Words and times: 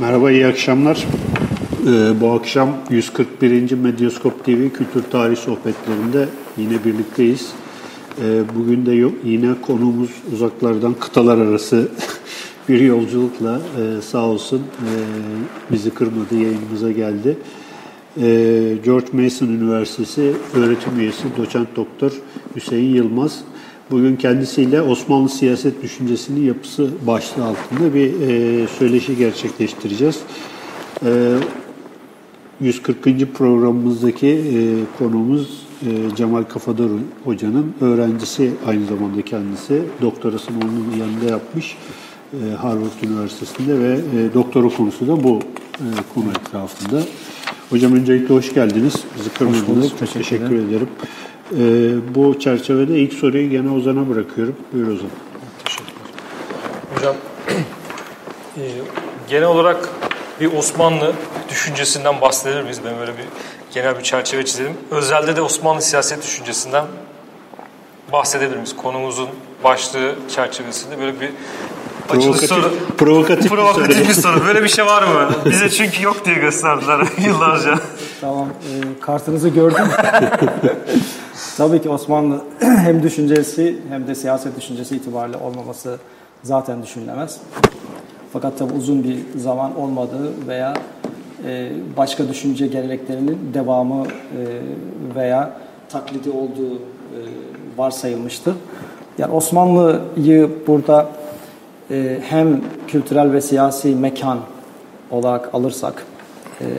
Merhaba, 0.00 0.30
iyi 0.30 0.46
akşamlar. 0.46 1.06
Ee, 1.86 2.20
bu 2.20 2.32
akşam 2.32 2.76
141. 2.90 3.72
Medyaskop 3.72 4.44
TV 4.44 4.68
Kültür 4.68 5.02
Tarih 5.10 5.36
Sohbetlerinde 5.36 6.28
yine 6.56 6.84
birlikteyiz. 6.84 7.50
Ee, 8.22 8.42
bugün 8.58 8.86
de 8.86 9.10
yine 9.24 9.54
konuğumuz 9.62 10.10
uzaklardan 10.32 10.94
kıtalar 10.94 11.38
arası 11.38 11.88
bir 12.68 12.80
yolculukla 12.80 13.60
e, 13.78 14.02
sağ 14.02 14.26
olsun 14.26 14.58
e, 14.58 14.90
bizi 15.72 15.90
kırmadı, 15.90 16.34
yayınımıza 16.34 16.90
geldi. 16.90 17.38
E, 18.20 18.26
George 18.84 19.06
Mason 19.12 19.46
Üniversitesi 19.46 20.32
öğretim 20.54 21.00
üyesi 21.00 21.24
doçent 21.36 21.68
doktor 21.76 22.12
Hüseyin 22.56 22.94
Yılmaz. 22.94 23.40
Bugün 23.90 24.16
kendisiyle 24.16 24.82
Osmanlı 24.82 25.28
siyaset 25.28 25.82
düşüncesinin 25.82 26.46
yapısı 26.46 26.90
başlığı 27.06 27.44
altında 27.44 27.94
bir 27.94 28.20
e, 28.20 28.66
söyleşi 28.78 29.16
gerçekleştireceğiz. 29.16 30.20
E, 31.04 31.36
140. 32.60 33.34
programımızdaki 33.34 34.26
e, 34.26 34.58
konuğumuz 34.98 35.66
e, 35.82 36.16
Cemal 36.16 36.42
Kafadar 36.42 36.88
Hoca'nın 37.24 37.74
öğrencisi 37.80 38.50
aynı 38.66 38.86
zamanda 38.86 39.22
kendisi. 39.22 39.82
Doktorasını 40.02 40.56
onun 40.56 41.00
yanında 41.00 41.24
yapmış 41.30 41.76
e, 42.32 42.54
Harvard 42.54 43.02
Üniversitesi'nde 43.02 43.78
ve 43.78 43.92
e, 43.94 44.34
doktora 44.34 44.68
konusu 44.68 45.06
da 45.08 45.24
bu 45.24 45.40
e, 45.74 45.86
konu 46.14 46.26
etrafında. 46.30 47.02
Hocam 47.70 47.92
öncelikle 47.92 48.34
hoş 48.34 48.54
geldiniz. 48.54 48.94
Bizi 49.18 49.30
kırmadınız. 49.30 49.90
Teşekkür, 49.98 50.06
Teşekkür 50.06 50.44
ederim. 50.46 50.68
ederim. 50.68 50.88
E, 51.52 51.58
bu 52.14 52.38
çerçevede 52.40 52.98
ilk 52.98 53.12
soruyu 53.12 53.50
gene 53.50 53.70
Ozan'a 53.70 54.08
bırakıyorum. 54.08 54.56
Buyur 54.72 54.88
Ozan. 54.88 55.08
Teşekkürler. 55.64 55.96
Hocam 56.94 57.16
e, 58.58 58.62
genel 59.28 59.48
olarak 59.48 59.88
bir 60.40 60.52
Osmanlı 60.52 61.12
düşüncesinden 61.50 62.20
bahsedebilir 62.20 62.62
miyiz? 62.62 62.80
Ben 62.84 62.98
böyle 62.98 63.12
bir 63.12 63.24
genel 63.74 63.98
bir 63.98 64.02
çerçeve 64.02 64.44
çizelim. 64.44 64.72
Özelde 64.90 65.36
de 65.36 65.42
Osmanlı 65.42 65.82
siyaset 65.82 66.22
düşüncesinden 66.22 66.84
bahsedebilir 68.12 68.56
miyiz? 68.56 68.76
Konumuzun 68.76 69.28
başlığı 69.64 70.14
çerçevesinde 70.28 70.98
böyle 70.98 71.20
bir 71.20 71.30
Provokatif, 72.08 72.48
soru. 72.48 72.72
Provokatif, 72.98 73.50
provokatif 73.50 74.08
bir 74.08 74.14
soru. 74.14 74.46
Böyle 74.46 74.62
bir 74.62 74.68
şey 74.68 74.86
var 74.86 75.02
mı? 75.02 75.30
Bize 75.44 75.70
çünkü 75.70 76.02
yok 76.02 76.24
diye 76.24 76.36
gösterdiler 76.36 77.06
yıllarca. 77.26 77.78
Tamam. 78.20 78.48
E, 78.48 79.00
kartınızı 79.00 79.48
gördüm. 79.48 79.84
Tabii 81.56 81.82
ki 81.82 81.90
Osmanlı 81.90 82.40
hem 82.60 83.02
düşüncesi 83.02 83.76
hem 83.88 84.06
de 84.06 84.14
siyaset 84.14 84.56
düşüncesi 84.56 84.96
itibariyle 84.96 85.36
olmaması 85.36 85.98
zaten 86.42 86.82
düşünülemez. 86.82 87.40
Fakat 88.32 88.58
tabii 88.58 88.72
uzun 88.74 89.04
bir 89.04 89.18
zaman 89.38 89.78
olmadığı 89.78 90.48
veya 90.48 90.74
e, 91.46 91.70
başka 91.96 92.28
düşünce 92.28 92.66
geleneklerinin 92.66 93.38
devamı 93.54 94.06
e, 94.06 94.10
veya 95.14 95.52
taklidi 95.88 96.30
olduğu 96.30 96.74
e, 96.74 97.20
varsayılmıştı. 97.76 98.54
Yani 99.18 99.32
Osmanlı'yı 99.32 100.50
burada 100.66 101.08
hem 102.22 102.60
kültürel 102.88 103.32
ve 103.32 103.40
siyasi 103.40 103.94
mekan 103.94 104.38
olarak 105.10 105.54
alırsak 105.54 106.06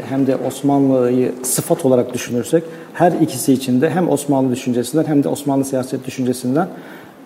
hem 0.09 0.27
de 0.27 0.35
Osmanlı'yı 0.35 1.33
sıfat 1.43 1.85
olarak 1.85 2.13
düşünürsek 2.13 2.63
her 2.93 3.11
ikisi 3.11 3.53
içinde 3.53 3.89
hem 3.89 4.09
Osmanlı 4.09 4.51
düşüncesinden 4.51 5.03
hem 5.03 5.23
de 5.23 5.29
Osmanlı 5.29 5.65
siyaset 5.65 6.07
düşüncesinden 6.07 6.67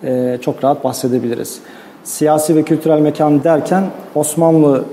e, 0.04 0.38
çok 0.42 0.64
rahat 0.64 0.84
bahsedebiliriz. 0.84 1.60
Siyasi 2.04 2.56
ve 2.56 2.62
kültürel 2.62 2.98
mekan 2.98 3.44
derken 3.44 3.84
Osmanlı 4.14 4.84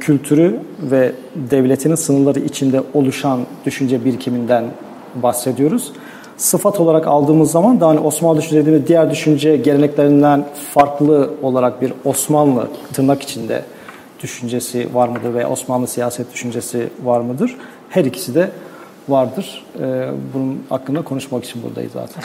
kültürü 0.00 0.60
ve 0.82 1.12
devletinin 1.34 1.94
sınırları 1.94 2.40
içinde 2.40 2.82
oluşan 2.94 3.40
düşünce 3.66 4.04
birikiminden 4.04 4.64
bahsediyoruz 5.14 5.92
sıfat 6.38 6.80
olarak 6.80 7.06
aldığımız 7.06 7.50
zaman 7.50 7.80
da 7.80 7.88
hani 7.88 8.00
Osmanlı 8.00 8.40
düşünce 8.40 8.86
diğer 8.86 9.10
düşünce 9.10 9.56
geleneklerinden 9.56 10.44
farklı 10.74 11.30
olarak 11.42 11.82
bir 11.82 11.92
Osmanlı 12.04 12.68
tırnak 12.92 13.22
içinde 13.22 13.62
düşüncesi 14.22 14.94
var 14.94 15.08
mıdır 15.08 15.34
veya 15.34 15.50
Osmanlı 15.50 15.86
siyaset 15.86 16.32
düşüncesi 16.32 16.88
var 17.02 17.20
mıdır? 17.20 17.56
Her 17.88 18.04
ikisi 18.04 18.34
de 18.34 18.50
vardır. 19.08 19.64
Ee, 19.80 20.10
bunun 20.34 20.66
hakkında 20.68 21.02
konuşmak 21.02 21.44
için 21.44 21.62
buradayız 21.62 21.92
zaten. 21.92 22.22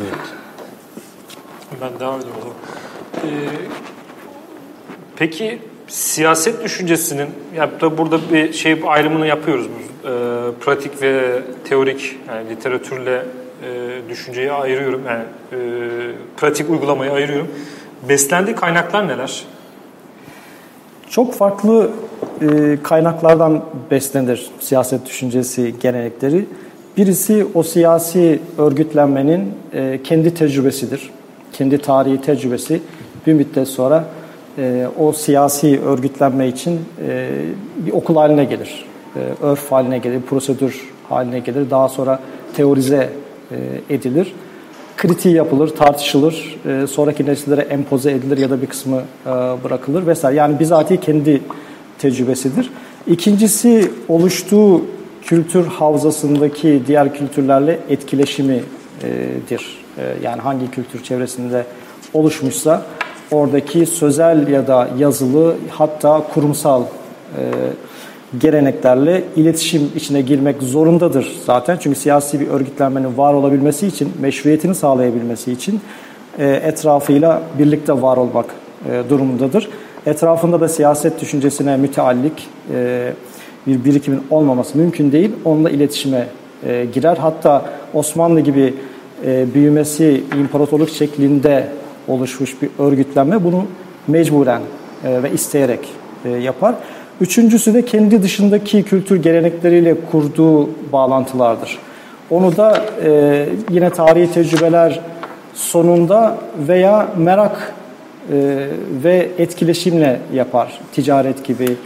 evet. 0.00 0.14
Ben 1.80 2.00
devam 2.00 2.20
ediyorum 2.20 2.38
Ee, 3.14 3.28
peki 5.16 5.58
siyaset 5.88 6.64
düşüncesinin, 6.64 7.28
yani 7.56 7.70
burada 7.98 8.18
bir 8.32 8.52
şey 8.52 8.82
ayrımını 8.86 9.26
yapıyoruz 9.26 9.66
e, 10.06 10.08
pratik 10.60 11.02
ve 11.02 11.42
teorik 11.68 12.16
yani 12.28 12.50
literatürle 12.50 13.22
e, 13.62 14.00
düşünceyi 14.08 14.52
ayırıyorum. 14.52 15.02
Yani 15.06 15.24
e, 15.52 15.58
pratik 16.36 16.70
uygulamayı 16.70 17.12
ayırıyorum. 17.12 17.48
Beslendiği 18.08 18.56
kaynaklar 18.56 19.08
neler? 19.08 19.44
Çok 21.10 21.34
farklı 21.34 21.90
e, 22.42 22.78
kaynaklardan 22.82 23.62
beslenir 23.90 24.50
siyaset 24.60 25.06
düşüncesi 25.06 25.74
gelenekleri. 25.80 26.46
Birisi 26.96 27.46
o 27.54 27.62
siyasi 27.62 28.40
örgütlenmenin 28.58 29.54
e, 29.72 30.00
kendi 30.04 30.34
tecrübesidir. 30.34 31.10
Kendi 31.52 31.78
tarihi 31.78 32.20
tecrübesi 32.20 32.80
bir 33.26 33.32
müddet 33.32 33.68
sonra 33.68 34.04
e, 34.58 34.86
o 34.98 35.12
siyasi 35.12 35.80
örgütlenme 35.80 36.48
için 36.48 36.80
e, 37.08 37.30
bir 37.86 37.92
okul 37.92 38.16
haline 38.16 38.44
gelir. 38.44 38.84
E, 39.16 39.20
örf 39.42 39.72
haline 39.72 39.98
gelir, 39.98 40.20
prosedür 40.22 40.90
haline 41.08 41.38
gelir. 41.38 41.70
Daha 41.70 41.88
sonra 41.88 42.20
teorize 42.54 43.10
e, 43.50 43.94
edilir. 43.94 44.34
Kritiği 44.96 45.34
yapılır, 45.34 45.68
tartışılır, 45.68 46.56
e, 46.66 46.86
sonraki 46.86 47.26
nesillere 47.26 47.60
empoze 47.60 48.10
edilir 48.12 48.38
ya 48.38 48.50
da 48.50 48.62
bir 48.62 48.66
kısmı 48.66 49.02
bırakılır 49.64 50.06
vesaire. 50.06 50.36
Yani 50.36 50.60
bizatihi 50.60 51.00
kendi 51.00 51.42
tecrübesidir. 51.98 52.70
İkincisi 53.06 53.90
oluştuğu 54.08 54.82
kültür 55.22 55.66
havzasındaki 55.66 56.82
diğer 56.86 57.14
kültürlerle 57.14 57.78
etkileşimidir. 57.88 59.84
Yani 60.22 60.40
hangi 60.40 60.70
kültür 60.70 61.02
çevresinde 61.02 61.64
oluşmuşsa 62.14 62.82
oradaki 63.30 63.86
sözel 63.86 64.48
ya 64.48 64.66
da 64.66 64.88
yazılı 64.98 65.56
hatta 65.70 66.22
kurumsal 66.34 66.82
geleneklerle 68.38 69.24
iletişim 69.36 69.90
içine 69.96 70.20
girmek 70.20 70.62
zorundadır 70.62 71.36
zaten. 71.46 71.76
Çünkü 71.80 71.98
siyasi 71.98 72.40
bir 72.40 72.48
örgütlenmenin 72.48 73.16
var 73.16 73.34
olabilmesi 73.34 73.86
için, 73.86 74.12
meşruiyetini 74.20 74.74
sağlayabilmesi 74.74 75.52
için 75.52 75.80
e, 76.38 76.48
etrafıyla 76.48 77.42
birlikte 77.58 78.02
var 78.02 78.16
olmak 78.16 78.46
e, 78.90 79.10
durumundadır. 79.10 79.68
Etrafında 80.06 80.60
da 80.60 80.68
siyaset 80.68 81.20
düşüncesine 81.20 81.76
müteallik 81.76 82.48
e, 82.74 83.12
bir 83.66 83.84
birikimin 83.84 84.22
olmaması 84.30 84.78
mümkün 84.78 85.12
değil. 85.12 85.30
Onunla 85.44 85.70
iletişime 85.70 86.26
girer. 86.92 87.16
Hatta 87.16 87.64
Osmanlı 87.94 88.40
gibi 88.40 88.74
büyümesi 89.54 90.24
imparatorluk 90.40 90.90
şeklinde 90.90 91.68
oluşmuş 92.08 92.62
bir 92.62 92.70
örgütlenme 92.78 93.44
bunu 93.44 93.64
mecburen 94.08 94.62
ve 95.04 95.32
isteyerek 95.32 95.80
yapar. 96.40 96.74
Üçüncüsü 97.20 97.74
de 97.74 97.84
kendi 97.84 98.22
dışındaki 98.22 98.82
kültür 98.82 99.22
gelenekleriyle 99.22 99.96
kurduğu 100.10 100.70
bağlantılardır. 100.92 101.78
Onu 102.30 102.56
da 102.56 102.84
e, 103.04 103.48
yine 103.70 103.90
tarihi 103.90 104.32
tecrübeler 104.32 105.00
sonunda 105.54 106.38
veya 106.68 107.08
merak 107.16 107.74
e, 108.32 108.68
ve 109.04 109.28
etkileşimle 109.38 110.20
yapar. 110.34 110.80
Ticaret 110.92 111.44
gibi, 111.44 111.76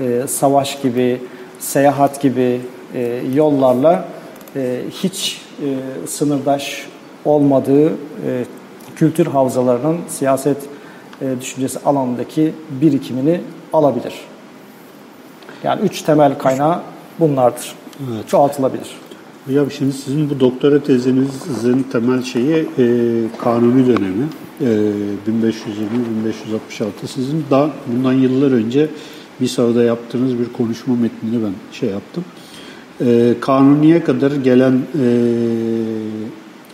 e, 0.00 0.26
savaş 0.26 0.82
gibi, 0.82 1.20
seyahat 1.58 2.20
gibi 2.20 2.60
e, 2.94 3.20
yollarla 3.34 4.04
e, 4.56 4.80
hiç 5.02 5.42
e, 5.62 5.66
sınırdaş 6.06 6.86
olmadığı 7.24 7.88
e, 7.88 7.92
kültür 8.96 9.26
havzalarının 9.26 9.98
siyaset 10.08 10.56
e, 11.22 11.40
düşüncesi 11.40 11.78
alanındaki 11.84 12.52
birikimini 12.70 13.40
alabilir. 13.72 14.29
Yani 15.64 15.80
üç 15.82 16.02
temel 16.02 16.38
kaynağı 16.38 16.80
bunlardır. 17.20 17.74
Evet. 18.12 18.28
Çoğaltılabilir. 18.28 18.88
Hocam 19.46 19.70
şimdi 19.70 19.92
sizin 19.92 20.30
bu 20.30 20.40
doktora 20.40 20.82
tezinizin 20.82 21.82
temel 21.92 22.22
şeyi 22.22 22.68
e, 22.78 22.86
kanuni 23.38 23.86
dönemi. 23.86 24.24
E, 24.60 24.64
1520-1566 26.78 27.06
sizin 27.06 27.44
daha 27.50 27.70
bundan 27.86 28.12
yıllar 28.12 28.52
önce 28.52 28.88
bir 29.40 29.46
sırada 29.48 29.82
yaptığınız 29.82 30.38
bir 30.38 30.52
konuşma 30.52 30.96
metnini 30.96 31.44
ben 31.44 31.52
şey 31.72 31.90
yaptım. 31.90 32.24
E, 33.00 33.34
kanuniye 33.40 34.04
kadar 34.04 34.30
gelen 34.30 34.72
e, 34.72 35.06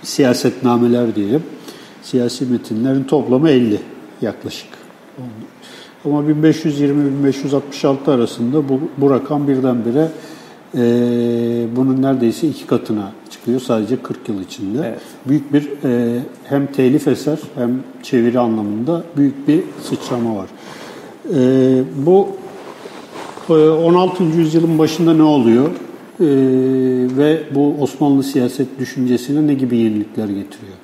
siyasetnameler 0.02 1.14
diyelim. 1.14 1.42
Siyasi 2.02 2.44
metinlerin 2.44 3.04
toplamı 3.04 3.50
50 3.50 3.80
yaklaşık. 4.22 4.68
Ama 6.06 6.22
1520-1566 6.22 8.10
arasında 8.10 8.68
bu, 8.68 8.80
bu 8.98 9.10
rakam 9.10 9.48
birdenbire 9.48 10.08
e, 10.74 10.80
bunun 11.76 12.02
neredeyse 12.02 12.48
iki 12.48 12.66
katına 12.66 13.12
çıkıyor 13.30 13.60
sadece 13.60 14.02
40 14.02 14.28
yıl 14.28 14.40
içinde. 14.40 14.78
Evet. 14.88 15.00
Büyük 15.28 15.52
bir 15.52 15.68
e, 15.84 16.20
hem 16.44 16.66
telif 16.66 17.08
eser 17.08 17.38
hem 17.54 17.80
çeviri 18.02 18.38
anlamında 18.38 19.02
büyük 19.16 19.48
bir 19.48 19.60
sıçrama 19.82 20.36
var. 20.36 20.46
E, 21.34 21.82
bu 22.06 22.28
e, 23.48 23.52
16. 23.52 24.24
yüzyılın 24.24 24.78
başında 24.78 25.14
ne 25.14 25.22
oluyor? 25.22 25.66
E, 25.66 26.26
ve 27.16 27.40
bu 27.54 27.74
Osmanlı 27.80 28.22
siyaset 28.22 28.78
düşüncesine 28.78 29.46
ne 29.46 29.54
gibi 29.54 29.76
yenilikler 29.76 30.28
getiriyor? 30.28 30.76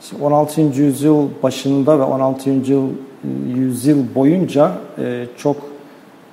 Şimdi 0.00 0.22
16. 0.22 0.60
yüzyıl 0.60 1.28
başında 1.42 1.98
ve 1.98 2.02
16. 2.02 2.50
Yüzyıl, 2.50 2.88
yüzyıl 3.56 4.14
boyunca 4.14 4.72
e, 4.98 5.26
çok 5.36 5.56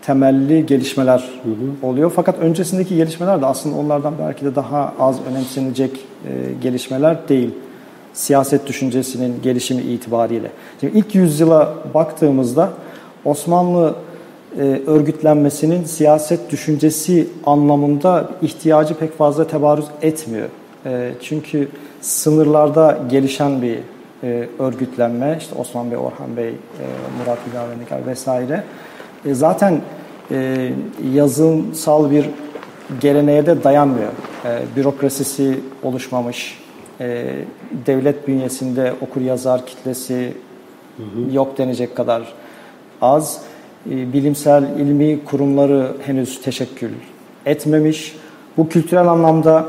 temelli 0.02 0.66
gelişmeler 0.66 1.30
oluyor. 1.84 2.12
Fakat 2.16 2.40
öncesindeki 2.40 2.96
gelişmeler 2.96 3.42
de 3.42 3.46
aslında 3.46 3.76
onlardan 3.76 4.14
belki 4.20 4.46
de 4.46 4.56
daha 4.56 4.94
az 5.00 5.16
önemsenecek 5.32 5.92
e, 5.96 6.32
gelişmeler 6.62 7.30
değil. 7.30 7.50
Siyaset 8.14 8.68
düşüncesinin 8.68 9.42
gelişimi 9.44 9.82
itibariyle. 9.82 10.52
Şimdi 10.80 10.98
ilk 10.98 11.16
yüzyıla 11.16 11.74
baktığımızda 11.94 12.70
Osmanlı 13.26 13.96
e, 14.58 14.62
örgütlenmesinin 14.88 15.84
siyaset 15.84 16.52
düşüncesi 16.52 17.28
anlamında 17.46 18.30
ihtiyacı 18.42 18.94
pek 18.94 19.18
fazla 19.18 19.48
tebarüz 19.48 19.86
etmiyor. 20.02 20.48
E, 20.86 21.12
çünkü 21.22 21.68
sınırlarda 22.02 23.00
gelişen 23.10 23.62
bir 23.62 23.80
e, 24.24 24.48
örgütlenme, 24.60 25.38
işte 25.40 25.56
Osman 25.56 25.92
Bey, 25.92 25.98
Orhan 25.98 26.38
Bey, 26.38 26.50
e, 26.50 26.54
Murat 27.20 27.38
Hüdavendigar 27.50 28.08
vesaire. 28.08 28.64
E, 29.26 29.34
zaten 29.34 29.82
e, 30.32 30.70
yazımsal 31.14 32.12
bir 32.12 32.30
geleneğe 33.02 33.46
de 33.46 33.64
dayanmıyor. 33.64 34.12
E, 34.46 34.60
bürokrasisi 34.76 35.60
oluşmamış, 35.84 36.60
e, 37.00 37.36
devlet 37.86 38.28
bünyesinde 38.28 38.94
okur 39.02 39.22
yazar 39.22 39.66
kitlesi 39.66 40.34
yok 41.32 41.58
denecek 41.58 41.96
kadar 41.96 42.34
az. 43.02 43.42
E, 43.90 44.14
bilimsel 44.14 44.64
ilmi 44.80 45.24
kurumları 45.26 45.94
henüz 46.06 46.42
teşekkül 46.42 46.92
etmemiş. 47.46 48.16
Bu 48.58 48.70
kültürel 48.70 49.08
anlamda 49.08 49.66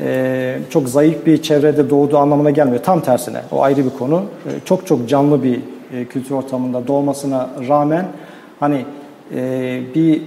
e, 0.00 0.58
çok 0.70 0.88
zayıf 0.88 1.26
bir 1.26 1.42
çevrede 1.42 1.90
doğduğu 1.90 2.18
anlamına 2.18 2.50
gelmiyor. 2.50 2.82
Tam 2.82 3.00
tersine 3.00 3.40
o 3.52 3.62
ayrı 3.62 3.84
bir 3.84 3.90
konu. 3.98 4.22
E, 4.46 4.50
çok 4.64 4.86
çok 4.86 5.08
canlı 5.08 5.42
bir 5.42 5.60
e, 5.94 6.04
kültür 6.04 6.34
ortamında 6.34 6.86
doğmasına 6.86 7.50
rağmen 7.68 8.06
hani 8.60 8.84
e, 9.34 9.80
bir 9.94 10.22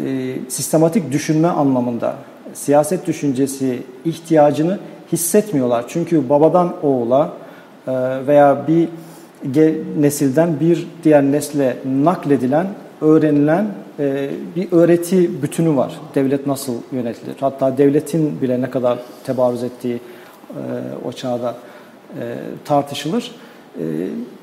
e, 0.00 0.36
sistematik 0.48 1.12
düşünme 1.12 1.48
anlamında 1.48 2.14
siyaset 2.54 3.06
düşüncesi 3.06 3.82
ihtiyacını 4.04 4.78
hissetmiyorlar. 5.12 5.84
Çünkü 5.88 6.28
babadan 6.28 6.74
oğula 6.82 7.32
e, 7.86 7.92
veya 8.26 8.64
bir 8.68 8.88
nesilden 10.00 10.60
bir 10.60 10.86
diğer 11.04 11.22
nesle 11.22 11.76
nakledilen, 12.02 12.66
öğrenilen 13.00 13.66
bir 14.56 14.72
öğreti 14.72 15.42
bütünü 15.42 15.76
var. 15.76 16.00
Devlet 16.14 16.46
nasıl 16.46 16.74
yönetilir? 16.92 17.36
Hatta 17.40 17.78
devletin 17.78 18.40
bile 18.40 18.60
ne 18.60 18.70
kadar 18.70 18.98
tebarüz 19.24 19.62
ettiği 19.62 19.94
e, 19.94 20.60
o 21.08 21.12
çağda 21.12 21.54
e, 22.20 22.34
tartışılır. 22.64 23.30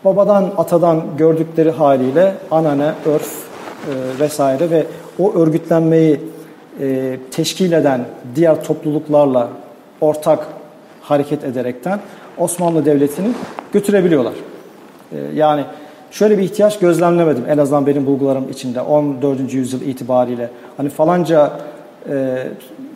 Babadan, 0.06 0.52
atadan 0.58 1.04
gördükleri 1.18 1.72
haliyle 1.72 2.36
anane, 2.52 2.92
örf 3.06 3.52
vesaire 4.20 4.70
ve 4.70 4.86
o 5.20 5.34
örgütlenmeyi 5.34 6.20
teşkil 7.32 7.72
eden 7.72 8.06
diğer 8.36 8.64
topluluklarla 8.64 9.50
ortak 10.02 10.48
hareket 11.02 11.44
ederekten 11.44 12.00
Osmanlı 12.38 12.86
Devleti'ni 12.86 13.28
götürebiliyorlar. 13.74 14.34
Yani 15.34 15.64
şöyle 16.12 16.38
bir 16.38 16.44
ihtiyaç 16.44 16.80
gözlemlemedim 16.80 17.44
en 17.50 17.58
azından 17.58 17.88
benim 17.88 18.06
bulgularım 18.06 18.50
içinde 18.50 18.82
14. 18.82 19.54
yüzyıl 19.54 19.82
itibariyle. 19.82 20.50
Hani 20.78 20.90
falanca 20.90 21.52
e, 22.10 22.48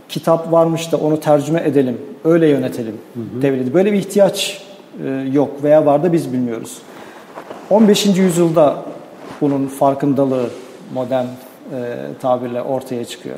kitap 0.09 0.51
varmış 0.51 0.91
da 0.91 0.97
onu 0.97 1.19
tercüme 1.19 1.63
edelim, 1.65 1.97
öyle 2.23 2.47
yönetelim 2.47 2.97
hı 3.13 3.19
hı. 3.19 3.41
devleti. 3.41 3.73
Böyle 3.73 3.93
bir 3.93 3.97
ihtiyaç 3.97 4.63
e, 5.05 5.09
yok 5.33 5.63
veya 5.63 5.85
var 5.85 6.03
da 6.03 6.13
biz 6.13 6.33
bilmiyoruz. 6.33 6.77
15. 7.69 8.05
yüzyılda 8.05 8.75
bunun 9.41 9.67
farkındalığı 9.67 10.49
modern 10.93 11.25
e, 11.25 11.29
tabirle 12.21 12.61
ortaya 12.61 13.05
çıkıyor. 13.05 13.35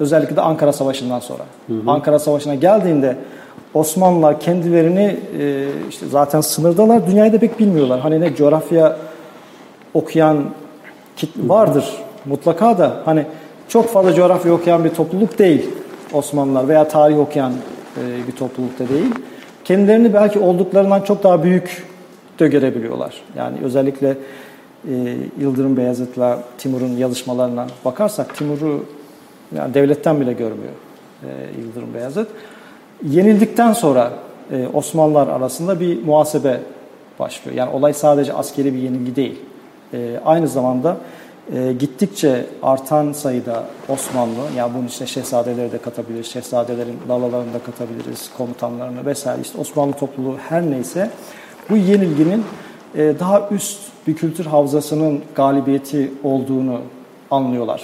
Özellikle 0.00 0.36
de 0.36 0.40
Ankara 0.40 0.72
Savaşı'ndan 0.72 1.20
sonra. 1.20 1.42
Hı 1.66 1.72
hı. 1.74 1.90
Ankara 1.90 2.18
Savaşı'na 2.18 2.54
geldiğinde 2.54 3.16
Osmanlılar 3.74 4.40
kendilerini 4.40 5.16
e, 5.38 5.66
işte 5.90 6.06
zaten 6.06 6.40
sınırdalar, 6.40 7.06
dünyayı 7.06 7.32
da 7.32 7.38
pek 7.38 7.58
bilmiyorlar. 7.58 8.00
Hani 8.00 8.20
ne 8.20 8.34
coğrafya 8.34 8.96
okuyan 9.94 10.44
vardır 11.36 11.84
mutlaka 12.24 12.78
da 12.78 12.96
hani 13.04 13.24
çok 13.68 13.88
fazla 13.88 14.14
coğrafya 14.14 14.52
okuyan 14.52 14.84
bir 14.84 14.90
topluluk 14.90 15.38
değil 15.38 15.70
Osmanlılar 16.12 16.68
veya 16.68 16.88
tarih 16.88 17.18
okuyan 17.18 17.52
e, 17.52 18.26
bir 18.28 18.32
toplulukta 18.32 18.88
değil. 18.88 19.14
Kendilerini 19.64 20.14
belki 20.14 20.38
olduklarından 20.38 21.00
çok 21.00 21.22
daha 21.22 21.42
büyük 21.42 21.86
de 22.38 22.48
görebiliyorlar. 22.48 23.14
Yani 23.36 23.56
özellikle 23.62 24.16
e, 24.88 25.16
Yıldırım 25.40 25.76
Beyazıt'la 25.76 26.42
Timur'un 26.58 26.96
yazışmalarına 26.96 27.66
bakarsak 27.84 28.36
Timur'u 28.36 28.84
yani 29.56 29.74
devletten 29.74 30.20
bile 30.20 30.32
görmüyor 30.32 30.72
e, 31.22 31.28
Yıldırım 31.60 31.94
Beyazıt. 31.94 32.28
Yenildikten 33.02 33.72
sonra 33.72 34.12
e, 34.52 34.66
Osmanlılar 34.74 35.28
arasında 35.28 35.80
bir 35.80 36.04
muhasebe 36.04 36.60
başlıyor. 37.18 37.56
Yani 37.56 37.70
olay 37.70 37.92
sadece 37.92 38.32
askeri 38.32 38.74
bir 38.74 38.78
yenilgi 38.78 39.16
değil. 39.16 39.38
E, 39.92 40.20
aynı 40.24 40.48
zamanda 40.48 40.96
e, 41.54 41.72
gittikçe 41.72 42.46
artan 42.62 43.12
sayıda 43.12 43.64
Osmanlı, 43.88 44.40
yani 44.56 44.74
bunun 44.74 44.86
işte 44.86 45.06
şehzadeleri 45.06 45.72
de 45.72 45.78
katabiliriz, 45.78 46.26
şehzadelerin 46.26 46.98
lalalarını 47.08 47.54
da 47.54 47.58
katabiliriz, 47.58 48.30
komutanlarını 48.36 49.06
vesaire 49.06 49.42
işte 49.42 49.58
Osmanlı 49.58 49.92
topluluğu 49.92 50.36
her 50.48 50.70
neyse 50.70 51.10
bu 51.70 51.76
yenilginin 51.76 52.44
e, 52.94 53.14
daha 53.18 53.48
üst 53.50 53.80
bir 54.06 54.16
kültür 54.16 54.46
havzasının 54.46 55.20
galibiyeti 55.34 56.12
olduğunu 56.24 56.80
anlıyorlar 57.30 57.82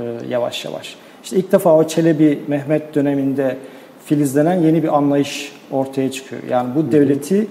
e, 0.00 0.04
yavaş 0.28 0.64
yavaş. 0.64 0.96
İşte 1.24 1.36
ilk 1.36 1.52
defa 1.52 1.76
o 1.76 1.86
Çelebi 1.86 2.42
Mehmet 2.48 2.94
döneminde 2.94 3.56
filizlenen 4.08 4.54
yeni 4.54 4.82
bir 4.82 4.96
anlayış 4.96 5.52
ortaya 5.70 6.10
çıkıyor. 6.10 6.42
Yani 6.50 6.74
bu 6.74 6.92
devleti 6.92 7.46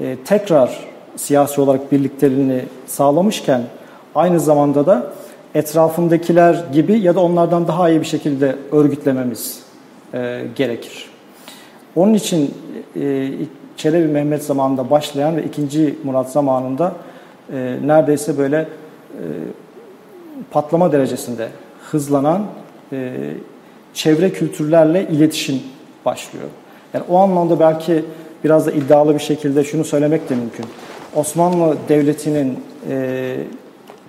e, 0.00 0.16
tekrar 0.24 0.78
siyasi 1.16 1.60
olarak 1.60 1.92
birlikteliğini 1.92 2.62
sağlamışken 2.86 3.62
aynı 4.14 4.40
zamanda 4.40 4.86
da 4.86 5.12
etrafındakiler 5.54 6.64
gibi 6.72 6.98
ya 6.98 7.14
da 7.14 7.20
onlardan 7.20 7.68
daha 7.68 7.90
iyi 7.90 8.00
bir 8.00 8.06
şekilde 8.06 8.56
örgütlememiz 8.72 9.62
e, 10.14 10.44
gerekir. 10.56 11.10
Onun 11.96 12.14
için 12.14 12.54
e, 13.00 13.28
Çelebi 13.76 14.08
Mehmet 14.08 14.44
zamanında 14.44 14.90
başlayan 14.90 15.36
ve 15.36 15.44
2. 15.44 15.94
Murat 16.04 16.32
zamanında 16.32 16.92
e, 17.52 17.76
neredeyse 17.84 18.38
böyle 18.38 18.58
e, 18.58 18.66
patlama 20.50 20.92
derecesinde 20.92 21.48
hızlanan 21.90 22.46
e, 22.92 23.30
çevre 23.94 24.32
kültürlerle 24.32 25.08
iletişim 25.08 25.62
başlıyor. 26.04 26.48
Yani 26.94 27.04
o 27.08 27.18
anlamda 27.18 27.60
belki 27.60 28.04
biraz 28.44 28.66
da 28.66 28.72
iddialı 28.72 29.14
bir 29.14 29.20
şekilde 29.20 29.64
şunu 29.64 29.84
söylemek 29.84 30.28
de 30.28 30.34
mümkün. 30.34 30.66
Osmanlı 31.16 31.76
Devleti'nin 31.88 32.58
e, 32.90 33.36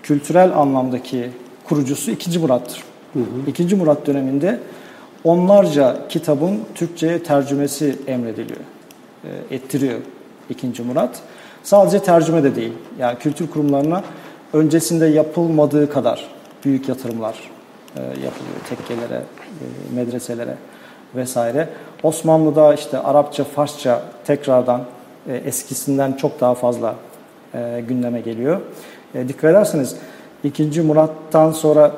kültürel 0.03 0.57
anlamdaki 0.57 1.29
kurucusu 1.63 2.11
2. 2.11 2.39
Murat'tır. 2.39 2.83
Hı 3.13 3.19
hı. 3.19 3.49
2. 3.63 3.75
Murat 3.75 4.07
döneminde 4.07 4.59
onlarca 5.23 6.07
kitabın 6.09 6.59
Türkçe'ye 6.75 7.23
tercümesi 7.23 7.95
emrediliyor, 8.07 8.59
e, 9.23 9.55
ettiriyor 9.55 9.99
2. 10.49 10.81
Murat. 10.81 11.21
Sadece 11.63 11.99
tercüme 11.99 12.43
de 12.43 12.55
değil, 12.55 12.73
yani 12.99 13.17
kültür 13.19 13.49
kurumlarına 13.49 14.03
öncesinde 14.53 15.05
yapılmadığı 15.05 15.89
kadar 15.89 16.27
büyük 16.65 16.89
yatırımlar 16.89 17.39
e, 17.97 18.01
yapılıyor 18.01 18.57
tekkelere, 18.69 19.15
e, 19.15 19.95
medreselere 19.95 20.55
vesaire. 21.15 21.69
Osmanlı'da 22.03 22.73
işte 22.73 22.97
Arapça, 22.97 23.43
Farsça 23.43 24.01
tekrardan 24.25 24.81
e, 25.29 25.35
eskisinden 25.35 26.13
çok 26.13 26.41
daha 26.41 26.55
fazla 26.55 26.95
e, 27.53 27.83
gündeme 27.87 28.21
geliyor. 28.21 28.61
E, 29.15 29.27
dikkat 29.27 29.51
ederseniz 29.51 29.95
2. 30.43 30.81
Murat'tan 30.81 31.51
sonra 31.51 31.91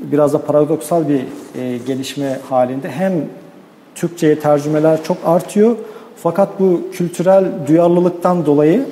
biraz 0.00 0.32
da 0.32 0.38
paradoksal 0.38 1.08
bir 1.08 1.20
e, 1.60 1.78
gelişme 1.86 2.38
halinde 2.48 2.90
hem 2.90 3.12
Türkçe'ye 3.94 4.38
tercümeler 4.38 5.02
çok 5.04 5.16
artıyor 5.24 5.76
fakat 6.16 6.60
bu 6.60 6.80
kültürel 6.92 7.44
duyarlılıktan 7.66 8.46
dolayı 8.46 8.86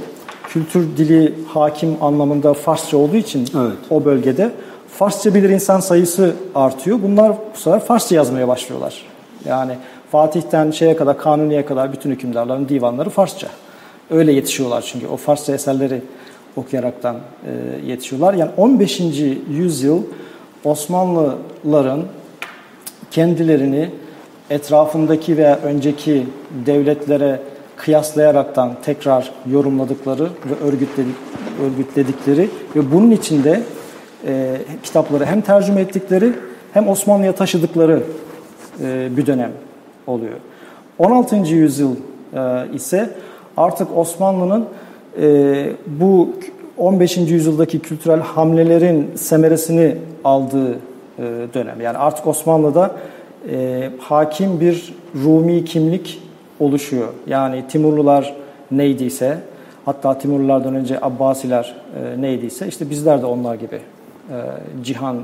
kültür 0.49 0.97
dili 0.97 1.35
hakim 1.49 1.97
anlamında 2.01 2.55
Farsça 2.55 2.97
olduğu 2.97 3.17
için 3.17 3.49
Evet. 3.57 3.77
o 3.91 4.05
bölgede 4.05 4.51
Farsça 4.89 5.35
bilir 5.35 5.51
insan 5.51 5.81
sayısı 5.81 6.35
artıyor. 6.55 6.99
Bunlar 7.03 7.33
bu 7.55 7.59
sefer 7.59 7.81
Farsça 7.81 8.15
yazmaya 8.15 8.49
başlıyorlar. 8.49 9.05
Yani 9.45 9.73
Fatih'ten 10.13 10.71
şeye 10.71 10.97
kadar, 10.97 11.19
Kanuni'ye 11.19 11.65
kadar 11.67 11.93
bütün 11.93 12.11
hükümdarların 12.11 12.69
divanları 12.69 13.11
Farsça. 13.11 13.49
Öyle 14.11 14.33
yetişiyorlar 14.33 14.83
çünkü 14.93 15.07
o 15.07 15.17
Farsça 15.17 15.55
eserleri 15.55 16.03
okuyaraktan 16.57 17.17
e, 17.17 17.87
yetişiyorlar. 17.87 18.35
Yani 18.35 18.51
15. 18.57 19.01
yüzyıl 19.51 20.03
Osmanlıların 20.65 22.03
kendilerini 23.11 23.91
etrafındaki 24.51 25.37
veya 25.37 25.59
önceki 25.59 26.27
devletlere 26.67 27.41
kıyaslayaraktan 27.77 28.77
tekrar 28.85 29.33
yorumladıkları 29.51 30.25
ve 30.25 30.67
örgütledik, 30.67 31.15
örgütledikleri 31.63 32.51
ve 32.77 32.93
bunun 32.93 33.11
içinde 33.11 33.63
e, 34.27 34.57
kitapları 34.83 35.25
hem 35.25 35.41
tercüme 35.41 35.81
ettikleri 35.81 36.33
hem 36.73 36.89
Osmanlı'ya 36.89 37.35
taşıdıkları 37.35 38.03
e, 38.83 39.17
bir 39.17 39.27
dönem 39.27 39.53
oluyor. 40.07 40.37
16. 40.99 41.37
yüzyıl 41.37 41.97
e, 42.35 42.39
ise 42.75 43.11
artık 43.57 43.97
Osmanlı'nın 43.97 44.65
e, 45.21 45.71
bu 45.87 46.31
15. 46.77 47.17
yüzyıldaki 47.17 47.79
kültürel 47.79 48.21
hamlelerin 48.21 49.11
semeresini 49.17 49.97
aldığı 50.25 50.79
dönem. 51.55 51.81
Yani 51.81 51.99
artık 51.99 52.27
Osmanlı'da 52.27 52.91
hakim 53.99 54.61
bir 54.61 54.95
Rumi 55.25 55.65
kimlik 55.65 56.23
oluşuyor. 56.61 57.09
Yani 57.27 57.65
Timurlular 57.69 58.35
neydiyse, 58.71 59.39
hatta 59.85 60.19
Timurlulardan 60.19 60.75
önce 60.75 60.99
Abbasiler 61.03 61.77
neydiyse, 62.19 62.69
işte 62.69 62.91
bizler 62.91 63.23
de 63.23 63.27
onlar 63.27 63.55
gibi 63.55 63.81
cihan 64.83 65.17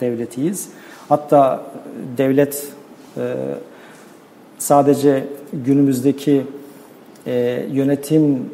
devletiyiz. 0.00 0.68
Hatta 1.08 1.62
devlet 2.18 2.68
e, 3.16 3.22
sadece 4.58 5.24
günümüzdeki 5.52 6.42
e, 7.26 7.66
yönetim 7.72 8.50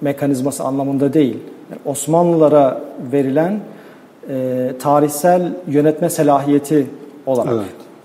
mekanizması 0.00 0.64
anlamında 0.64 1.12
değil, 1.12 1.38
yani 1.70 1.80
Osmanlılara 1.84 2.80
verilen 3.12 3.60
e, 4.28 4.72
tarihsel 4.78 5.52
yönetme 5.68 6.10
selahiyeti 6.10 6.86
olarak 7.26 7.52
Evet. 7.54 7.64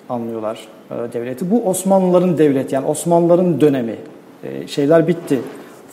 anlıyorlar 0.09 0.67
e, 0.91 1.13
devleti. 1.13 1.51
Bu 1.51 1.69
Osmanlıların 1.69 2.37
devleti 2.37 2.75
yani 2.75 2.87
Osmanlıların 2.87 3.61
dönemi. 3.61 3.95
E, 4.43 4.67
şeyler 4.67 5.07
bitti. 5.07 5.39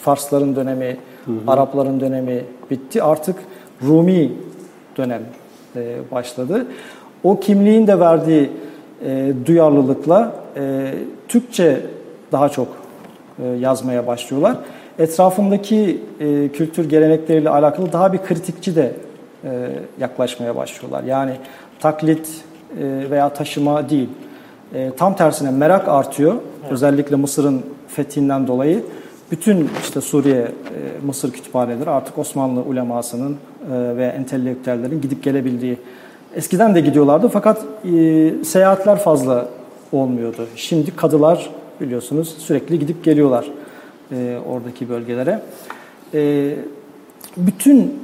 Farsların 0.03 0.57
dönemi, 0.57 0.97
Arapların 1.47 2.01
dönemi 2.01 2.45
bitti. 2.71 3.03
Artık 3.03 3.37
Rumi 3.83 4.33
dönem 4.97 5.23
e, 5.77 5.97
başladı. 6.13 6.67
O 7.25 7.41
kimliğin 7.41 7.87
de 7.87 8.01
verdiği 8.01 8.51
e, 9.05 9.33
duyarlılıkla 9.47 10.33
e, 10.57 10.95
Türkçe 11.29 11.81
daha 12.33 12.49
çok 12.49 12.69
e, 13.43 13.47
yazmaya 13.47 14.07
başlıyorlar. 14.07 14.57
Etrafındaki 14.99 16.01
e, 16.21 16.49
kültür 16.49 16.89
gelenekleriyle 16.89 17.51
alakalı 17.51 17.93
daha 17.93 18.13
bir 18.13 18.19
kritikçi 18.19 18.77
de 18.77 18.93
e, 19.45 19.71
yaklaşmaya 20.01 20.57
başlıyorlar. 20.57 21.05
Yani 21.05 21.33
taklit 21.81 22.29
e, 22.81 23.11
veya 23.11 23.29
taşıma 23.29 23.91
değil. 23.91 24.09
E, 24.75 24.91
tam 24.97 25.17
tersine 25.17 25.51
merak 25.51 25.89
artıyor. 25.89 26.35
Özellikle 26.71 27.17
Mısır'ın 27.17 27.63
fethinden 27.89 28.47
dolayı. 28.47 28.85
Bütün 29.31 29.71
işte 29.83 30.01
Suriye, 30.01 30.37
e, 30.37 30.49
Mısır 31.07 31.33
kütüphaneleri 31.33 31.91
artık 31.91 32.19
Osmanlı 32.19 32.61
ulemasının 32.61 33.33
e, 33.33 33.97
ve 33.97 34.07
entelektüellerin 34.07 35.01
gidip 35.01 35.23
gelebildiği. 35.23 35.79
Eskiden 36.39 36.75
de 36.75 36.81
gidiyorlardı 36.81 37.29
fakat 37.29 37.59
e, 37.85 38.35
seyahatler 38.45 38.99
fazla 38.99 39.49
olmuyordu. 39.93 40.47
Şimdi 40.57 40.97
kadılar 40.97 41.51
biliyorsunuz 41.81 42.35
sürekli 42.39 42.79
gidip 42.79 43.05
geliyorlar 43.05 43.47
e, 44.13 44.39
oradaki 44.49 44.89
bölgelere. 44.89 45.43
E, 46.15 46.55
bütün 47.37 48.01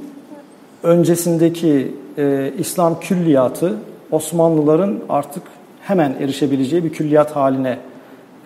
öncesindeki 0.83 1.95
e, 2.17 2.51
İslam 2.57 2.99
külliyatı 2.99 3.73
Osmanlıların 4.11 4.99
artık 5.09 5.43
hemen 5.81 6.15
erişebileceği 6.19 6.83
bir 6.83 6.93
külliyat 6.93 7.35
haline 7.35 7.77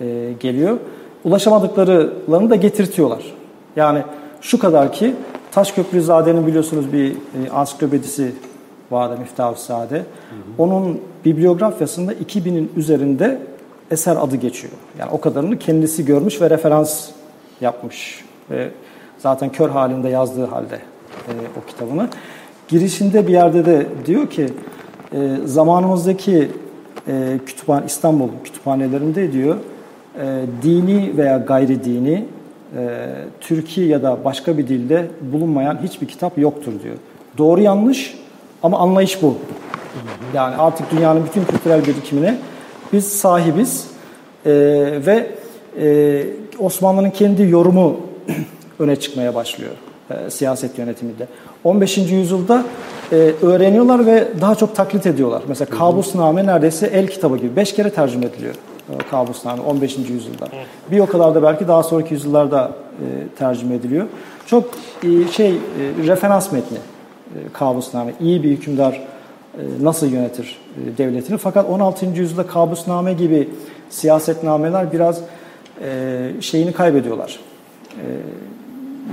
e, 0.02 0.34
geliyor. 0.40 0.78
Ulaşamadıklarını 1.24 2.50
da 2.50 2.56
getirtiyorlar. 2.56 3.34
Yani 3.76 4.04
şu 4.42 4.60
kadar 4.60 4.94
ki 4.94 5.16
Taşköprüzade'nin 5.52 6.48
biliyorsunuz 6.48 6.94
bir 6.94 7.12
e, 7.12 7.50
ansiklopedisi 7.52 8.32
vardı 8.92 9.18
Miftah 9.20 9.56
Sade. 9.56 10.04
Onun 10.58 11.02
bibliografyasında 11.26 12.14
2000'in 12.14 12.72
üzerinde 12.76 13.40
eser 13.92 14.16
adı 14.16 14.36
geçiyor. 14.36 14.74
Yani 15.00 15.12
o 15.12 15.22
kadarını 15.22 15.60
kendisi 15.60 16.06
görmüş 16.06 16.42
ve 16.42 16.50
referans 16.50 17.10
yapmış. 17.62 18.26
Ve 18.50 18.70
zaten 19.18 19.52
kör 19.52 19.70
halinde 19.70 20.10
yazdığı 20.10 20.46
halde 20.46 20.76
e, 21.28 21.32
o 21.64 21.68
kitabını. 21.68 22.08
Girişinde 22.68 23.28
bir 23.28 23.34
yerde 23.34 23.66
de 23.66 23.88
diyor 24.06 24.30
ki 24.30 24.50
e, 25.14 25.38
zamanımızdaki 25.46 26.52
e, 27.08 27.40
kütüphane 27.46 27.86
İstanbul 27.86 28.30
kütüphanelerinde 28.44 29.32
diyor 29.32 29.56
e, 30.22 30.42
dini 30.62 31.18
veya 31.18 31.38
gayri 31.38 31.84
dini 31.84 32.26
e, 32.78 33.08
Türkiye 33.42 33.88
ya 33.88 34.04
da 34.04 34.18
başka 34.26 34.58
bir 34.58 34.68
dilde 34.68 35.08
bulunmayan 35.22 35.80
hiçbir 35.84 36.08
kitap 36.08 36.38
yoktur 36.38 36.72
diyor. 36.84 36.96
Doğru 37.38 37.62
yanlış 37.62 38.18
ama 38.64 38.80
anlayış 38.80 39.22
bu. 39.22 39.36
Yani 40.34 40.56
artık 40.56 40.92
dünyanın 40.92 41.26
bütün 41.26 41.46
kültürel 41.46 41.86
birikimine 41.86 42.38
biz 42.94 43.08
sahibiz 43.08 43.88
e, 44.46 44.52
ve 45.06 45.28
e, 45.82 46.24
Osmanlı'nın 46.60 47.10
kendi 47.10 47.44
yorumu 47.44 47.98
öne 48.80 48.96
çıkmaya 48.96 49.36
başlıyor 49.36 49.72
e, 50.12 50.30
siyaset 50.30 50.78
yönetiminde. 50.78 51.28
15. 51.64 51.98
yüzyılda 51.98 52.64
e, 53.12 53.16
öğreniyorlar 53.42 54.06
ve 54.06 54.28
daha 54.42 54.56
çok 54.56 54.76
taklit 54.76 55.06
ediyorlar. 55.06 55.42
Mesela 55.48 55.78
Kabusname 55.78 56.46
neredeyse 56.46 56.88
el 56.88 57.08
kitabı 57.08 57.38
gibi. 57.38 57.56
Beş 57.56 57.74
kere 57.74 57.90
tercüme 57.90 58.26
ediliyor 58.26 58.56
e, 58.90 58.98
Kabusname 59.12 59.62
15. 59.62 59.98
yüzyılda. 59.98 60.48
Bir 60.92 61.00
o 61.00 61.06
kadar 61.06 61.36
da 61.36 61.44
belki 61.44 61.68
daha 61.68 61.84
sonraki 61.84 62.14
yüzyıllarda 62.14 62.72
e, 62.92 63.38
tercüme 63.38 63.76
ediliyor. 63.76 64.06
Çok 64.46 64.64
e, 65.04 65.32
şey 65.32 65.50
e, 65.50 65.58
referans 66.08 66.52
metni 66.52 66.78
Kabusname. 67.54 68.14
İyi 68.22 68.44
bir 68.44 68.50
hükümdar 68.50 68.94
e, 68.94 69.62
nasıl 69.82 70.08
yönetir 70.08 70.58
e, 70.94 70.98
devletini. 70.98 71.38
Fakat 71.38 71.70
16. 71.70 72.06
yüzyılda 72.06 72.48
Kabusname 72.48 73.14
gibi 73.14 73.50
siyasetnameler 73.90 74.92
biraz 74.92 75.22
e, 75.84 76.32
şeyini 76.42 76.72
kaybediyorlar. 76.74 77.40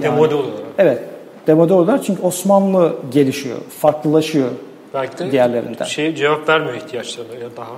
Demode 0.02 0.34
oluyorlar. 0.34 0.62
Evet. 0.78 1.02
Demode 1.46 1.72
oluyorlar 1.74 2.02
çünkü 2.02 2.22
Osmanlı 2.22 2.96
gelişiyor, 3.10 3.56
farklılaşıyor 3.80 4.48
Belki 4.94 5.18
de 5.18 5.32
diğerlerinden. 5.32 5.84
şey 5.84 6.14
cevap 6.14 6.48
vermiyor 6.48 6.74
ihtiyaçlarına 6.74 7.34
ya 7.34 7.48
daha. 7.56 7.72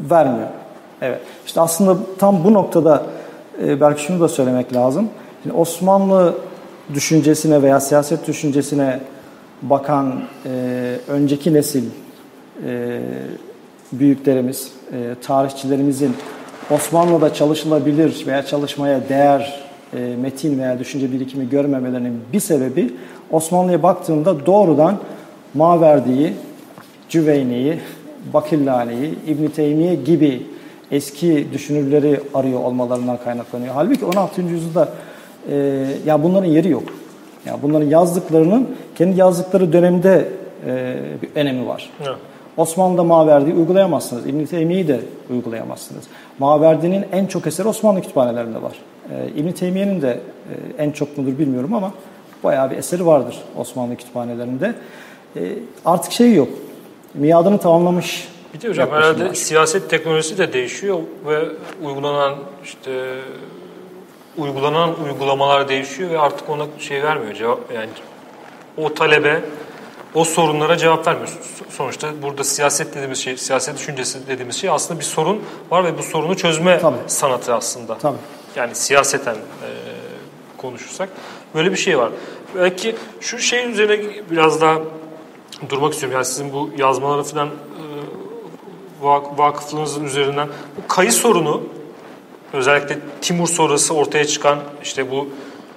vermiyor. 0.00 0.48
Evet. 1.02 1.20
İşte 1.46 1.60
aslında 1.60 1.96
tam 2.18 2.44
bu 2.44 2.54
noktada 2.54 3.02
e, 3.64 3.80
belki 3.80 4.02
şunu 4.02 4.20
da 4.20 4.28
söylemek 4.28 4.74
lazım. 4.76 5.08
Şimdi 5.42 5.56
Osmanlı 5.56 6.34
düşüncesine 6.94 7.62
veya 7.62 7.80
siyaset 7.80 8.26
düşüncesine 8.26 9.00
bakan 9.62 10.22
e, 10.46 10.50
önceki 11.08 11.54
nesil 11.54 11.84
e, 12.66 13.00
büyüklerimiz, 13.92 14.72
e, 14.92 15.14
tarihçilerimizin 15.22 16.12
Osmanlı'da 16.70 17.34
çalışılabilir 17.34 18.26
veya 18.26 18.46
çalışmaya 18.46 19.08
değer 19.08 19.62
e, 19.94 20.16
metin 20.20 20.58
veya 20.58 20.78
düşünce 20.78 21.12
birikimi 21.12 21.48
görmemelerinin 21.48 22.20
bir 22.32 22.40
sebebi 22.40 22.94
Osmanlı'ya 23.30 23.82
baktığında 23.82 24.46
doğrudan 24.46 24.98
Maverdi'yi, 25.54 26.32
Cüveyni'yi, 27.08 27.80
Bakillani'yi, 28.32 29.14
İbn 29.26 29.46
Teymiye 29.46 29.94
gibi 29.94 30.46
eski 30.90 31.46
düşünürleri 31.52 32.20
arıyor 32.34 32.60
olmalarından 32.60 33.18
kaynaklanıyor. 33.24 33.74
Halbuki 33.74 34.04
16. 34.04 34.42
yüzyılda 34.42 34.88
e, 35.50 35.84
ya 36.06 36.22
bunların 36.22 36.48
yeri 36.48 36.68
yok. 36.68 36.82
Ya 37.46 37.58
bunların 37.62 37.86
yazdıklarının 37.86 38.76
kendi 38.98 39.20
yazdıkları 39.20 39.72
dönemde 39.72 40.28
e, 40.66 40.96
bir 41.22 41.40
önemi 41.40 41.66
var. 41.68 41.90
Evet. 42.00 42.16
Osmanlı'da 42.56 43.04
Maverdi'yi 43.04 43.54
uygulayamazsınız. 43.56 44.26
İbn 44.26 44.44
Teymiye'yi 44.44 44.88
de 44.88 45.00
uygulayamazsınız. 45.30 46.04
Maverdi'nin 46.38 47.04
en 47.12 47.26
çok 47.26 47.46
eseri 47.46 47.68
Osmanlı 47.68 48.00
kütüphanelerinde 48.00 48.62
var. 48.62 48.72
E, 49.10 49.28
İbn 49.36 49.50
Teymiye'nin 49.50 50.02
de 50.02 50.20
e, 50.78 50.82
en 50.82 50.90
çok 50.90 51.18
mudur 51.18 51.38
bilmiyorum 51.38 51.74
ama 51.74 51.92
bayağı 52.44 52.70
bir 52.70 52.76
eseri 52.76 53.06
vardır 53.06 53.38
Osmanlı 53.56 53.96
kütüphanelerinde. 53.96 54.74
E, 55.36 55.40
artık 55.84 56.12
şey 56.12 56.34
yok. 56.34 56.48
Miadını 57.14 57.58
tamamlamış. 57.58 58.28
Bir 58.54 58.60
de 58.60 58.68
hocam 58.68 58.90
herhalde 58.90 59.24
var. 59.28 59.34
siyaset 59.34 59.90
teknolojisi 59.90 60.38
de 60.38 60.52
değişiyor 60.52 60.98
ve 61.26 61.38
uygulanan 61.84 62.34
işte 62.64 62.90
uygulanan 64.38 65.04
uygulamalar 65.04 65.68
değişiyor 65.68 66.10
ve 66.10 66.18
artık 66.18 66.50
ona 66.50 66.66
şey 66.78 67.02
vermiyor 67.02 67.34
cevap 67.34 67.58
yani 67.74 67.90
o 68.76 68.94
talebe 68.94 69.42
o 70.14 70.24
sorunlara 70.24 70.76
cevap 70.76 71.06
vermiyor. 71.06 71.28
Sonuçta 71.70 72.22
burada 72.22 72.44
siyaset 72.44 72.94
dediğimiz 72.94 73.18
şey, 73.18 73.36
siyaset 73.36 73.78
düşüncesi 73.78 74.26
dediğimiz 74.28 74.56
şey 74.56 74.70
aslında 74.70 75.00
bir 75.00 75.04
sorun 75.04 75.42
var 75.70 75.84
ve 75.84 75.98
bu 75.98 76.02
sorunu 76.02 76.36
çözme 76.36 76.78
Tabii. 76.78 76.96
sanatı 77.06 77.54
aslında. 77.54 77.98
Tabii. 77.98 78.16
Yani 78.56 78.74
siyaseten 78.74 79.34
e, 79.34 79.68
konuşursak 80.56 81.08
böyle 81.54 81.72
bir 81.72 81.76
şey 81.76 81.98
var. 81.98 82.10
Belki 82.56 82.96
şu 83.20 83.38
şey 83.38 83.70
üzerine 83.70 84.10
biraz 84.30 84.60
daha 84.60 84.78
durmak 85.68 85.92
istiyorum. 85.92 86.14
Yani 86.14 86.24
sizin 86.24 86.52
bu 86.52 86.70
yazmaları 86.78 87.22
falan 87.22 87.48
e, 87.48 87.52
vak- 89.02 89.38
vakıflığınızın 89.38 90.04
üzerinden 90.04 90.48
bu 90.76 90.88
kayı 90.88 91.12
sorunu 91.12 91.62
özellikle 92.52 92.98
Timur 93.20 93.48
sonrası 93.48 93.94
ortaya 93.94 94.24
çıkan 94.24 94.58
işte 94.82 95.10
bu 95.10 95.28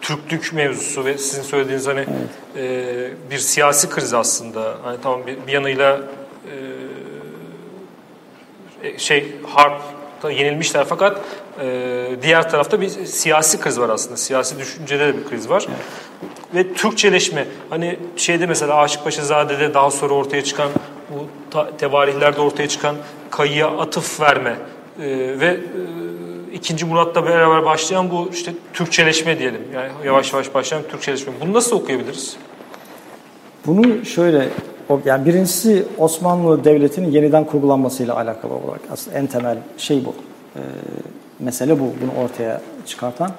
Türklük 0.01 0.53
mevzusu 0.53 1.05
ve 1.05 1.17
sizin 1.17 1.43
söylediğiniz 1.43 1.87
hani 1.87 2.05
e, 2.57 3.11
bir 3.31 3.37
siyasi 3.37 3.89
kriz 3.89 4.13
aslında. 4.13 4.77
Hani 4.83 4.97
tamam 5.03 5.27
bir, 5.27 5.37
bir 5.47 5.51
yanıyla 5.51 6.01
e, 8.83 8.97
şey 8.97 9.35
harpta 9.47 10.31
yenilmişler 10.31 10.85
fakat 10.89 11.21
e, 11.61 12.07
diğer 12.21 12.49
tarafta 12.49 12.81
bir 12.81 12.89
siyasi 12.89 13.59
kriz 13.59 13.79
var 13.79 13.89
aslında. 13.89 14.17
Siyasi 14.17 14.59
düşüncede 14.59 15.07
de 15.07 15.17
bir 15.17 15.29
kriz 15.29 15.49
var. 15.49 15.67
Ve 16.55 16.73
Türkçeleşme 16.73 17.47
hani 17.69 17.99
şeyde 18.15 18.45
mesela 18.45 18.75
Aşık 18.75 19.03
Paşazade'de 19.03 19.73
daha 19.73 19.91
sonra 19.91 20.13
ortaya 20.13 20.43
çıkan 20.43 20.69
bu 21.09 21.27
tevarihlerde 21.77 22.41
ortaya 22.41 22.67
çıkan 22.67 22.95
kayıya 23.29 23.67
atıf 23.67 24.21
verme 24.21 24.57
e, 24.99 25.05
ve 25.39 25.47
e, 25.47 26.20
ikinci 26.53 26.85
Murat'la 26.85 27.25
beraber 27.25 27.65
başlayan 27.65 28.11
bu 28.11 28.29
işte 28.33 28.53
Türkçeleşme 28.73 29.39
diyelim. 29.39 29.61
Yani 29.73 29.89
yavaş 30.05 30.33
yavaş 30.33 30.53
başlayan 30.53 30.83
Türkçeleşme. 30.91 31.33
Bunu 31.41 31.53
nasıl 31.53 31.75
okuyabiliriz? 31.75 32.37
Bunu 33.65 34.05
şöyle, 34.05 34.49
yani 35.05 35.25
birincisi 35.25 35.85
Osmanlı 35.97 36.63
Devleti'nin 36.63 37.11
yeniden 37.11 37.43
kurgulanmasıyla 37.43 38.15
alakalı 38.15 38.53
olarak 38.53 38.81
aslında 38.91 39.17
en 39.17 39.27
temel 39.27 39.57
şey 39.77 40.05
bu. 40.05 40.13
Ee, 40.55 40.59
mesele 41.39 41.79
bu, 41.79 41.83
bunu 41.83 42.23
ortaya 42.23 42.61
çıkartan. 42.85 43.31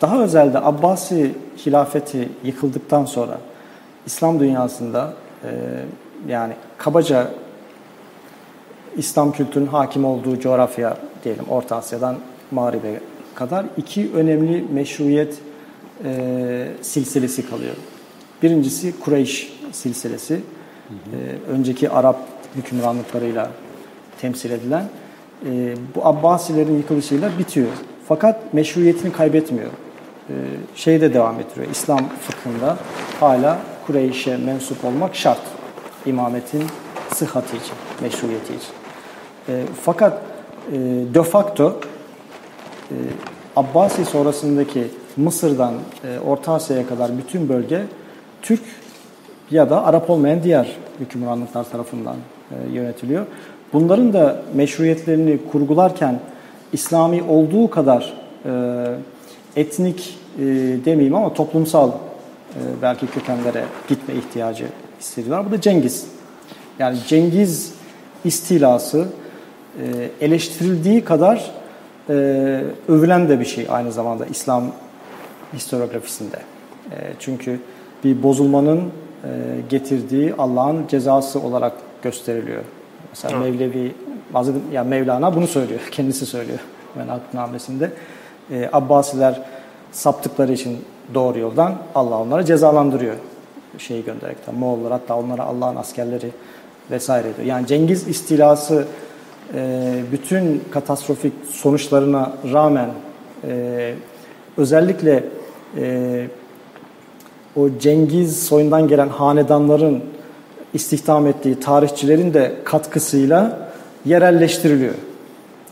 Daha 0.00 0.22
özelde 0.22 0.58
Abbasi 0.58 1.32
hilafeti 1.66 2.28
yıkıldıktan 2.44 3.04
sonra 3.04 3.38
İslam 4.06 4.40
dünyasında 4.40 5.12
e, 5.44 5.50
yani 6.28 6.52
kabaca 6.78 7.30
İslam 8.96 9.32
kültürünün 9.32 9.66
hakim 9.66 10.04
olduğu 10.04 10.40
coğrafya 10.40 10.96
diyelim 11.24 11.44
Orta 11.48 11.76
Asya'dan 11.76 12.16
Mağrib'e 12.54 13.00
kadar 13.34 13.66
iki 13.76 14.10
önemli 14.14 14.64
meşruiyet 14.72 15.38
e, 16.04 16.68
silsilesi 16.82 17.50
kalıyor. 17.50 17.74
Birincisi 18.42 19.00
Kureyş 19.00 19.52
silsilesi. 19.72 20.34
E, 20.34 21.50
önceki 21.50 21.90
Arap 21.90 22.18
hükümranlıklarıyla 22.56 23.50
temsil 24.20 24.50
edilen 24.50 24.88
e, 25.46 25.74
bu 25.94 26.06
Abbasilerin 26.06 26.76
yıkılışıyla 26.76 27.30
bitiyor. 27.38 27.68
Fakat 28.08 28.54
meşruiyetini 28.54 29.12
kaybetmiyor. 29.12 29.70
E, 30.28 30.34
şeyde 30.74 31.14
devam 31.14 31.40
ettiriyor. 31.40 31.70
İslam 31.70 32.08
fıkhında 32.08 32.76
hala 33.20 33.58
Kureyş'e 33.86 34.36
mensup 34.36 34.84
olmak 34.84 35.16
şart. 35.16 35.40
İmametin 36.06 36.64
sıhhati 37.14 37.56
için, 37.56 37.74
meşruiyeti 38.00 38.54
için. 38.54 38.72
E, 39.48 39.62
fakat 39.82 40.22
e, 40.72 40.76
de 41.14 41.22
facto 41.22 41.80
e, 42.90 42.94
Abbasi 43.56 44.04
sonrasındaki 44.04 44.84
Mısır'dan 45.16 45.74
e, 46.04 46.18
Orta 46.18 46.52
Asya'ya 46.52 46.86
kadar 46.86 47.18
bütün 47.18 47.48
bölge 47.48 47.82
Türk 48.42 48.62
ya 49.50 49.70
da 49.70 49.84
Arap 49.84 50.10
olmayan 50.10 50.42
diğer 50.42 50.76
hükümranlıklar 51.00 51.70
tarafından 51.70 52.16
e, 52.50 52.74
yönetiliyor. 52.74 53.26
Bunların 53.72 54.12
da 54.12 54.42
meşruiyetlerini 54.54 55.38
kurgularken 55.52 56.20
İslami 56.72 57.22
olduğu 57.22 57.70
kadar 57.70 58.12
e, 58.44 58.50
etnik 59.56 60.18
e, 60.38 60.42
demeyeyim 60.84 61.14
ama 61.14 61.34
toplumsal 61.34 61.90
e, 61.90 62.60
belki 62.82 63.06
kökenlere 63.06 63.64
gitme 63.88 64.14
ihtiyacı 64.14 64.66
hissediyorlar. 65.00 65.46
Bu 65.46 65.50
da 65.52 65.60
Cengiz. 65.60 66.06
Yani 66.78 66.98
Cengiz 67.08 67.72
istilası 68.24 69.08
eleştirildiği 70.20 71.04
kadar 71.04 71.50
e, 72.08 72.14
övülen 72.88 73.28
de 73.28 73.40
bir 73.40 73.44
şey 73.44 73.66
aynı 73.70 73.92
zamanda 73.92 74.26
İslam 74.26 74.64
historiografisinde. 75.54 76.36
E, 76.90 76.96
çünkü 77.18 77.60
bir 78.04 78.22
bozulmanın 78.22 78.80
e, 78.80 79.28
getirdiği 79.68 80.34
Allah'ın 80.38 80.86
cezası 80.86 81.40
olarak 81.40 81.72
gösteriliyor. 82.02 82.62
Mesela 83.10 83.34
Evet. 83.36 83.60
Mevlevi, 83.60 83.92
yani 84.72 84.88
Mevlana 84.88 85.36
bunu 85.36 85.46
söylüyor, 85.46 85.80
kendisi 85.90 86.26
söylüyor 86.26 86.58
Menaknamesinde. 86.96 87.90
E, 88.50 88.70
Abbasiler 88.72 89.40
saptıkları 89.92 90.52
için 90.52 90.78
doğru 91.14 91.38
yoldan 91.38 91.74
Allah 91.94 92.18
onları 92.20 92.44
cezalandırıyor 92.44 93.14
şeyi 93.78 94.04
gönderekten. 94.04 94.54
Moğollar 94.54 94.92
hatta 94.92 95.16
onlara 95.16 95.42
Allah'ın 95.42 95.76
askerleri 95.76 96.30
vesaire 96.90 97.36
diyor. 97.36 97.46
Yani 97.46 97.66
Cengiz 97.66 98.08
istilası 98.08 98.86
bütün 100.12 100.62
katastrofik 100.70 101.32
sonuçlarına 101.50 102.32
rağmen 102.52 102.88
e, 103.48 103.94
özellikle 104.56 105.24
e, 105.76 106.26
o 107.56 107.68
Cengiz 107.80 108.42
soyundan 108.42 108.88
gelen 108.88 109.08
hanedanların 109.08 110.04
istihdam 110.74 111.26
ettiği 111.26 111.60
tarihçilerin 111.60 112.34
de 112.34 112.54
katkısıyla 112.64 113.68
yerelleştiriliyor. 114.04 114.94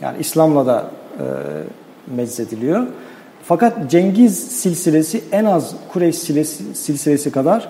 Yani 0.01 0.17
İslam'la 0.19 0.65
da 0.65 0.91
e. 2.07 2.87
Fakat 3.43 3.91
Cengiz 3.91 4.47
silsilesi 4.47 5.23
en 5.31 5.45
az 5.45 5.75
Kureyş 5.93 6.15
silsilesi, 6.15 7.31
kadar 7.31 7.69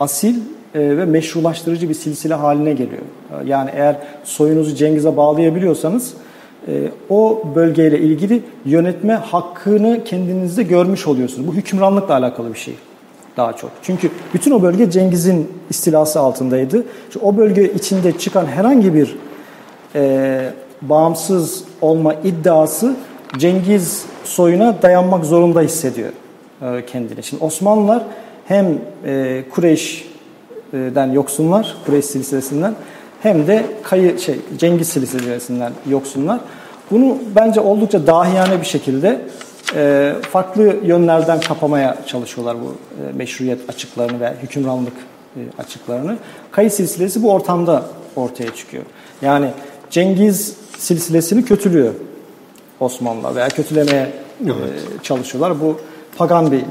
asil 0.00 0.36
ve 0.80 1.04
meşrulaştırıcı 1.04 1.88
bir 1.88 1.94
silsile 1.94 2.34
haline 2.34 2.72
geliyor. 2.72 3.02
E, 3.30 3.48
Yani 3.48 3.70
eğer 3.74 3.96
soyunuzu 4.24 4.74
Cengiz'e 4.74 5.16
bağlayabiliyorsanız 5.16 6.14
e, 6.68 6.72
o 7.10 7.42
bölgeyle 7.54 7.98
ilgili 7.98 8.42
yönetme 8.64 9.14
hakkını 9.14 10.04
kendinizde 10.04 10.62
görmüş 10.62 11.06
oluyorsunuz. 11.06 11.48
Bu 11.48 11.54
hükümranlıkla 11.54 12.14
alakalı 12.14 12.54
bir 12.54 12.58
şey 12.58 12.74
daha 13.36 13.52
çok. 13.52 13.70
Çünkü 13.82 14.10
bütün 14.34 14.50
o 14.50 14.62
bölge 14.62 14.90
Cengiz'in 14.90 15.48
istilası 15.70 16.20
altındaydı. 16.20 16.84
İşte 17.08 17.20
o 17.22 17.36
bölge 17.36 17.72
içinde 17.72 18.18
çıkan 18.18 18.46
herhangi 18.46 18.94
bir 18.94 19.16
e, 19.94 20.52
bağımsız 20.82 21.64
olma 21.80 22.14
iddiası 22.14 22.96
Cengiz 23.38 24.04
soyuna 24.24 24.82
dayanmak 24.82 25.24
zorunda 25.24 25.60
hissediyor 25.60 26.10
e, 26.62 26.86
kendini. 26.86 27.22
Şimdi 27.22 27.44
Osmanlılar 27.44 28.02
hem 28.44 28.78
e, 29.06 29.42
Kureyş'den 30.72 31.12
yoksunlar, 31.12 31.76
Kureyş 31.86 32.04
silsilesinden 32.04 32.74
hem 33.22 33.46
de 33.46 33.66
Kayı 33.82 34.18
şey 34.18 34.34
Cengiz 34.58 34.88
silsilesinden 34.88 35.72
yoksunlar. 35.90 36.40
Bunu 36.90 37.18
bence 37.36 37.60
oldukça 37.60 38.06
dahiyane 38.06 38.60
bir 38.60 38.66
şekilde 38.66 39.20
e, 39.74 40.12
farklı 40.30 40.76
yönlerden 40.84 41.40
kapamaya 41.40 41.98
çalışıyorlar 42.06 42.56
bu 42.60 42.74
e, 43.04 43.12
meşruiyet 43.12 43.70
açıklarını 43.70 44.20
ve 44.20 44.34
hükümranlık 44.42 44.92
e, 45.36 45.40
açıklarını. 45.58 46.16
Kayı 46.52 46.70
silsilesi 46.70 47.22
bu 47.22 47.32
ortamda 47.32 47.84
ortaya 48.16 48.54
çıkıyor. 48.54 48.84
Yani 49.22 49.50
Cengiz 49.90 50.56
silsilesini 50.78 51.44
kötülüyor 51.44 51.94
Osmanlılar 52.80 53.34
veya 53.34 53.48
kötülemeye 53.48 54.12
e, 54.40 54.52
çalışıyorlar. 55.02 55.60
Bu 55.60 55.80
pagan 56.18 56.52
bir 56.52 56.62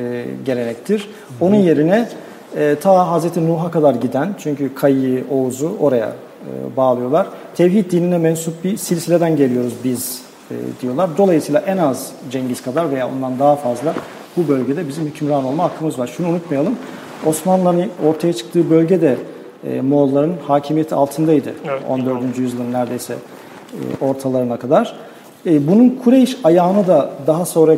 e, 0.00 0.24
gelenektir. 0.44 1.08
Onun 1.40 1.56
yerine 1.56 2.08
e, 2.56 2.76
ta 2.80 3.10
Hazreti 3.10 3.48
Nuh'a 3.48 3.70
kadar 3.70 3.94
giden 3.94 4.34
çünkü 4.38 4.74
Kayı, 4.74 5.24
Oğuz'u 5.30 5.76
oraya 5.80 6.06
e, 6.06 6.76
bağlıyorlar. 6.76 7.26
Tevhid 7.54 7.90
dinine 7.90 8.18
mensup 8.18 8.64
bir 8.64 8.76
silsileden 8.76 9.36
geliyoruz 9.36 9.72
biz 9.84 10.22
e, 10.50 10.54
diyorlar. 10.82 11.10
Dolayısıyla 11.18 11.60
en 11.60 11.76
az 11.76 12.12
Cengiz 12.30 12.62
kadar 12.62 12.90
veya 12.90 13.08
ondan 13.08 13.38
daha 13.38 13.56
fazla 13.56 13.94
bu 14.36 14.48
bölgede 14.48 14.88
bizim 14.88 15.06
hükümran 15.06 15.44
olma 15.44 15.64
hakkımız 15.64 15.98
var. 15.98 16.06
Şunu 16.06 16.28
unutmayalım. 16.28 16.76
Osmanlıların 17.26 17.90
ortaya 18.06 18.32
çıktığı 18.32 18.70
bölge 18.70 19.00
de 19.00 19.16
e, 19.64 19.80
Moğolların 19.80 20.34
hakimiyeti 20.46 20.94
altındaydı. 20.94 21.54
Evet, 21.68 21.82
14. 21.88 22.38
yüzyılın 22.38 22.72
neredeyse 22.72 23.14
e, 23.72 24.04
ortalarına 24.04 24.56
kadar. 24.58 24.96
E, 25.46 25.66
bunun 25.66 25.90
Kureyş 26.04 26.36
ayağını 26.44 26.86
da 26.86 27.10
daha 27.26 27.44
sonra 27.46 27.76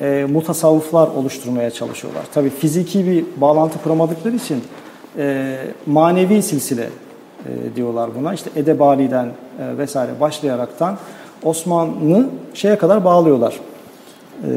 e, 0.00 0.26
mutasavvıflar 0.30 1.08
oluşturmaya 1.08 1.70
çalışıyorlar. 1.70 2.22
Tabii 2.34 2.50
fiziki 2.50 3.06
bir 3.06 3.24
bağlantı 3.36 3.82
kuramadıkları 3.82 4.36
için 4.36 4.64
e, 5.18 5.56
manevi 5.86 6.42
silsile 6.42 6.82
e, 7.46 7.76
diyorlar 7.76 8.10
buna. 8.20 8.34
İşte 8.34 8.50
Edebali'den 8.56 9.26
e, 9.26 9.78
vesaire 9.78 10.20
başlayaraktan 10.20 10.98
Osmanlı 11.42 12.26
şeye 12.54 12.78
kadar 12.78 13.04
bağlıyorlar. 13.04 13.60
e, 14.44 14.50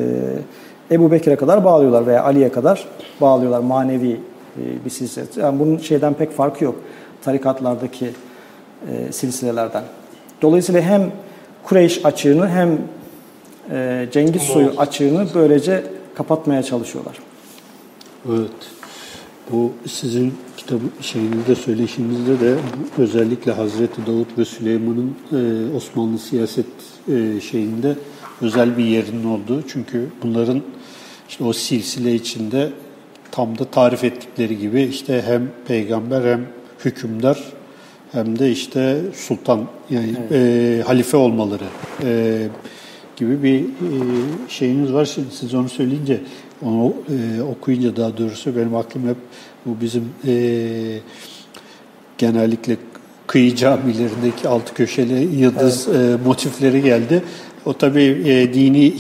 Ebu 0.91 1.12
Bekir'e 1.12 1.36
kadar 1.36 1.63
bağlıyorlar 1.63 2.08
veya 2.08 2.23
Ali'ye 2.23 2.51
kadar 2.51 2.88
bağlıyorlar 3.21 3.60
manevi 3.60 4.12
e, 4.58 4.86
bir 4.86 4.89
silsile. 4.89 5.25
Yani 5.36 5.60
bunun 5.60 5.77
şeyden 5.77 6.13
pek 6.13 6.32
farkı 6.32 6.63
yok 6.63 6.75
tarikatlardaki 7.23 8.12
e, 8.91 9.12
silsilelerden. 9.12 9.84
Dolayısıyla 10.41 10.82
hem 10.82 11.12
Kureyş 11.63 12.06
açığını 12.06 12.49
hem 12.49 12.77
e, 13.71 14.08
Cengiz 14.12 14.41
soyu 14.41 14.74
açığını 14.78 15.28
böylece 15.36 15.84
kapatmaya 16.15 16.63
çalışıyorlar. 16.63 17.17
Evet. 18.30 18.52
Bu 19.52 19.71
sizin 19.88 20.34
kitabı 20.58 20.84
şeyinizde 21.02 21.56
söyleşinizde 21.56 22.39
de 22.39 22.56
özellikle 22.97 23.52
Hazreti 23.52 24.06
Davut 24.08 24.38
ve 24.38 24.45
Süleyman'ın 24.45 25.15
e, 25.32 25.76
Osmanlı 25.76 26.19
siyaset 26.19 26.65
e, 27.08 27.41
şeyinde 27.41 27.95
özel 28.41 28.78
bir 28.78 28.86
yerinin 28.86 29.26
olduğu. 29.26 29.67
Çünkü 29.67 30.08
bunların 30.24 30.62
işte 31.30 31.43
o 31.43 31.54
silsile 31.54 32.15
içinde 32.15 32.69
tam 33.32 33.58
da 33.58 33.65
tarif 33.65 34.04
ettikleri 34.04 34.58
gibi 34.58 34.82
işte 34.82 35.24
hem 35.26 35.52
peygamber 35.67 36.32
hem 36.32 36.47
hükümdar 36.86 37.43
hem 38.12 38.39
de 38.39 38.52
işte 38.52 38.97
sultan 39.15 39.67
yani 39.89 40.15
evet. 40.19 40.32
e, 40.32 40.84
halife 40.88 41.17
olmaları 41.17 41.63
e, 42.04 42.47
gibi 43.17 43.43
bir 43.43 43.60
e, 43.60 43.65
şeyiniz 44.50 44.93
var. 44.93 45.06
Şimdi 45.06 45.28
siz 45.32 45.54
onu 45.54 45.69
söyleyince 45.69 46.19
onu 46.62 46.93
e, 47.10 47.41
okuyunca 47.41 47.95
daha 47.95 48.17
doğrusu 48.17 48.56
benim 48.56 48.76
aklım 48.76 49.08
hep 49.08 49.17
bu 49.65 49.82
bizim 49.82 50.10
e, 50.28 50.34
genellikle 52.17 52.78
kıyı 53.28 53.56
camilerindeki 53.56 54.47
altı 54.47 54.74
köşeli 54.74 55.36
yıldız 55.36 55.88
evet. 55.95 56.19
motifleri 56.26 56.82
geldi. 56.82 57.24
O 57.65 57.74
tabii 57.74 58.50
dini 58.54 58.93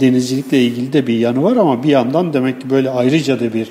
denizcilikle 0.00 0.62
ilgili 0.62 0.92
de 0.92 1.06
bir 1.06 1.18
yanı 1.18 1.42
var 1.42 1.56
ama 1.56 1.82
bir 1.82 1.88
yandan 1.88 2.32
demek 2.32 2.60
ki 2.60 2.70
böyle 2.70 2.90
ayrıca 2.90 3.40
da 3.40 3.54
bir 3.54 3.68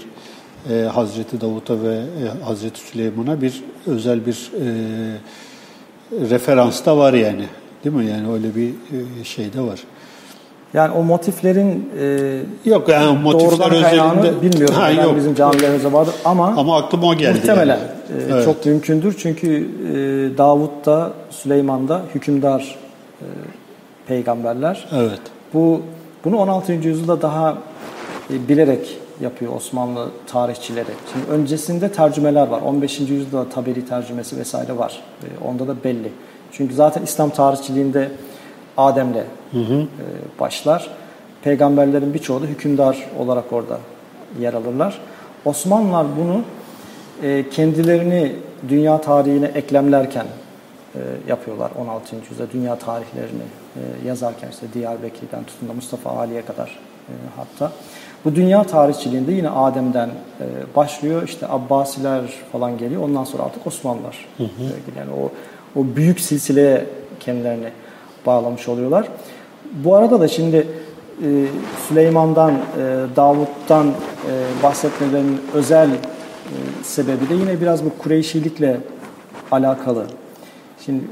e, 0.70 0.74
Hazreti 0.74 1.42
Davut'a 1.42 1.82
ve 1.82 1.96
e, 1.96 2.44
Hazreti 2.44 2.80
Süleyman'a 2.80 3.42
bir 3.42 3.64
özel 3.88 4.26
bir 4.26 4.52
e, 4.62 4.68
referans 6.30 6.86
da 6.86 6.98
var 6.98 7.14
yani. 7.14 7.46
Değil 7.84 7.96
mi? 7.96 8.06
Yani 8.06 8.34
öyle 8.34 8.56
bir 8.56 8.70
e, 8.70 9.24
şey 9.24 9.54
de 9.54 9.62
var. 9.62 9.80
Yani 10.74 10.94
o 10.94 11.04
motiflerin 11.04 11.90
e, 12.00 12.40
yok 12.66 12.90
yani 12.90 13.18
motifler 13.18 13.72
özelinde 13.72 14.42
bilmiyorum. 14.42 14.76
Ha, 14.76 14.90
yani 14.90 15.04
yok. 15.04 15.16
Bizim 15.16 15.36
camilerimizde 15.36 15.94
vardır 15.94 16.16
ama 16.26 16.48
ama 16.48 16.78
aklıma 16.78 17.08
o 17.08 17.16
geldi. 17.16 17.38
Muhtemelen 17.38 17.78
yani. 17.78 18.22
e, 18.22 18.34
evet. 18.34 18.46
çok 18.46 18.66
mümkündür 18.66 19.16
çünkü 19.18 19.58
e, 19.58 20.38
Davut 20.38 20.86
da 20.86 21.14
Süleyman 21.30 21.88
da 21.88 22.02
hükümdar 22.16 22.76
e, 23.22 23.26
peygamberler. 24.08 24.88
Evet. 24.96 25.22
Bu 25.54 25.82
bunu 26.26 26.38
16. 26.38 26.74
yüzyılda 26.74 27.22
daha 27.22 27.58
e, 28.34 28.48
bilerek 28.48 28.98
yapıyor 29.22 29.56
Osmanlı 29.56 30.10
tarihçileri. 30.28 30.92
Şimdi 31.14 31.26
öncesinde 31.32 31.92
tercümeler 31.92 32.48
var. 32.48 32.62
15. 32.62 33.00
yüzyılda 33.00 33.50
Taberi 33.50 33.86
tercümesi 33.86 34.38
vesaire 34.38 34.78
var. 34.78 35.02
E, 35.24 35.46
onda 35.48 35.68
da 35.68 35.84
belli. 35.84 36.12
Çünkü 36.52 36.76
zaten 36.76 37.04
İslam 37.04 37.30
tarihçiliğinde 37.30 38.12
Adem'le 38.78 39.24
hı 39.52 39.60
hı. 39.60 39.82
E, 39.82 39.86
başlar. 40.40 40.90
Peygamberlerin 41.44 42.14
birçoğu 42.14 42.42
da 42.42 42.46
hükümdar 42.46 42.98
olarak 43.20 43.54
orada 43.54 43.78
yer 44.40 44.54
alırlar. 44.54 45.02
Osmanlılar 45.46 46.06
bunu 46.18 46.42
e, 47.24 47.50
kendilerini 47.50 48.36
dünya 48.70 49.02
tarihine 49.02 49.46
eklemlerken 49.46 50.26
e, 50.96 51.00
yapıyorlar 51.28 51.72
16. 51.80 52.16
yüzyılda 52.16 52.52
dünya 52.52 52.76
tarihlerini 52.76 53.44
yazarken 54.06 54.50
işte 54.50 54.66
Diyarbakır'dan 54.74 55.44
tutun 55.44 55.70
da 55.70 55.74
Mustafa 55.74 56.10
Ali'ye 56.10 56.42
kadar 56.46 56.80
hatta. 57.36 57.72
Bu 58.26 58.36
dünya 58.36 58.64
tarihçiliğinde 58.64 59.32
yine 59.32 59.50
Adem'den 59.50 60.10
başlıyor. 60.76 61.24
işte 61.24 61.48
Abbasiler 61.48 62.22
falan 62.52 62.78
geliyor. 62.78 63.02
Ondan 63.04 63.24
sonra 63.24 63.44
artık 63.44 63.68
Osmanlılar. 63.68 64.26
Hı 64.38 64.44
hı. 64.44 64.48
Yani 64.98 65.12
o 65.12 65.32
o 65.76 65.86
büyük 65.96 66.20
silsileye 66.20 66.86
kendilerini 67.20 67.70
bağlamış 68.26 68.68
oluyorlar. 68.68 69.08
Bu 69.74 69.96
arada 69.96 70.20
da 70.20 70.28
şimdi 70.28 70.68
e, 71.24 71.46
Süleyman'dan, 71.88 72.52
e, 72.52 72.58
Davut'tan 73.16 73.88
e, 73.88 73.94
bahsetmelerinin 74.64 75.42
özel 75.54 75.90
e, 75.90 75.96
sebebi 76.84 77.30
de 77.30 77.34
yine 77.34 77.62
biraz 77.62 77.86
bu 77.86 77.90
Kureyşilikle 77.98 78.78
alakalı. 79.52 80.06
Şimdi 80.86 81.04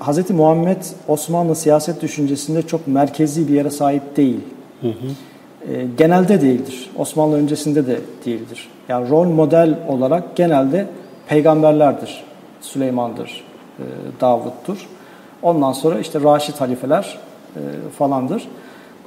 Hz. 0.00 0.30
Muhammed 0.30 0.82
Osmanlı 1.08 1.56
siyaset 1.56 2.02
düşüncesinde 2.02 2.62
çok 2.62 2.86
merkezi 2.86 3.48
bir 3.48 3.52
yere 3.54 3.70
sahip 3.70 4.16
değil. 4.16 4.40
Hı 4.80 4.88
hı. 4.88 5.72
E, 5.72 5.86
genelde 5.98 6.40
değildir. 6.40 6.90
Osmanlı 6.96 7.36
öncesinde 7.36 7.86
de 7.86 8.00
değildir. 8.26 8.68
Yani 8.88 9.10
rol 9.10 9.24
model 9.24 9.78
olarak 9.88 10.36
genelde 10.36 10.86
peygamberlerdir. 11.28 12.24
Süleyman'dır, 12.60 13.44
e, 13.80 14.20
Davut'tur. 14.20 14.88
Ondan 15.42 15.72
sonra 15.72 15.98
işte 15.98 16.20
Raşid 16.20 16.54
halifeler 16.54 17.18
e, 17.56 17.60
falandır. 17.98 18.48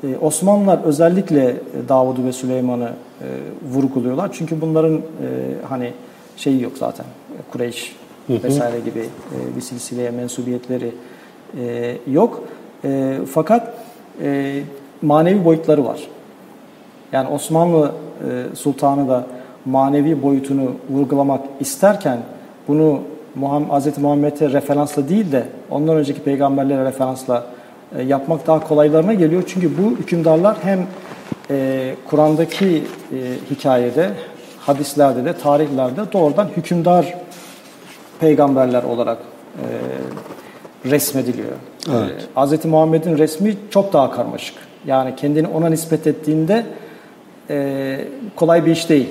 E, 0.03 0.17
Osmanlılar 0.17 0.79
özellikle 0.83 1.55
Davud'u 1.89 2.25
ve 2.25 2.33
Süleyman'ı 2.33 2.89
vurguluyorlar. 3.71 4.29
Çünkü 4.33 4.61
bunların 4.61 5.01
hani 5.69 5.93
şeyi 6.37 6.61
yok 6.61 6.71
zaten. 6.79 7.05
Kureyş 7.51 7.95
vesaire 8.29 8.79
gibi 8.79 9.09
bir 9.55 9.61
silsileye 9.61 10.11
mensubiyetleri 10.11 10.91
yok. 12.11 12.43
Fakat 13.33 13.73
manevi 15.01 15.45
boyutları 15.45 15.85
var. 15.85 16.07
Yani 17.11 17.29
Osmanlı 17.29 17.91
sultanı 18.53 19.09
da 19.09 19.25
manevi 19.65 20.23
boyutunu 20.23 20.71
vurgulamak 20.89 21.41
isterken 21.59 22.17
bunu 22.67 23.01
Muhammed, 23.35 23.69
Hz. 23.69 23.97
Muhammed'e 23.97 24.49
referansla 24.51 25.09
değil 25.09 25.31
de 25.31 25.43
ondan 25.69 25.97
önceki 25.97 26.23
peygamberlere 26.23 26.85
referansla 26.85 27.45
e, 27.97 28.03
yapmak 28.03 28.47
daha 28.47 28.67
kolaylarına 28.67 29.13
geliyor. 29.13 29.43
Çünkü 29.47 29.77
bu 29.77 29.91
hükümdarlar 29.91 30.57
hem 30.63 30.87
e, 31.49 31.95
Kur'an'daki 32.09 32.65
e, 32.65 33.17
hikayede, 33.51 34.09
hadislerde 34.59 35.25
de, 35.25 35.33
tarihlerde 35.37 36.01
doğrudan 36.13 36.47
hükümdar 36.57 37.13
peygamberler 38.19 38.83
olarak 38.83 39.17
e, 39.57 39.65
resmediliyor. 40.89 41.51
Evet. 41.89 42.27
E, 42.37 42.41
Hz. 42.41 42.65
Muhammed'in 42.65 43.17
resmi 43.17 43.55
çok 43.69 43.93
daha 43.93 44.11
karmaşık. 44.11 44.55
Yani 44.85 45.15
kendini 45.15 45.47
ona 45.47 45.69
nispet 45.69 46.07
ettiğinde 46.07 46.65
e, 47.49 48.07
kolay 48.35 48.65
bir 48.65 48.71
iş 48.71 48.89
değil. 48.89 49.09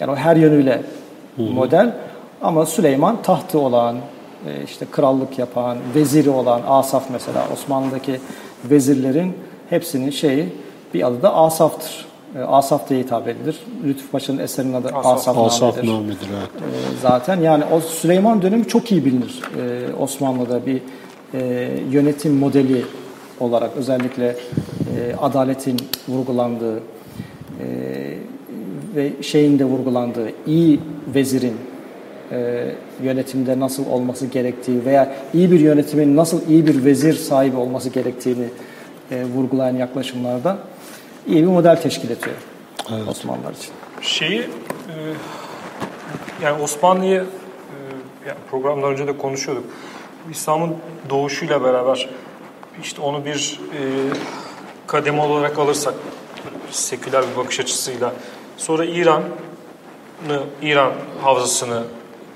Yani 0.00 0.12
o 0.12 0.16
her 0.16 0.36
yönüyle 0.36 0.82
Hı-hı. 1.36 1.50
model. 1.50 1.92
Ama 2.42 2.66
Süleyman 2.66 3.22
tahtı 3.22 3.58
olan, 3.58 3.96
e, 4.46 4.64
işte 4.64 4.86
krallık 4.90 5.38
yapan, 5.38 5.78
veziri 5.94 6.30
olan 6.30 6.62
Asaf 6.68 7.04
mesela 7.12 7.46
Osmanlı'daki 7.52 8.20
vezirlerin 8.64 9.34
hepsinin 9.70 10.10
şeyi 10.10 10.48
bir 10.94 11.06
adı 11.06 11.22
da 11.22 11.34
Asaf'tır. 11.34 12.06
E, 12.36 12.40
Asaf 12.40 12.88
diye 12.88 13.00
hitap 13.00 13.28
edilir. 13.28 13.60
Lütfü 13.84 14.08
Paşa'nın 14.08 14.38
eserinin 14.38 14.72
adı 14.72 14.88
Asaf, 14.88 15.18
Asaf, 15.18 15.38
Asaf 15.38 15.76
namedir. 15.84 16.28
evet. 16.38 16.62
E, 16.62 17.00
zaten 17.02 17.40
yani 17.40 17.64
o 17.72 17.80
Süleyman 17.80 18.42
dönemi 18.42 18.68
çok 18.68 18.92
iyi 18.92 19.04
bilinir 19.04 19.40
Osmanlı'da 20.00 20.66
bir 20.66 20.82
yönetim 21.90 22.36
modeli 22.36 22.84
olarak 23.40 23.70
özellikle 23.76 24.36
adaletin 25.20 25.76
vurgulandığı 26.08 26.80
ve 28.96 29.22
şeyin 29.22 29.58
de 29.58 29.64
vurgulandığı 29.64 30.28
iyi 30.46 30.80
vezirin 31.14 31.54
e, 32.32 32.68
yönetimde 33.02 33.60
nasıl 33.60 33.86
olması 33.86 34.26
gerektiği 34.26 34.84
veya 34.84 35.14
iyi 35.34 35.50
bir 35.50 35.60
yönetimin 35.60 36.16
nasıl 36.16 36.48
iyi 36.48 36.66
bir 36.66 36.84
vezir 36.84 37.14
sahibi 37.14 37.56
olması 37.56 37.88
gerektiğini 37.90 38.48
e, 39.10 39.24
vurgulayan 39.24 39.76
yaklaşımlarda 39.76 40.58
iyi 41.26 41.42
bir 41.42 41.48
model 41.48 41.76
teşkil 41.76 42.10
ediyor 42.10 42.36
evet. 42.90 43.08
Osmanlılar 43.08 43.52
için. 43.52 43.70
Şeyi 44.00 44.40
e, 44.40 44.46
yani 46.42 46.62
Osmanlı'yı 46.62 47.20
e, 47.20 48.28
yani 48.28 48.38
programdan 48.50 48.92
önce 48.92 49.06
de 49.06 49.16
konuşuyorduk. 49.16 49.64
İslam'ın 50.30 50.76
doğuşuyla 51.10 51.64
beraber 51.64 52.08
işte 52.82 53.02
onu 53.02 53.24
bir 53.24 53.60
e, 53.72 53.80
kademe 54.86 55.20
olarak 55.20 55.58
alırsak 55.58 55.94
seküler 56.70 57.24
bir 57.32 57.36
bakış 57.36 57.60
açısıyla 57.60 58.12
sonra 58.56 58.84
İran'ı 58.84 60.42
İran 60.62 60.92
havzasını 61.22 61.82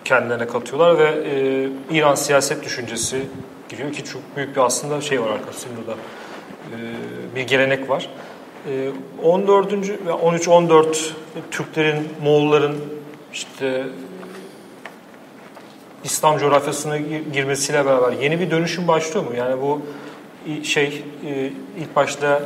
kendilerine 0.06 0.46
katıyorlar 0.46 0.98
ve 0.98 1.04
e, 1.04 1.96
İran 1.96 2.14
siyaset 2.14 2.64
düşüncesi 2.64 3.22
giriyor 3.68 3.92
ki 3.92 4.04
çok 4.04 4.22
büyük 4.36 4.56
bir 4.56 4.60
aslında 4.60 5.00
şey 5.00 5.20
var 5.20 5.30
arkasında 5.30 5.86
da 5.86 5.92
e, 5.92 6.76
bir 7.36 7.42
gelenek 7.42 7.90
var. 7.90 8.10
E, 8.70 8.90
14. 9.22 9.72
ve 9.72 10.10
13-14 10.10 11.10
Türklerin, 11.50 12.08
Moğolların 12.22 12.76
işte 13.32 13.86
İslam 16.04 16.38
coğrafyasına 16.38 16.98
girmesiyle 17.32 17.86
beraber 17.86 18.12
yeni 18.12 18.40
bir 18.40 18.50
dönüşüm 18.50 18.88
başlıyor 18.88 19.26
mu? 19.26 19.36
Yani 19.36 19.62
bu 19.62 19.82
şey 20.62 21.04
e, 21.26 21.50
ilk 21.80 21.96
başta 21.96 22.42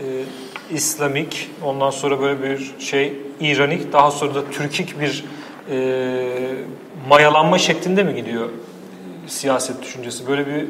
e, 0.00 0.04
İslamik, 0.74 1.50
ondan 1.64 1.90
sonra 1.90 2.20
böyle 2.20 2.42
bir 2.42 2.74
şey 2.78 3.12
İranik, 3.40 3.92
daha 3.92 4.10
sonra 4.10 4.34
da 4.34 4.50
Türkik 4.50 5.00
bir 5.00 5.24
e, 5.70 5.76
mayalanma 7.08 7.58
şeklinde 7.58 8.02
mi 8.02 8.14
gidiyor 8.14 8.48
siyaset 9.26 9.82
düşüncesi? 9.82 10.28
Böyle 10.28 10.46
bir 10.46 10.66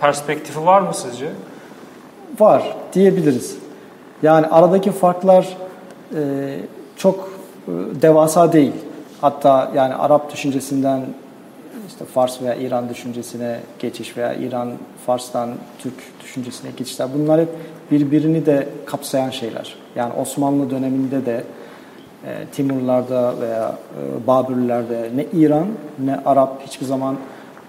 perspektifi 0.00 0.66
var 0.66 0.80
mı 0.80 0.94
sizce? 0.94 1.28
Var 2.40 2.76
diyebiliriz. 2.92 3.56
Yani 4.22 4.46
aradaki 4.46 4.92
farklar 4.92 5.56
e, 6.14 6.20
çok 6.96 7.30
e, 7.68 7.72
devasa 8.02 8.52
değil. 8.52 8.72
Hatta 9.20 9.72
yani 9.74 9.94
Arap 9.94 10.32
düşüncesinden 10.32 11.00
işte 11.88 12.04
Fars 12.04 12.42
veya 12.42 12.54
İran 12.54 12.88
düşüncesine 12.88 13.60
geçiş 13.78 14.16
veya 14.16 14.34
İran 14.34 14.72
Fars'tan 15.06 15.50
Türk 15.78 15.94
düşüncesine 16.22 16.70
geçişler 16.76 17.08
bunlar 17.14 17.40
hep 17.40 17.48
birbirini 17.90 18.46
de 18.46 18.68
kapsayan 18.86 19.30
şeyler. 19.30 19.76
Yani 19.96 20.12
Osmanlı 20.12 20.70
döneminde 20.70 21.26
de 21.26 21.44
Timurlarda 22.52 23.40
veya 23.40 23.68
e, 23.68 24.26
Babürlerde 24.26 25.10
ne 25.16 25.26
İran 25.32 25.66
ne 26.04 26.16
Arap 26.16 26.62
hiçbir 26.66 26.86
zaman 26.86 27.16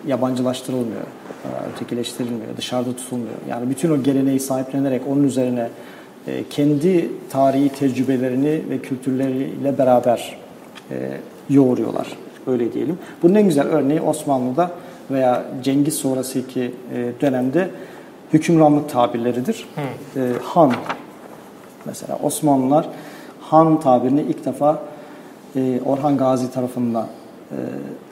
yabancılaştırılmıyor, 0.08 1.02
e, 1.02 1.70
ötekileştirilmiyor, 1.74 2.58
dışarıda 2.58 2.96
tutulmuyor. 2.96 3.36
Yani 3.50 3.70
bütün 3.70 3.92
o 3.92 4.04
geleneği 4.04 4.40
sahiplenerek 4.40 5.02
onun 5.08 5.24
üzerine 5.24 5.70
e, 6.28 6.44
kendi 6.50 7.10
tarihi 7.30 7.70
tecrübelerini 7.70 8.62
ve 8.70 8.80
kültürleriyle 8.80 9.78
beraber 9.78 10.38
e, 10.92 10.96
yoğuruyorlar. 11.50 12.08
Öyle 12.48 12.74
diyelim. 12.74 12.98
Bunun 13.24 13.36
en 13.36 13.44
güzel 13.44 13.68
örneği 13.68 14.02
Osmanlı'da 14.02 14.72
veya 15.12 15.44
Cengiz 15.64 15.94
sonrasındaki 15.94 16.74
dönemde 17.22 17.70
hükümranlık 18.34 18.90
tabirleridir. 18.90 19.68
Hmm. 19.76 20.24
Han 20.44 20.74
mesela 21.86 22.20
Osmanlılar 22.24 22.90
Han 23.50 23.80
tabirini 23.80 24.22
ilk 24.22 24.46
defa 24.46 24.80
Orhan 25.86 26.18
Gazi 26.18 26.52
tarafından 26.52 27.08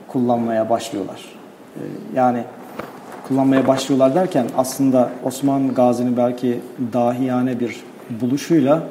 kullanmaya 0.07 0.69
başlıyorlar. 0.69 1.25
Yani 2.15 2.43
kullanmaya 3.27 3.67
başlıyorlar 3.67 4.15
derken 4.15 4.45
aslında 4.57 5.09
Osman 5.23 5.73
Gazi'nin 5.73 6.17
belki 6.17 6.59
dahiyane 6.93 7.59
bir 7.59 7.83
buluşuyla 8.21 8.83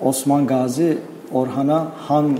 Osman 0.00 0.46
Gazi 0.46 0.98
Orhan'a 1.32 1.86
Han 2.08 2.38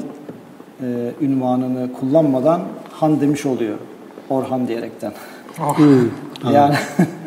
e, 0.80 1.10
ünvanını 1.20 1.92
kullanmadan 1.92 2.60
Han 2.92 3.20
demiş 3.20 3.46
oluyor. 3.46 3.78
Orhan 4.30 4.68
diyerekten. 4.68 5.12
Oh. 5.60 5.78
yani 6.52 6.74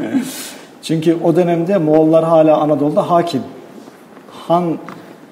çünkü 0.81 1.17
o 1.23 1.35
dönemde 1.35 1.77
Moğollar 1.77 2.25
hala 2.25 2.57
Anadolu'da 2.57 3.09
hakim. 3.09 3.41
Han 4.47 4.77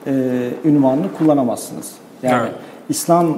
e, 0.07 0.49
ünvanını 0.65 1.13
kullanamazsınız. 1.17 1.91
Yani 2.23 2.41
evet. 2.43 2.53
İslam 2.89 3.37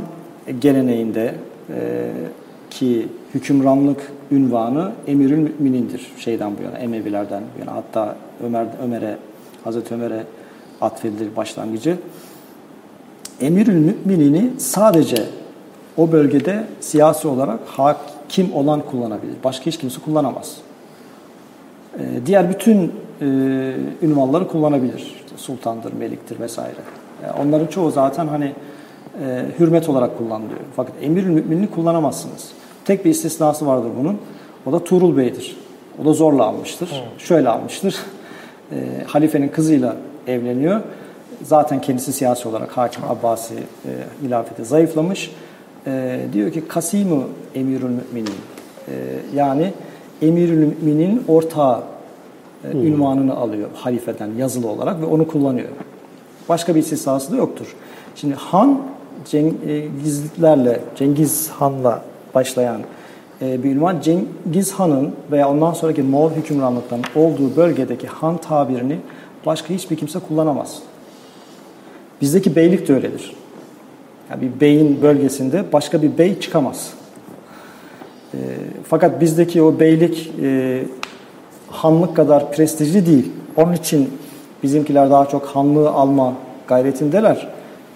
geleneğinde 0.60 1.36
e, 1.70 2.12
ki 2.70 3.08
hükümranlık 3.34 4.12
ünvanı 4.32 4.92
emirül 5.08 5.38
müminindir 5.38 6.12
şeyden 6.18 6.52
bu 6.58 6.64
yana, 6.64 6.78
Emevilerden 6.78 7.44
bu 7.56 7.60
yana. 7.60 7.76
Hatta 7.76 8.16
Ömer 8.44 8.66
Ömer'e 8.84 9.18
Hazreti 9.64 9.94
Ömer'e 9.94 10.24
atfedilir 10.82 11.36
başlangıcı. 11.36 11.98
Emirül 13.42 13.96
müminini 14.06 14.50
sadece 14.58 15.24
o 15.98 16.12
bölgede 16.12 16.64
siyasi 16.80 17.28
olarak 17.28 17.60
hakim 17.68 18.54
olan 18.54 18.82
kullanabilir. 18.82 19.34
Başka 19.44 19.66
hiç 19.66 19.78
kimse 19.78 20.02
kullanamaz. 20.02 20.58
Ee, 22.00 22.04
diğer 22.26 22.50
bütün 22.50 22.92
e, 23.22 23.26
ünvanları 24.02 24.48
kullanabilir. 24.48 25.25
Sultandır, 25.46 25.94
meliktir 25.94 26.40
vesaire. 26.40 26.76
Yani 27.24 27.34
onların 27.42 27.68
çoğu 27.68 27.92
zaten 27.92 28.28
hani 28.28 28.54
e, 29.22 29.46
hürmet 29.60 29.90
olarak 29.90 30.18
kullanılıyor. 30.18 30.60
Fakat 30.76 30.94
emirül 31.02 31.30
müminini 31.30 31.70
kullanamazsınız. 31.72 32.52
Tek 32.86 33.06
bir 33.06 33.10
istisnası 33.10 33.68
vardır 33.68 33.90
bunun. 34.00 34.18
O 34.66 34.72
da 34.72 34.84
Tuğrul 34.84 35.18
Bey'dir. 35.18 35.58
O 36.02 36.06
da 36.06 36.14
zorla 36.14 36.44
almıştır. 36.44 36.90
Hmm. 36.90 37.20
Şöyle 37.20 37.50
almıştır 37.50 37.96
e, 38.72 39.04
halifenin 39.08 39.50
kızıyla 39.50 39.96
evleniyor. 40.28 40.82
Zaten 41.44 41.82
kendisi 41.82 42.14
siyasi 42.14 42.48
olarak 42.48 42.78
Hakim 42.78 43.04
Abbasi 43.04 43.54
e, 43.54 43.92
hilafeti 44.24 44.66
zayıflamış. 44.66 45.32
E, 45.88 46.20
diyor 46.34 46.52
ki 46.52 46.68
Kasimu 46.68 47.24
Emirül 47.56 47.90
Müminin. 47.90 48.36
E, 48.88 48.94
yani 49.36 49.74
Emirül 50.22 50.58
Müminin 50.58 51.24
ortağı 51.28 51.84
e, 52.74 52.78
ünvanını 52.78 53.36
alıyor 53.36 53.70
halifeden 53.76 54.30
yazılı 54.38 54.68
olarak 54.68 55.02
ve 55.02 55.06
onu 55.06 55.28
kullanıyor. 55.28 55.70
Başka 56.50 56.76
bir 56.76 56.80
istisnası 56.80 57.32
da 57.32 57.36
yoktur. 57.36 57.76
Şimdi 58.16 58.34
Han 58.36 58.82
Cengizlerle, 59.26 60.82
Cengiz 60.96 61.50
Han'la 61.50 62.02
başlayan 62.36 62.82
e, 63.42 63.64
bir 63.64 63.76
ünvan 63.76 64.02
Cengiz 64.02 64.72
Han'ın 64.72 65.12
veya 65.32 65.50
ondan 65.50 65.74
sonraki 65.74 66.04
Moğol 66.04 66.32
hükümranlıktan 66.32 67.02
olduğu 67.16 67.56
bölgedeki 67.56 68.08
han 68.08 68.38
tabirini 68.38 68.98
başka 69.46 69.74
hiçbir 69.74 69.96
kimse 69.96 70.20
kullanamaz. 70.20 70.80
Bizdeki 72.22 72.56
beylik 72.56 72.88
de 72.88 72.94
öyledir. 72.94 73.36
Yani 74.30 74.42
bir 74.42 74.60
beyin 74.62 75.02
bölgesinde 75.02 75.64
başka 75.74 76.02
bir 76.02 76.18
bey 76.18 76.40
çıkamaz. 76.40 76.94
E, 78.34 78.38
fakat 78.84 79.22
bizdeki 79.22 79.62
o 79.62 79.80
beylik 79.80 80.32
e, 80.42 80.84
hanlık 81.76 82.16
kadar 82.16 82.52
prestijli 82.52 83.06
değil. 83.06 83.32
Onun 83.56 83.74
için 83.74 84.18
bizimkiler 84.64 85.10
daha 85.10 85.26
çok 85.26 85.46
hanlığı 85.46 85.90
alma 85.90 86.34
gayretindeler. 86.68 87.48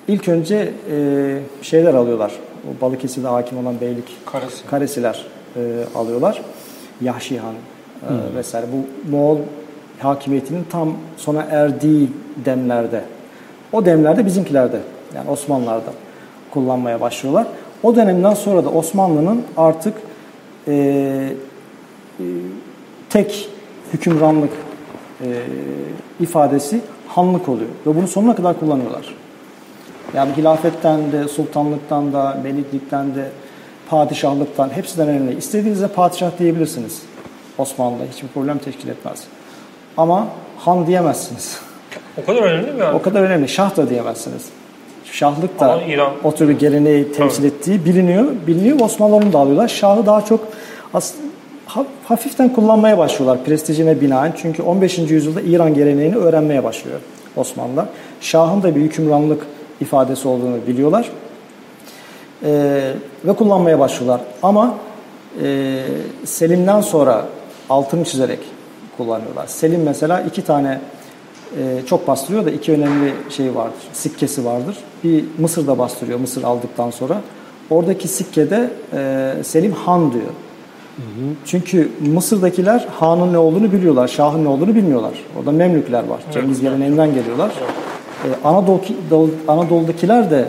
İlk 0.08 0.28
önce 0.28 0.74
e, 0.92 1.39
şeyler 1.62 1.94
alıyorlar. 1.94 2.32
O 2.65 2.82
Balıkesir'de 2.82 3.28
hakim 3.28 3.58
olan 3.58 3.82
beylik 3.82 4.26
Karesi. 4.26 4.65
karesiler 4.65 5.26
e, 5.56 5.60
alıyorlar. 5.96 6.42
Yahşi 7.02 7.39
Han 7.39 7.54
e, 7.54 8.10
hmm. 8.10 8.38
vesaire. 8.38 8.65
Bu 8.74 9.12
Moğol 9.12 9.38
hakimiyetinin 10.00 10.65
tam 10.72 10.94
sona 11.18 11.42
erdiği 11.42 12.10
demlerde. 12.46 13.02
O 13.74 13.86
demlerde 13.86 14.26
bizimkilerde 14.26 14.80
yani 15.15 15.30
Osmanlılar'da 15.30 15.92
kullanmaya 16.52 17.02
başlıyorlar. 17.02 17.48
O 17.84 17.96
dönemden 17.96 18.34
sonra 18.34 18.65
da 18.65 18.70
Osmanlı'nın 18.70 19.44
artık 19.58 19.94
e, 20.68 20.74
e, 22.20 22.24
tek 23.10 23.50
hükümranlık 23.93 24.52
e, 25.21 25.28
ifadesi 26.19 26.82
hanlık 27.08 27.49
oluyor. 27.49 27.69
Ve 27.86 27.95
bunu 27.95 28.08
sonuna 28.08 28.36
kadar 28.36 28.60
kullanıyorlar. 28.60 29.15
Yani 30.13 30.32
hilafetten 30.38 31.12
de, 31.12 31.28
sultanlıktan 31.28 32.13
da, 32.13 32.38
meliklikten 32.43 33.15
de, 33.15 33.30
padişahlıktan, 33.89 34.69
hepsinden 34.69 35.08
önemli. 35.08 35.38
İstediğinizde 35.38 35.88
padişah 35.88 36.32
diyebilirsiniz 36.39 37.02
Osmanlı'da. 37.58 38.04
Hiçbir 38.12 38.28
problem 38.28 38.58
teşkil 38.58 38.89
etmez. 38.89 39.23
Ama 39.97 40.28
han 40.58 40.88
diyemezsiniz. 40.88 41.60
O 42.23 42.25
kadar 42.25 42.41
önemli 42.41 42.71
mi 42.71 42.80
yani? 42.80 42.95
O 42.95 43.02
kadar 43.02 43.21
önemli. 43.21 43.49
Şah 43.49 43.78
da 43.78 43.89
diyemezsiniz. 43.89 44.45
Şahlık 45.12 45.60
da 45.60 45.82
İran... 45.82 46.12
o 46.23 46.36
tür 46.36 46.49
bir 46.49 46.60
geleneği 46.60 47.12
temsil 47.12 47.38
Tabii. 47.38 47.47
ettiği 47.47 47.86
biliniyor. 47.86 48.25
Biliniyor. 48.47 48.80
Osmanlıların 48.80 49.34
da 49.34 49.39
alıyorlar. 49.39 49.67
Şahı 49.67 50.06
daha 50.06 50.25
çok 50.25 50.39
aslında 50.93 51.29
hafiften 52.06 52.54
kullanmaya 52.54 52.98
başlıyorlar 52.98 53.44
prestijine 53.44 54.02
binaen. 54.02 54.34
Çünkü 54.38 54.62
15. 54.62 54.98
yüzyılda 54.98 55.42
İran 55.42 55.74
geleneğini 55.74 56.16
öğrenmeye 56.16 56.64
başlıyor 56.64 57.00
Osmanlılar. 57.36 57.86
Şahın 58.22 58.64
da 58.64 58.76
bir 58.76 58.82
hükümranlık 58.82 59.46
ifadesi 59.82 60.28
olduğunu 60.28 60.58
biliyorlar. 60.68 61.10
E, 62.44 62.94
ve 63.26 63.34
kullanmaya 63.34 63.80
başlıyorlar. 63.80 64.22
Ama 64.44 64.76
e, 65.44 65.82
Selim'den 66.26 66.82
sonra 66.82 67.26
altını 67.70 68.06
çizerek 68.06 68.40
kullanıyorlar. 68.98 69.48
Selim 69.48 69.84
mesela 69.84 70.22
iki 70.22 70.42
tane 70.42 70.82
e, 71.58 71.86
çok 71.86 72.08
bastırıyor 72.08 72.46
da 72.46 72.52
iki 72.52 72.72
önemli 72.72 73.14
şey 73.30 73.56
vardır. 73.56 73.82
Sikkesi 73.94 74.46
vardır. 74.46 74.78
Bir 75.04 75.26
Mısır'da 75.38 75.78
bastırıyor 75.78 76.20
Mısır 76.20 76.44
aldıktan 76.44 76.90
sonra. 76.90 77.22
Oradaki 77.70 78.08
sikkede 78.08 78.70
e, 78.94 79.44
Selim 79.44 79.72
Han 79.72 80.14
diyor. 80.14 80.32
Hı. 81.00 81.34
Çünkü 81.46 81.92
Mısır'dakiler 82.14 82.88
Han'ın 83.00 83.34
ne 83.34 83.38
olduğunu 83.38 83.72
biliyorlar, 83.72 84.08
Şah'ın 84.08 84.44
ne 84.44 84.48
olduğunu 84.48 84.76
bilmiyorlar. 84.76 85.14
Orada 85.40 85.52
Memlükler 85.52 86.04
var. 86.04 86.20
Evet. 86.24 86.34
Cengiz 86.34 86.62
geleneğinden 86.62 87.14
geliyorlar. 87.14 87.52
Evet. 88.26 88.38
Ee, 88.44 88.48
Anadolu, 88.48 89.30
Anadolu'dakiler 89.48 90.32
de 90.32 90.46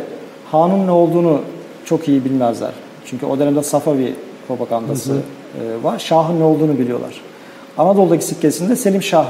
Han'ın 0.51 0.87
ne 0.87 0.91
olduğunu 0.91 1.41
çok 1.85 2.09
iyi 2.09 2.25
bilmezler. 2.25 2.71
Çünkü 3.05 3.27
o 3.27 3.39
dönemde 3.39 3.63
Safavi 3.63 4.15
propagandası 4.49 5.13
hı 5.13 5.15
hı. 5.15 5.81
E, 5.81 5.85
var. 5.85 5.99
Şah'ın 5.99 6.41
ne 6.41 6.45
olduğunu 6.45 6.79
biliyorlar. 6.79 7.21
Anadolu'daki 7.79 8.25
sikkesinde 8.25 8.77
Selim 8.77 9.03
Şah 9.03 9.27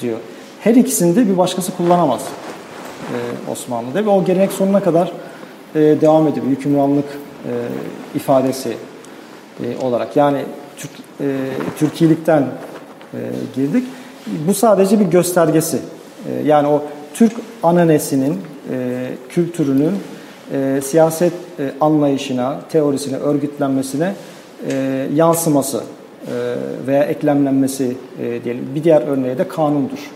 diyor. 0.00 0.18
Her 0.60 0.74
ikisinde 0.74 1.28
bir 1.28 1.38
başkası 1.38 1.76
kullanamaz 1.76 2.20
e, 2.20 3.50
Osmanlı'da 3.52 4.04
ve 4.06 4.08
o 4.10 4.24
gelenek 4.24 4.52
sonuna 4.52 4.80
kadar 4.80 5.12
e, 5.74 5.80
devam 5.80 6.28
ediyor. 6.28 6.46
Hükümranlık 6.46 7.04
e, 7.44 7.52
ifadesi 8.14 8.76
e, 9.62 9.84
olarak. 9.84 10.16
Yani 10.16 10.38
Türk, 10.76 10.90
e, 11.20 11.24
Türkiye'likten 11.78 12.42
e, 12.42 13.18
girdik. 13.54 13.84
Bu 14.48 14.54
sadece 14.54 15.00
bir 15.00 15.04
göstergesi. 15.04 15.78
E, 16.28 16.46
yani 16.46 16.68
o 16.68 16.82
Türk 17.14 17.32
ananesinin, 17.62 18.38
e, 18.72 19.08
kültürünün 19.28 19.92
e, 20.52 20.80
siyaset 20.84 21.32
e, 21.58 21.70
anlayışına, 21.80 22.60
teorisine, 22.68 23.16
örgütlenmesine 23.16 24.14
e, 24.70 25.06
yansıması 25.14 25.78
e, 25.78 26.32
veya 26.86 27.04
eklemlenmesi 27.04 27.96
e, 28.20 28.44
diyelim. 28.44 28.68
Bir 28.74 28.84
diğer 28.84 29.02
örneği 29.02 29.38
de 29.38 29.48
kanundur. 29.48 30.10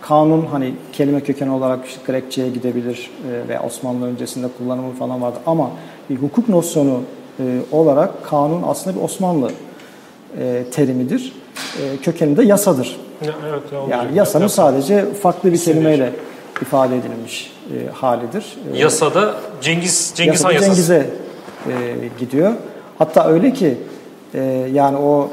Kanun 0.00 0.46
hani 0.46 0.74
kelime 0.92 1.20
kökeni 1.20 1.50
olarak 1.50 1.86
işte 1.86 2.00
Grekçe'ye 2.06 2.50
gidebilir 2.50 3.10
e, 3.30 3.48
veya 3.48 3.62
Osmanlı 3.62 4.06
öncesinde 4.06 4.46
kullanımı 4.58 4.92
falan 4.92 5.22
vardı 5.22 5.38
ama 5.46 5.70
bir 6.10 6.16
hukuk 6.16 6.48
nosyonu 6.48 7.00
e, 7.40 7.42
olarak 7.72 8.24
kanun 8.24 8.62
aslında 8.62 8.96
bir 8.96 9.02
Osmanlı 9.02 9.50
e, 10.38 10.64
terimidir. 10.72 11.32
E, 11.82 11.96
kökeninde 11.96 12.42
yasadır. 12.44 13.00
Evet, 13.22 13.62
yani 13.90 14.18
yasanın 14.18 14.44
yasa. 14.44 14.62
sadece 14.62 15.12
farklı 15.14 15.52
bir 15.52 15.58
kelimeyle 15.58 16.12
ifade 16.62 16.96
edilmiş 16.96 17.52
e, 17.70 17.92
halidir. 17.92 18.56
E, 18.74 18.78
Yasada 18.78 19.34
Cengiz 19.60 20.12
Cengiz 20.14 20.44
Han 20.44 20.50
yasası. 20.50 20.70
Cengiz'e 20.70 21.06
e, 21.68 21.72
gidiyor. 22.18 22.52
Hatta 22.98 23.28
öyle 23.28 23.52
ki 23.52 23.76
e, 24.34 24.68
yani 24.72 24.96
o 24.96 25.30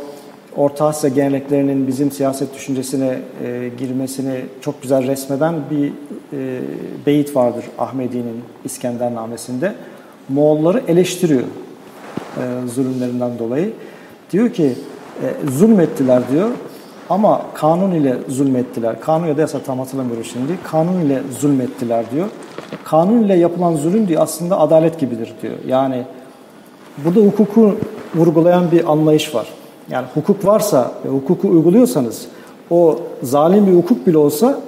Orta 0.58 0.86
Asya 0.86 1.10
geleneklerinin 1.10 1.88
bizim 1.88 2.12
siyaset 2.12 2.56
düşüncesine 2.56 3.20
e, 3.44 3.70
girmesini 3.78 4.46
çok 4.62 4.82
güzel 4.82 5.08
resmeden 5.08 5.56
bir 5.72 5.88
e, 5.88 6.60
beyit 7.06 7.36
vardır 7.36 7.66
Ahmedi'nin 7.78 8.44
İskendernamesinde. 8.66 9.76
Moğolları 10.30 10.84
eleştiriyor 10.88 11.44
e, 12.40 12.68
zulümlerinden 12.68 13.40
dolayı. 13.40 13.74
Diyor 14.32 14.50
ki 14.50 14.76
e, 15.24 15.50
zulmettiler 15.52 16.22
diyor 16.32 16.50
ama 17.10 17.42
kanun 17.54 17.92
ile 17.92 18.18
zulmettiler. 18.28 19.02
Kanun 19.02 19.28
ya 19.28 19.38
da 19.38 19.42
yasa 19.42 19.60
tam 19.60 19.80
hatırlamıyorum 19.80 20.24
şimdi. 20.24 20.54
Kanun 20.64 21.02
ile 21.02 21.22
zulmettiler 21.40 22.12
diyor. 22.12 22.28
Kanun 22.84 23.24
ile 23.24 23.36
yapılan 23.36 23.76
zulüm 23.76 24.08
diyor 24.08 24.22
aslında 24.22 24.60
adalet 24.60 25.00
gibidir 25.00 25.34
diyor. 25.42 25.54
Yani 25.68 26.04
burada 26.98 27.20
hukuku 27.20 27.76
vurgulayan 28.16 28.72
bir 28.72 28.92
anlayış 28.92 29.36
var. 29.36 29.48
Yani 29.90 30.06
hukuk 30.14 30.46
varsa 30.46 30.92
ve 31.06 31.10
hukuku 31.10 31.48
uyguluyorsanız 31.48 32.28
o 32.70 33.00
zalim 33.24 33.68
bir 33.68 33.74
hukuk 33.74 34.08
bile 34.08 34.18
olsa 34.18 34.60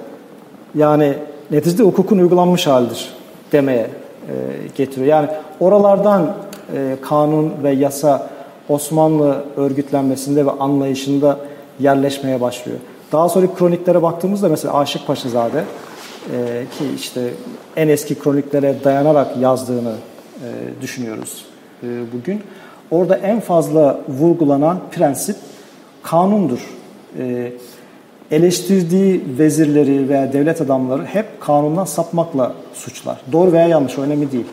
yani 0.74 1.14
neticede 1.50 1.82
hukukun 1.82 2.18
uygulanmış 2.18 2.66
halidir 2.66 3.08
demeye 3.52 3.86
e, 4.28 4.34
getiriyor. 4.76 5.06
Yani 5.06 5.28
oralardan 5.60 6.34
e, 6.74 6.96
kanun 7.02 7.52
ve 7.62 7.70
yasa 7.70 8.30
Osmanlı 8.68 9.44
örgütlenmesinde 9.56 10.46
ve 10.46 10.50
anlayışında 10.50 11.38
yerleşmeye 11.80 12.40
başlıyor. 12.40 12.78
Daha 13.12 13.28
sonra 13.28 13.46
kroniklere 13.54 14.02
baktığımızda 14.02 14.48
mesela 14.48 14.74
Aşık 14.74 15.06
Paşazade 15.06 15.64
e, 16.32 16.64
ki 16.78 16.84
işte 16.96 17.20
en 17.76 17.88
eski 17.88 18.18
kroniklere 18.18 18.76
dayanarak 18.84 19.36
yazdığını 19.36 19.94
e, 20.44 20.48
düşünüyoruz 20.82 21.44
e, 21.82 21.86
bugün. 22.12 22.42
Orada 22.90 23.16
en 23.16 23.40
fazla 23.40 24.00
vurgulanan 24.08 24.80
prensip 24.90 25.36
kanundur. 26.02 26.58
Eleştirdiği 28.30 29.24
vezirleri 29.38 30.08
veya 30.08 30.32
devlet 30.32 30.60
adamları 30.60 31.04
hep 31.04 31.40
kanundan 31.40 31.84
sapmakla 31.84 32.52
suçlar. 32.74 33.20
Doğru 33.32 33.52
veya 33.52 33.68
yanlış 33.68 33.98
önemli 33.98 34.32
değil. 34.32 34.46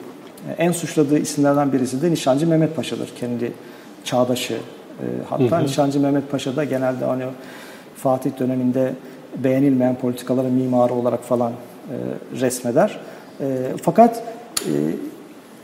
En 0.57 0.71
suçladığı 0.71 1.17
isimlerden 1.17 1.73
birisi 1.73 2.01
de 2.01 2.11
Nişancı 2.11 2.47
Mehmet 2.47 2.75
Paşa'dır. 2.75 3.09
Kendi 3.19 3.53
çağdaşı. 4.03 4.53
E, 4.53 5.05
hatta 5.29 5.57
hı 5.57 5.61
hı. 5.61 5.63
Nişancı 5.63 5.99
Mehmet 5.99 6.31
Paşa 6.31 6.55
da 6.55 6.63
genelde 6.63 7.05
hani 7.05 7.23
Fatih 7.95 8.31
döneminde 8.39 8.93
beğenilmeyen 9.37 9.95
politikaların 9.95 10.51
mimarı 10.51 10.93
olarak 10.93 11.23
falan 11.23 11.51
e, 11.51 11.95
resmeder. 12.41 12.99
E, 13.41 13.45
fakat 13.83 14.23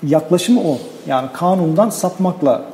yaklaşımı 0.03 0.61
o. 0.61 0.77
Yani 1.07 1.27
kanundan 1.33 1.89
sapmakla 1.89 2.65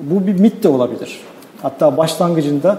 bu 0.00 0.26
bir 0.26 0.40
mit 0.40 0.62
de 0.62 0.68
olabilir. 0.68 1.20
Hatta 1.62 1.96
başlangıcında 1.96 2.78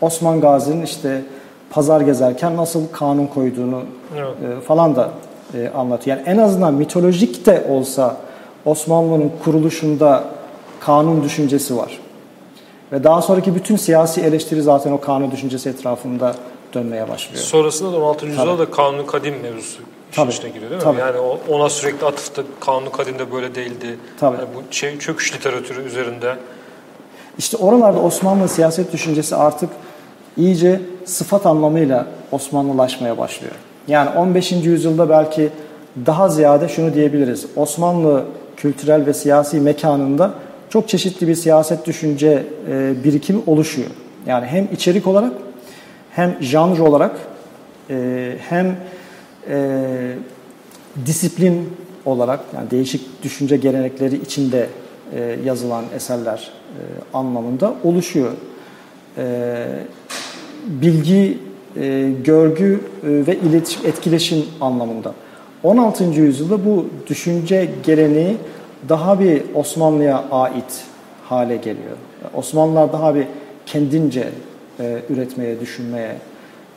Osman 0.00 0.40
Gazi'nin 0.40 0.82
işte 0.82 1.22
pazar 1.70 2.00
gezerken 2.00 2.56
nasıl 2.56 2.82
kanun 2.92 3.26
koyduğunu 3.26 3.82
evet. 4.16 4.62
falan 4.64 4.96
da 4.96 5.10
e, 5.54 5.68
anlatıyor. 5.68 6.16
Yani 6.16 6.28
en 6.28 6.38
azından 6.38 6.74
mitolojik 6.74 7.46
de 7.46 7.66
olsa 7.68 8.16
Osmanlı'nın 8.64 9.32
kuruluşunda 9.44 10.24
kanun 10.80 11.24
düşüncesi 11.24 11.76
var. 11.76 12.00
Ve 12.92 13.04
daha 13.04 13.22
sonraki 13.22 13.54
bütün 13.54 13.76
siyasi 13.76 14.20
eleştiri 14.20 14.62
zaten 14.62 14.92
o 14.92 15.00
kanun 15.00 15.30
düşüncesi 15.30 15.68
etrafında 15.68 16.34
dönmeye 16.74 17.08
başlıyor. 17.08 17.42
Sonrasında 17.42 17.92
da 17.92 17.96
16. 17.96 18.26
yüzyılda 18.26 18.58
da 18.58 18.70
kanun 18.70 19.06
kadim 19.06 19.34
mevzusu 19.42 19.82
Tabii. 20.12 20.30
içine 20.30 20.50
giriyor 20.50 20.70
değil 20.70 20.80
mi? 20.80 20.84
Tabii. 20.84 21.00
Yani 21.00 21.18
ona 21.48 21.68
sürekli 21.68 22.06
atıfta 22.06 22.42
kanun 22.60 22.90
kadimde 22.90 23.32
böyle 23.32 23.54
değildi. 23.54 23.98
Tabii. 24.20 24.36
Yani 24.36 24.48
bu 24.54 24.74
şey, 24.74 24.98
çöküş 24.98 25.34
literatürü 25.34 25.84
üzerinde. 25.84 26.36
İşte 27.38 27.56
oralarda 27.56 28.00
Osmanlı 28.00 28.48
siyaset 28.48 28.92
düşüncesi 28.92 29.36
artık 29.36 29.70
iyice 30.36 30.80
sıfat 31.04 31.46
anlamıyla 31.46 32.06
Osmanlılaşmaya 32.32 33.18
başlıyor. 33.18 33.54
Yani 33.88 34.10
15. 34.10 34.52
yüzyılda 34.52 35.08
belki 35.08 35.50
daha 36.06 36.28
ziyade 36.28 36.68
şunu 36.68 36.94
diyebiliriz. 36.94 37.46
Osmanlı 37.56 38.24
kültürel 38.56 39.06
ve 39.06 39.14
siyasi 39.14 39.60
mekanında 39.60 40.34
çok 40.70 40.88
çeşitli 40.88 41.28
bir 41.28 41.34
siyaset 41.34 41.86
düşünce 41.86 42.46
e, 42.70 43.04
birikimi 43.04 43.42
oluşuyor. 43.46 43.90
Yani 44.26 44.46
hem 44.46 44.68
içerik 44.72 45.06
olarak 45.06 45.32
hem 46.10 46.36
janr 46.40 46.78
olarak 46.78 47.16
e, 47.90 48.36
hem 48.48 48.76
e, 49.50 50.14
disiplin 51.06 51.76
olarak 52.04 52.40
yani 52.54 52.70
değişik 52.70 53.22
düşünce 53.22 53.56
gelenekleri 53.56 54.16
içinde 54.16 54.66
yazılan 55.44 55.84
eserler 55.94 56.50
anlamında 57.14 57.74
oluşuyor. 57.84 58.32
Bilgi, 60.66 61.38
e, 61.76 62.10
görgü 62.24 62.80
e, 63.02 63.26
ve 63.26 63.36
iletişim, 63.36 63.86
etkileşim 63.86 64.44
anlamında. 64.60 65.14
16. 65.62 66.04
yüzyılda 66.04 66.64
bu 66.64 66.86
düşünce 67.06 67.68
geleneği 67.86 68.36
daha 68.88 69.20
bir 69.20 69.42
Osmanlı'ya 69.54 70.24
ait 70.30 70.84
hale 71.24 71.56
geliyor. 71.56 71.96
Osmanlılar 72.34 72.92
daha 72.92 73.14
bir 73.14 73.26
kendince 73.66 74.28
e, 74.80 74.98
üretmeye, 75.10 75.60
düşünmeye, 75.60 76.16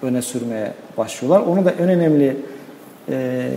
öne 0.02 0.22
sürmeye 0.22 0.74
başlıyorlar. 0.98 1.48
Onu 1.48 1.66
da 1.66 1.72
en 1.72 1.90
önemli 1.90 2.38
e, 3.10 3.50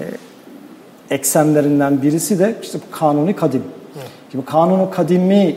eksenlerinden 1.11 2.03
birisi 2.03 2.39
de 2.39 2.55
işte 2.63 2.79
bu 2.87 2.97
kanuni 2.97 3.37
kadim. 3.37 3.63
Evet. 3.97 4.07
Şimdi 4.33 4.45
kanunu 4.45 4.91
kadimi 4.91 5.57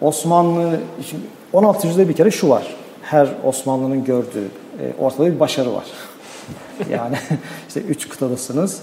Osmanlı, 0.00 0.70
şimdi 1.06 1.22
16. 1.52 1.86
yüzyılda 1.86 2.08
bir 2.08 2.14
kere 2.14 2.30
şu 2.30 2.48
var. 2.48 2.76
Her 3.02 3.28
Osmanlı'nın 3.44 4.04
gördüğü 4.04 4.48
e, 4.80 4.92
ortada 4.98 5.26
bir 5.26 5.40
başarı 5.40 5.74
var. 5.74 5.84
yani 6.90 7.16
işte 7.68 7.80
üç 7.80 8.08
kıtadasınız. 8.08 8.82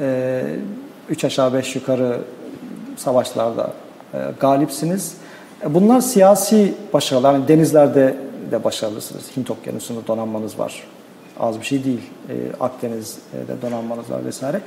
E, 0.00 0.42
üç 1.08 1.24
aşağı 1.24 1.54
beş 1.54 1.76
yukarı 1.76 2.20
savaşlarda 2.96 3.72
e, 4.14 4.18
galipsiniz. 4.40 5.14
Bunlar 5.68 6.00
siyasi 6.00 6.74
başarılar. 6.92 7.34
Yani 7.34 7.48
denizlerde 7.48 8.14
de 8.50 8.64
başarılısınız. 8.64 9.36
Hint 9.36 9.50
okyanusunda 9.50 10.06
donanmanız 10.06 10.58
var. 10.58 10.82
Az 11.40 11.60
bir 11.60 11.64
şey 11.64 11.84
değil. 11.84 12.00
Akdeniz'de 12.60 13.62
donanmanız 13.62 14.10
var 14.10 14.24
vesaire. 14.24 14.60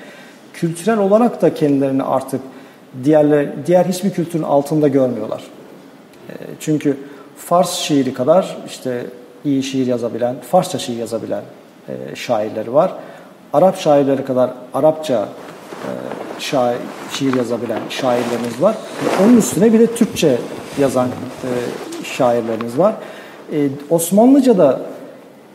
Kültürel 0.53 0.97
olarak 0.97 1.41
da 1.41 1.53
kendilerini 1.53 2.03
artık 2.03 2.41
diğerler, 3.03 3.65
diğer 3.65 3.86
hiçbir 3.86 4.12
kültürün 4.12 4.43
altında 4.43 4.88
görmüyorlar. 4.88 5.44
Çünkü 6.60 6.98
Fars 7.37 7.73
şiiri 7.73 8.13
kadar 8.13 8.58
işte 8.67 9.06
iyi 9.46 9.63
şiir 9.63 9.87
yazabilen, 9.87 10.35
Farsça 10.52 10.79
şiir 10.79 10.98
yazabilen 10.98 11.44
e, 11.90 12.15
şairleri 12.15 12.73
var. 12.73 12.94
Arap 13.54 13.77
şairleri 13.77 14.25
kadar 14.25 14.52
Arapça 14.73 15.29
e, 15.69 15.90
şair, 16.40 16.77
şiir 17.12 17.33
yazabilen 17.33 17.79
şairlerimiz 17.90 18.62
var. 18.62 18.75
Onun 19.23 19.37
üstüne 19.37 19.73
bir 19.73 19.79
de 19.79 19.96
Türkçe 19.96 20.37
yazan 20.79 21.08
e, 21.08 21.50
şairlerimiz 22.06 22.77
var. 22.77 22.96
E, 23.54 23.67
Osmanlıca'da 23.90 24.81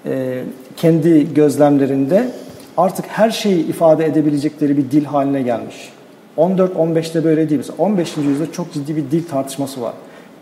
e, 0.07 0.45
kendi 0.77 1.35
gözlemlerinde 1.35 2.31
artık 2.77 3.07
her 3.09 3.31
şeyi 3.31 3.67
ifade 3.67 4.05
edebilecekleri 4.05 4.77
bir 4.77 4.91
dil 4.91 5.05
haline 5.05 5.43
gelmiş. 5.43 5.93
14-15'te 6.37 7.25
böyle 7.25 7.49
değil. 7.49 7.59
Mesela 7.59 7.77
15. 7.79 8.17
yüzyılda 8.17 8.53
çok 8.53 8.73
ciddi 8.73 8.97
bir 8.97 9.11
dil 9.11 9.29
tartışması 9.29 9.83
var. 9.83 9.93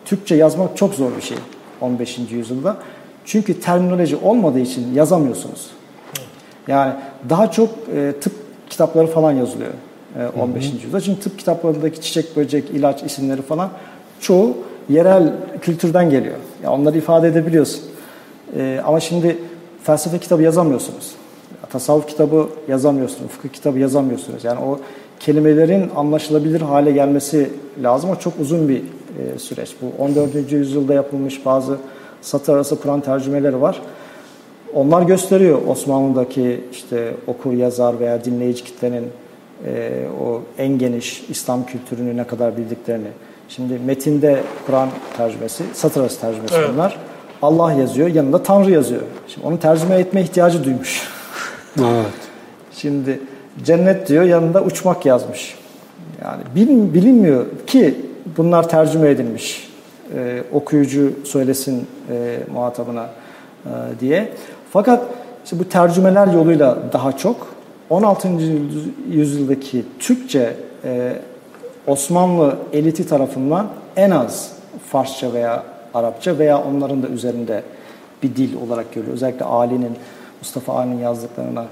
Türkçe 0.05 0.35
yazmak 0.35 0.77
çok 0.77 0.95
zor 0.95 1.17
bir 1.17 1.23
şey 1.23 1.37
15. 1.81 2.19
yüzyılda. 2.31 2.77
Çünkü 3.25 3.61
terminoloji 3.61 4.17
olmadığı 4.17 4.61
için 4.61 4.95
yazamıyorsunuz. 4.95 5.71
Yani 6.69 6.93
daha 7.31 7.51
çok 7.51 7.69
e, 7.97 8.13
tıp 8.21 8.33
kitapları 8.71 9.07
falan 9.07 9.33
yazılıyor 9.33 9.73
15. 10.41 10.65
Hı 10.65 10.71
hı. 10.71 10.75
yüzyılda. 10.75 11.01
Çünkü 11.01 11.21
tıp 11.21 11.39
kitaplarındaki 11.39 12.01
çiçek, 12.01 12.37
böcek, 12.37 12.71
ilaç 12.71 13.03
isimleri 13.03 13.43
falan 13.43 13.71
çoğu 14.21 14.57
yerel 14.89 15.33
kültürden 15.61 16.11
geliyor. 16.11 16.37
Ya 16.63 16.71
onları 16.71 16.99
ifade 16.99 17.29
edebiliyorsun. 17.29 17.81
E, 18.57 18.81
ama 18.85 19.01
şimdi 19.01 19.39
felsefe 19.83 20.19
kitabı 20.19 20.43
yazamıyorsunuz. 20.43 21.13
Tasavvuf 21.71 22.09
kitabı 22.09 22.49
yazamıyorsunuz, 22.69 23.31
fıkıh 23.31 23.49
kitabı 23.49 23.79
yazamıyorsunuz. 23.79 24.45
Yani 24.45 24.61
o 24.61 24.81
kelimelerin 25.21 25.91
anlaşılabilir 25.97 26.61
hale 26.61 26.93
gelmesi 26.93 27.51
lazım. 27.83 28.11
O 28.11 28.17
çok 28.17 28.41
uzun 28.41 28.69
bir 28.69 28.79
e, 28.79 29.39
süreç. 29.39 29.75
Bu 29.83 30.03
14. 30.03 30.53
yüzyılda 30.53 30.95
yapılmış 30.95 31.47
bazı 31.47 31.79
satır 32.23 32.55
arası 32.55 32.81
Kur'an 32.81 33.01
tercümeleri 33.01 33.61
var. 33.61 33.83
Onlar 34.75 35.03
gösteriyor 35.03 35.59
Osmanlı'daki 35.67 36.65
işte 36.73 37.15
okur, 37.27 37.53
yazar 37.53 38.01
veya 38.01 38.25
dinleyici 38.25 38.65
kitlenin 38.65 39.05
e, 39.67 39.91
o 40.25 40.43
en 40.59 40.79
geniş 40.79 41.25
İslam 41.29 41.67
kültürünü 41.67 42.17
ne 42.17 42.25
kadar 42.25 42.57
bildiklerini. 42.57 43.09
Şimdi 43.49 43.79
metinde 43.87 44.43
Kur'an 44.67 44.89
tercümesi, 45.17 45.65
satır 45.75 46.01
arası 46.01 46.21
tercümesi 46.21 46.55
evet. 46.55 46.71
bunlar. 46.73 46.99
Allah 47.43 47.73
yazıyor, 47.73 48.09
yanında 48.09 48.43
Tanrı 48.43 48.71
yazıyor. 48.71 49.03
Şimdi 49.29 49.47
onu 49.47 49.59
tercüme 49.59 49.95
etme 49.95 50.23
ihtiyacı 50.23 50.65
duymuş. 50.65 51.03
Evet. 51.81 52.07
Şimdi 52.73 53.21
cennet 53.65 54.09
diyor, 54.09 54.25
yanında 54.25 54.63
uçmak 54.63 55.07
yazmış. 55.07 55.55
Yani 56.25 56.43
bilin, 56.55 56.95
bilinmiyor 56.95 57.47
ki 57.67 57.95
bunlar 58.37 58.69
tercüme 58.69 59.11
edilmiş. 59.11 59.72
Ee, 60.17 60.43
okuyucu 60.53 61.13
söylesin 61.25 61.87
e, 62.11 62.39
muhatabına 62.55 63.07
e, 63.65 63.71
diye. 64.01 64.29
Fakat 64.71 65.05
işte 65.45 65.59
bu 65.59 65.69
tercümeler 65.69 66.27
yoluyla 66.27 66.79
daha 66.93 67.17
çok 67.17 67.47
16. 67.91 68.29
yüzyıldaki 69.11 69.85
Türkçe 69.99 70.57
e, 70.85 71.13
Osmanlı 71.87 72.57
eliti 72.73 73.07
tarafından 73.07 73.67
en 73.97 74.11
az 74.11 74.53
Farsça 74.91 75.33
veya 75.33 75.63
Arapça 75.95 76.39
veya 76.39 76.63
onların 76.63 77.03
da 77.03 77.09
üzerinde 77.09 77.63
bir 78.23 78.37
dil 78.37 78.57
olarak 78.67 78.95
görüyor. 78.95 79.15
Özellikle 79.15 79.45
Ali'nin, 79.45 79.93
Mustafa 80.41 80.73
Ali'nin 80.73 80.99
yazdıklarına 80.99 81.65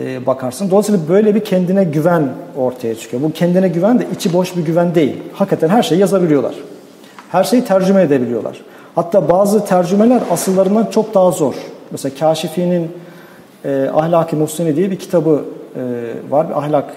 e, 0.00 0.26
bakarsın. 0.26 0.70
Dolayısıyla 0.70 1.00
böyle 1.08 1.34
bir 1.34 1.44
kendine 1.44 1.84
güven 1.84 2.28
ortaya 2.56 2.94
çıkıyor. 2.94 3.22
Bu 3.22 3.32
kendine 3.32 3.68
güven 3.68 3.98
de 3.98 4.06
içi 4.16 4.32
boş 4.32 4.56
bir 4.56 4.62
güven 4.62 4.94
değil. 4.94 5.16
Hakikaten 5.32 5.68
her 5.68 5.82
şeyi 5.82 6.00
yazabiliyorlar. 6.00 6.54
Her 7.30 7.44
şeyi 7.44 7.64
tercüme 7.64 8.02
edebiliyorlar. 8.02 8.60
Hatta 8.94 9.28
bazı 9.28 9.64
tercümeler 9.64 10.22
asıllarından 10.30 10.86
çok 10.86 11.14
daha 11.14 11.30
zor. 11.30 11.54
Mesela 11.90 12.14
Kaşifi'nin 12.18 12.92
e, 13.64 13.90
Ahlak-ı 13.94 14.36
Muhsini 14.36 14.76
diye 14.76 14.90
bir 14.90 14.98
kitabı 14.98 15.44
e, 15.76 15.80
var. 16.30 16.48
Bir 16.48 16.58
ahlak 16.58 16.94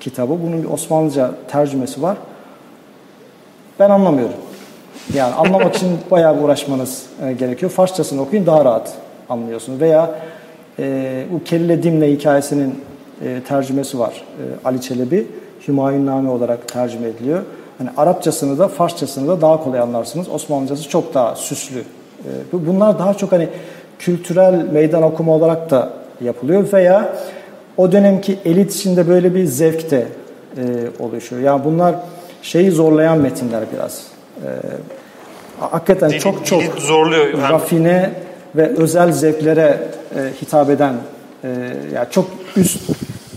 kitabı. 0.00 0.30
Bunun 0.30 0.62
bir 0.62 0.68
Osmanlıca 0.68 1.30
tercümesi 1.48 2.02
var. 2.02 2.16
Ben 3.80 3.90
anlamıyorum. 3.90 4.36
Yani 5.14 5.34
anlamak 5.34 5.76
için 5.76 5.98
bayağı 6.10 6.36
bir 6.36 6.42
uğraşmanız 6.42 7.06
e, 7.22 7.32
gerekiyor. 7.32 7.72
Farsçasını 7.72 8.22
okuyun 8.22 8.46
daha 8.46 8.64
rahat 8.64 8.92
anlıyorsunuz. 9.28 9.80
Veya 9.80 10.10
e, 10.78 11.24
bu 11.32 11.44
Kelle 11.44 11.82
Dimle 11.82 12.12
hikayesinin 12.12 12.84
e, 13.24 13.40
tercümesi 13.48 13.98
var. 13.98 14.12
E, 14.14 14.68
Ali 14.68 14.80
Çelebi 14.80 15.26
Hümayunname 15.68 16.30
olarak 16.30 16.68
tercüme 16.68 17.08
ediliyor. 17.08 17.42
Hani 17.78 17.90
Arapçasını 17.96 18.58
da 18.58 18.68
Farsçasını 18.68 19.28
da 19.28 19.40
daha 19.40 19.64
kolay 19.64 19.80
anlarsınız. 19.80 20.28
Osmanlıcası 20.28 20.88
çok 20.88 21.14
daha 21.14 21.36
süslü. 21.36 21.80
E, 21.80 22.30
bunlar 22.52 22.98
daha 22.98 23.14
çok 23.14 23.32
hani 23.32 23.48
kültürel 23.98 24.54
meydan 24.72 25.02
okuma 25.02 25.32
olarak 25.34 25.70
da 25.70 25.90
yapılıyor 26.20 26.72
veya 26.72 27.12
o 27.76 27.92
dönemki 27.92 28.38
elit 28.44 28.74
içinde 28.74 29.08
böyle 29.08 29.34
bir 29.34 29.44
zevk 29.44 29.90
de 29.90 30.06
e, 30.56 30.62
oluşuyor. 30.98 31.42
Yani 31.42 31.64
bunlar 31.64 31.94
şeyi 32.42 32.70
zorlayan 32.70 33.18
metinler 33.18 33.62
biraz. 33.74 34.02
E, 34.36 34.48
hakikaten 35.60 36.10
dili, 36.10 36.20
çok 36.20 36.46
çok 36.46 36.60
dili 36.62 36.80
zorluyor. 36.80 37.26
Yani. 37.26 37.52
rafine 37.52 38.10
ve 38.56 38.68
özel 38.76 39.12
zevklere 39.12 39.78
e, 40.16 40.42
hitap 40.42 40.70
eden 40.70 40.94
e, 41.44 41.48
yani 41.94 42.06
çok 42.10 42.26
üst 42.56 42.80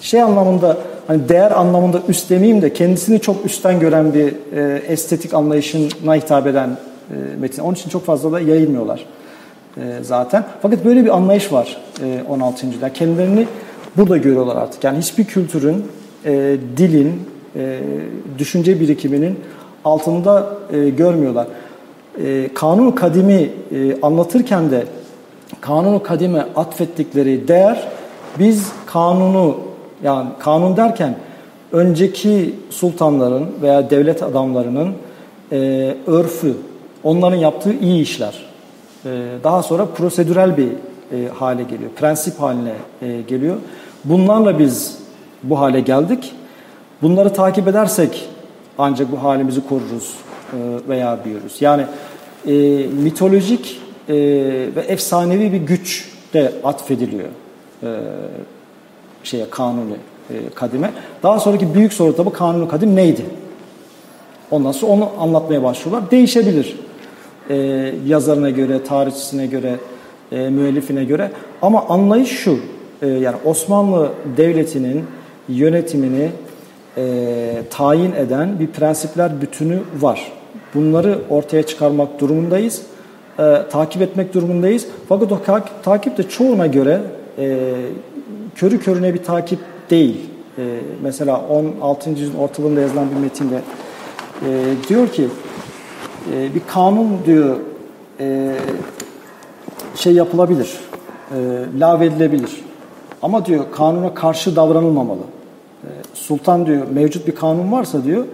şey 0.02 0.22
anlamında 0.22 0.78
hani 1.10 1.30
değer 1.30 1.52
anlamında 1.52 2.02
üst 2.08 2.30
demeyeyim 2.30 2.62
de 2.62 2.74
kendisini 2.74 3.22
çok 3.22 3.46
üstten 3.46 3.80
gören 3.80 4.14
bir 4.14 4.34
e, 4.58 4.78
estetik 4.78 5.34
anlayışına 5.34 6.16
hitap 6.16 6.48
eden 6.48 6.70
e, 6.70 7.16
metin. 7.40 7.62
Onun 7.62 7.74
için 7.74 7.90
çok 7.90 8.06
fazla 8.06 8.32
da 8.32 8.40
yayılmıyorlar 8.40 9.06
e, 9.78 9.82
zaten. 10.02 10.44
Fakat 10.62 10.86
böyle 10.86 11.06
bir 11.06 11.16
anlayış 11.16 11.54
var 11.54 11.78
e, 12.04 12.24
16. 12.30 12.66
yüzyılda. 12.66 12.94
Kendilerini 12.94 13.48
burada 13.98 14.18
görüyorlar 14.18 14.56
artık. 14.56 14.84
Yani 14.84 14.98
hiçbir 14.98 15.24
kültürün, 15.24 15.86
e, 16.26 16.58
dilin, 16.78 17.22
e, 17.56 17.80
düşünce 18.38 18.80
birikiminin 18.80 19.40
altında 19.86 20.58
e, 20.74 20.90
görmüyorlar. 20.90 21.48
E, 22.26 22.50
kanun 22.54 22.92
kadimi 22.92 23.50
e, 23.72 24.02
anlatırken 24.02 24.72
de 24.72 24.84
kanunu 25.62 26.04
kadime 26.04 26.46
atfettikleri 26.56 27.48
değer 27.48 27.88
biz 28.40 28.72
kanunu 28.86 29.69
yani 30.04 30.30
kanun 30.40 30.78
derken 30.78 31.16
önceki 31.72 32.56
sultanların 32.70 33.48
veya 33.62 33.90
devlet 33.90 34.24
adamlarının 34.24 34.94
e, 35.52 35.58
örfü, 36.08 36.54
onların 37.04 37.38
yaptığı 37.38 37.74
iyi 37.74 38.02
işler. 38.02 38.34
E, 39.06 39.10
daha 39.44 39.64
sonra 39.64 39.86
prosedürel 39.86 40.58
bir 40.58 40.68
e, 40.68 41.28
hale 41.28 41.64
geliyor, 41.64 41.92
prensip 41.96 42.42
haline 42.42 42.74
e, 43.02 43.22
geliyor. 43.28 43.56
Bunlarla 44.04 44.60
biz 44.60 44.98
bu 45.44 45.60
hale 45.60 45.80
geldik. 45.80 46.34
Bunları 47.02 47.34
takip 47.34 47.68
edersek 47.68 48.30
ancak 48.78 49.12
bu 49.12 49.24
halimizi 49.24 49.68
koruruz 49.68 50.14
e, 50.54 50.90
veya 50.90 51.20
büyürüz. 51.26 51.62
Yani 51.62 51.86
e, 52.48 52.52
mitolojik 53.04 53.82
e, 54.10 54.16
ve 54.76 54.82
efsanevi 54.88 55.54
bir 55.54 55.58
güç 55.58 56.10
de 56.34 56.52
atfediliyor 56.64 57.30
e, 57.84 57.88
şeye 59.24 59.50
kanuni 59.50 59.96
e, 60.30 60.34
kadime. 60.56 60.92
Daha 61.24 61.40
sonraki 61.40 61.74
büyük 61.74 61.94
soru 61.94 62.16
tabi 62.16 62.30
kanuni 62.30 62.68
kadim 62.68 62.96
neydi? 62.96 63.26
Ondan 64.52 64.72
sonra 64.72 64.92
onu 64.92 65.10
anlatmaya 65.20 65.64
başlıyorlar. 65.64 66.12
Değişebilir. 66.12 66.80
E, 67.50 67.56
yazarına 68.08 68.50
göre, 68.50 68.84
tarihçisine 68.84 69.46
göre, 69.46 69.76
e, 70.32 70.50
müellifine 70.50 71.04
göre. 71.04 71.32
Ama 71.62 71.86
anlayış 71.90 72.30
şu. 72.30 72.60
E, 73.02 73.08
yani 73.08 73.38
Osmanlı 73.46 74.10
Devleti'nin 74.38 75.04
yönetimini 75.50 76.30
e, 76.98 77.64
tayin 77.70 78.12
eden 78.12 78.60
bir 78.60 78.68
prensipler 78.68 79.42
bütünü 79.42 79.80
var. 80.00 80.32
Bunları 80.74 81.20
ortaya 81.30 81.64
çıkarmak 81.64 82.20
durumundayız. 82.20 82.82
E, 83.40 83.58
takip 83.72 84.02
etmek 84.02 84.34
durumundayız. 84.34 84.88
Fakat 85.10 85.32
o 85.32 85.40
takip 85.84 86.18
de 86.18 86.24
çoğuna 86.24 86.68
göre 86.68 87.02
e, 87.38 87.68
körü 88.60 88.80
körüne 88.80 89.14
bir 89.14 89.24
takip 89.24 89.60
değil. 89.90 90.30
E, 90.58 90.80
mesela 91.02 91.42
16. 91.50 92.10
yüzyılın 92.10 92.38
ortalığında 92.38 92.82
yazılan 92.82 93.12
bir 93.12 93.16
metinde 93.16 93.62
e, 94.46 94.74
diyor 94.90 95.08
ki 95.08 95.28
e, 96.34 96.56
bir 96.56 96.62
kanun 96.68 97.10
diyor 97.26 97.56
e, 98.20 98.56
şey 99.96 100.14
yapılabilir, 100.14 100.80
e, 101.32 101.36
lağvedilebilir. 101.80 102.62
Ama 103.22 103.46
diyor 103.46 103.66
kanuna 103.72 104.14
karşı 104.14 104.56
davranılmamalı. 104.56 105.24
E, 105.84 105.90
sultan 106.14 106.66
diyor 106.66 106.88
mevcut 106.94 107.28
bir 107.28 107.36
kanun 107.36 107.72
varsa 107.72 108.04
diyor 108.04 108.26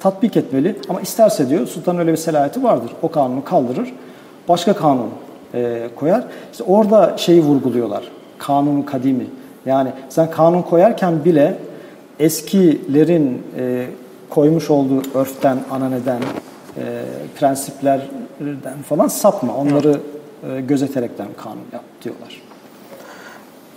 tatbik 0.00 0.36
etmeli 0.36 0.76
ama 0.88 1.00
isterse 1.00 1.48
diyor 1.48 1.66
sultanın 1.66 1.98
öyle 1.98 2.12
bir 2.12 2.16
selahiyeti 2.16 2.62
vardır. 2.62 2.90
O 3.02 3.10
kanunu 3.10 3.44
kaldırır, 3.44 3.92
başka 4.48 4.72
kanun 4.72 5.10
e, 5.54 5.88
koyar. 5.96 6.24
İşte 6.52 6.64
orada 6.64 7.14
şeyi 7.18 7.42
vurguluyorlar. 7.42 8.04
Kanun 8.38 8.82
kadimi. 8.82 9.26
Yani 9.66 9.92
sen 10.08 10.30
kanun 10.30 10.62
koyarken 10.62 11.24
bile 11.24 11.58
eskilerin 12.18 13.42
e, 13.58 13.86
koymuş 14.30 14.70
olduğu 14.70 15.02
örften, 15.18 15.58
ananeden, 15.70 16.20
e, 16.76 17.02
prensiplerden 17.38 18.82
falan 18.88 19.08
sapma. 19.08 19.54
Onları 19.56 20.00
e, 20.50 20.60
gözeterekten 20.60 21.28
kanun 21.42 21.64
yap 21.72 21.84
diyorlar. 22.02 22.42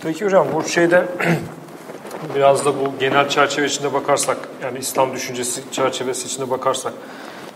Peki 0.02 0.24
hocam 0.24 0.46
bu 0.54 0.68
şeyde 0.68 1.04
biraz 2.34 2.64
da 2.64 2.74
bu 2.74 2.92
genel 3.00 3.28
çerçeve 3.28 3.66
içinde 3.66 3.92
bakarsak 3.92 4.36
yani 4.62 4.78
İslam 4.78 5.12
düşüncesi 5.12 5.62
çerçevesi 5.72 6.26
içinde 6.26 6.50
bakarsak 6.50 6.92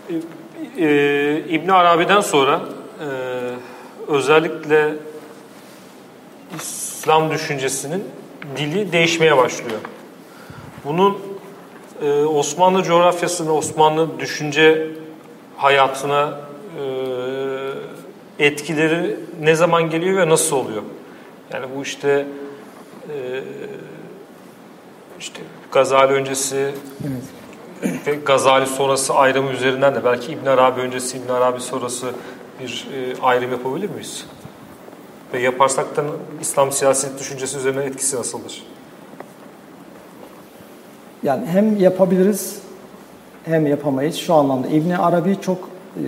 e, 0.09 0.85
e, 0.85 1.39
İbn 1.39 1.69
Arabi'den 1.69 2.21
sonra 2.21 2.61
e, 2.99 3.05
özellikle 4.07 4.93
İslam 6.55 7.31
düşüncesinin 7.31 8.03
dili 8.57 8.91
değişmeye 8.91 9.37
başlıyor. 9.37 9.79
Bunun 10.85 11.17
e, 12.01 12.11
Osmanlı 12.25 12.83
coğrafyasına, 12.83 13.51
Osmanlı 13.51 14.19
düşünce 14.19 14.87
hayatına 15.57 16.39
e, 18.39 18.45
etkileri 18.45 19.15
ne 19.41 19.55
zaman 19.55 19.89
geliyor 19.89 20.17
ve 20.17 20.29
nasıl 20.29 20.55
oluyor? 20.55 20.81
Yani 21.53 21.65
bu 21.75 21.81
işte 21.81 22.25
e, 23.09 23.43
işte 25.19 25.41
Gazali 25.71 26.13
öncesi 26.13 26.71
evet. 27.83 28.07
ve 28.07 28.15
Gazali 28.15 28.67
sonrası 28.67 29.13
ayrımı 29.13 29.51
üzerinden 29.51 29.95
de 29.95 30.05
belki 30.05 30.31
İbn 30.31 30.45
Arabi 30.45 30.81
öncesi 30.81 31.17
İbn 31.17 31.31
Arabi 31.31 31.61
sonrası 31.61 32.11
bir 32.59 32.87
e, 32.93 33.21
ayrım 33.21 33.51
yapabilir 33.51 33.89
miyiz? 33.89 34.25
Ve 35.33 35.39
yaparsak 35.39 35.97
da 35.97 36.03
İslam 36.41 36.71
siyaset 36.71 37.19
düşüncesi 37.19 37.57
üzerine 37.57 37.83
etkisi 37.83 38.15
nasıldır? 38.15 38.63
Yani 41.23 41.45
hem 41.45 41.77
yapabiliriz 41.77 42.59
hem 43.45 43.67
yapamayız. 43.67 44.15
Şu 44.15 44.33
anlamda 44.33 44.67
İbn 44.67 44.91
Arabi 44.91 45.41
çok 45.41 45.69
e, 45.97 46.03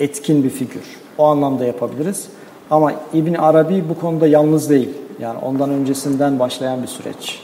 etkin 0.00 0.44
bir 0.44 0.50
figür. 0.50 0.82
O 1.18 1.24
anlamda 1.24 1.64
yapabiliriz. 1.64 2.28
Ama 2.70 2.92
İbn 3.12 3.34
Arabi 3.34 3.84
bu 3.88 4.00
konuda 4.00 4.26
yalnız 4.26 4.70
değil. 4.70 4.90
Yani 5.20 5.38
ondan 5.38 5.70
öncesinden 5.70 6.38
başlayan 6.38 6.82
bir 6.82 6.88
süreç 6.88 7.42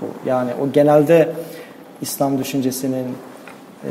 bu. 0.00 0.06
Yani 0.26 0.50
o 0.62 0.72
genelde 0.72 1.32
İslam 2.00 2.38
düşüncesinin 2.38 3.06
e, 3.84 3.90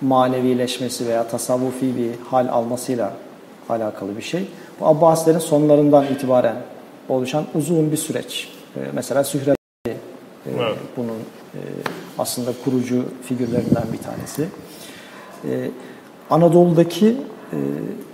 manevileşmesi 0.00 1.06
veya 1.06 1.28
tasavvufi 1.28 1.96
bir 1.96 2.10
hal 2.30 2.48
almasıyla 2.48 3.12
alakalı 3.68 4.16
bir 4.16 4.22
şey. 4.22 4.48
Bu 4.80 4.86
Abbasilerin 4.86 5.38
sonlarından 5.38 6.04
itibaren 6.04 6.56
oluşan 7.08 7.44
uzun 7.54 7.92
bir 7.92 7.96
süreç. 7.96 8.48
E, 8.76 8.80
mesela 8.94 9.24
Sührevi 9.24 9.56
e, 9.86 9.90
evet. 10.46 10.76
bunun 10.96 11.18
e, 11.54 11.60
aslında 12.18 12.50
kurucu 12.64 13.04
figürlerinden 13.22 13.84
bir 13.92 13.98
tanesi. 13.98 14.48
E, 15.44 15.70
Anadolu'daki 16.30 17.16
e, 17.52 17.58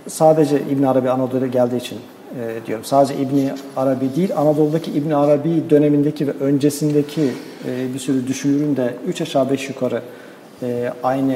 sadece 0.07 0.61
İbn 0.71 0.83
Arabi 0.83 1.09
Anadolu'ya 1.09 1.47
geldiği 1.47 1.77
için 1.77 1.99
e, 2.39 2.65
diyorum. 2.67 2.85
Sadece 2.85 3.15
İbn 3.15 3.37
Arabi 3.77 4.15
değil, 4.15 4.37
Anadolu'daki 4.37 4.91
İbn 4.91 5.11
Arabi 5.11 5.69
dönemindeki 5.69 6.27
ve 6.27 6.31
öncesindeki 6.31 7.31
e, 7.67 7.93
bir 7.93 7.99
sürü 7.99 8.27
düşünürün 8.27 8.75
de 8.75 8.93
üç 9.07 9.21
aşağı 9.21 9.49
beş 9.49 9.69
yukarı 9.69 10.01
e, 10.61 10.93
aynı 11.03 11.35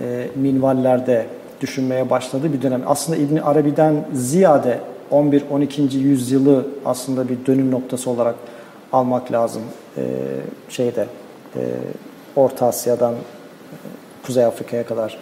e, 0.00 0.28
minvallerde 0.36 1.26
düşünmeye 1.62 2.10
başladığı 2.10 2.52
bir 2.52 2.62
dönem. 2.62 2.82
Aslında 2.86 3.18
İbn 3.18 3.36
Arabi'den 3.36 4.04
ziyade 4.12 4.80
11-12. 5.10 5.96
yüzyılı 5.98 6.66
aslında 6.84 7.28
bir 7.28 7.46
dönüm 7.46 7.70
noktası 7.70 8.10
olarak 8.10 8.34
almak 8.92 9.32
lazım 9.32 9.62
e, 9.96 10.02
şeyde 10.68 11.06
e, 11.56 11.60
Orta 12.36 12.66
Asya'dan 12.66 13.12
e, 13.12 13.16
Kuzey 14.26 14.44
Afrika'ya 14.44 14.86
kadar 14.86 15.18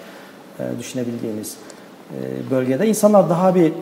e, 0.59 0.62
düşünebildiğimiz 0.78 1.57
e, 2.11 2.51
bölgede 2.51 2.86
insanlar 2.86 3.30
daha 3.30 3.55
bir 3.55 3.72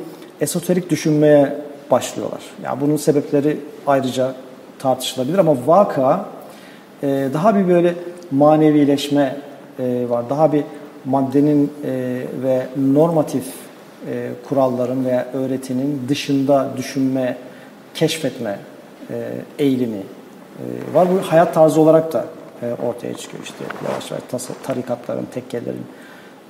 esoterik 0.41 0.91
düşünmeye 0.91 1.57
başlıyorlar. 1.91 2.41
Yani 2.65 2.81
bunun 2.81 2.97
sebepleri 2.97 3.61
ayrıca 3.87 4.35
tartışılabilir 4.79 5.39
ama 5.39 5.57
vaka 5.67 6.27
e, 7.03 7.29
daha 7.35 7.57
bir 7.57 7.69
böyle 7.69 7.95
manevileşme 8.31 9.37
e, 9.79 10.07
var. 10.09 10.31
Daha 10.31 10.53
bir 10.53 10.65
maddenin 11.09 11.73
e, 11.85 12.23
ve 12.43 12.67
normatif 12.77 13.45
e, 14.11 14.31
kuralların 14.49 15.05
veya 15.05 15.27
öğretinin 15.33 16.03
dışında 16.09 16.69
düşünme, 16.77 17.37
keşfetme 17.95 18.59
e, 19.11 19.29
eğilimi 19.59 19.97
e, 19.97 20.95
var. 20.95 21.09
Bu 21.13 21.33
hayat 21.33 21.55
tarzı 21.55 21.81
olarak 21.81 22.13
da 22.13 22.25
e, 22.63 22.73
ortaya 22.87 23.15
çıkıyor 23.15 23.43
işte 23.45 23.65
yavaş 23.89 24.11
yavaş 24.11 24.45
tarikatların, 24.63 25.27
tekkelerin 25.35 25.87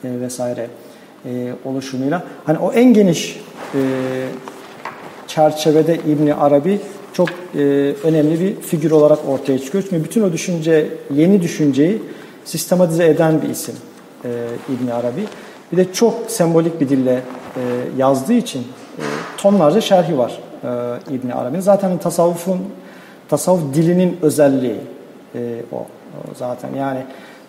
e, 0.04 0.20
vesaire 0.20 0.66
e, 1.24 1.52
oluşumuyla. 1.64 2.22
Hani 2.44 2.58
o 2.58 2.72
en 2.72 2.94
geniş 2.94 3.40
e, 3.74 3.80
çerçevede 5.26 5.98
İbni 6.08 6.34
Arabi 6.34 6.80
çok 7.12 7.28
e, 7.30 7.58
önemli 8.04 8.40
bir 8.40 8.60
figür 8.60 8.90
olarak 8.90 9.18
ortaya 9.28 9.58
çıkıyor. 9.58 9.84
Çünkü 9.90 10.04
bütün 10.04 10.22
o 10.22 10.32
düşünce, 10.32 10.88
yeni 11.14 11.42
düşünceyi 11.42 12.02
sistematize 12.44 13.06
eden 13.06 13.42
bir 13.42 13.48
isim 13.48 13.74
e, 14.24 14.28
İbni 14.74 14.94
Arabi. 14.94 15.24
Bir 15.72 15.76
de 15.76 15.92
çok 15.92 16.14
sembolik 16.28 16.80
bir 16.80 16.88
dille 16.88 17.12
e, 17.56 17.60
yazdığı 17.96 18.32
için 18.32 18.60
e, 18.98 19.02
tonlarca 19.36 19.80
şerhi 19.80 20.18
var 20.18 20.40
e, 20.64 20.68
İbni 21.14 21.34
Arabi'nin. 21.34 21.60
Zaten 21.60 21.98
tasavvufun, 21.98 22.58
tasavvuf 23.28 23.74
dilinin 23.74 24.18
özelliği 24.22 24.80
e, 25.34 25.62
o, 25.72 25.76
o 25.76 25.86
zaten. 26.34 26.74
Yani 26.74 27.00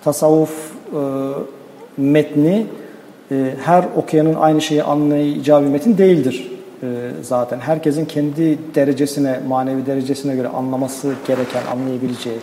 tasavvuf 0.03 0.71
e, 0.93 0.99
metni 1.97 2.65
e, 3.31 3.53
her 3.63 3.85
okuyanın 3.95 4.35
aynı 4.35 4.61
şeyi 4.61 4.83
anlayacağı 4.83 5.61
bir 5.61 5.67
metin 5.67 5.97
değildir 5.97 6.51
e, 6.83 6.87
zaten. 7.21 7.59
Herkesin 7.59 8.05
kendi 8.05 8.57
derecesine, 8.75 9.39
manevi 9.47 9.85
derecesine 9.85 10.35
göre 10.35 10.47
anlaması 10.47 11.13
gereken, 11.27 11.61
anlayabileceği 11.71 12.37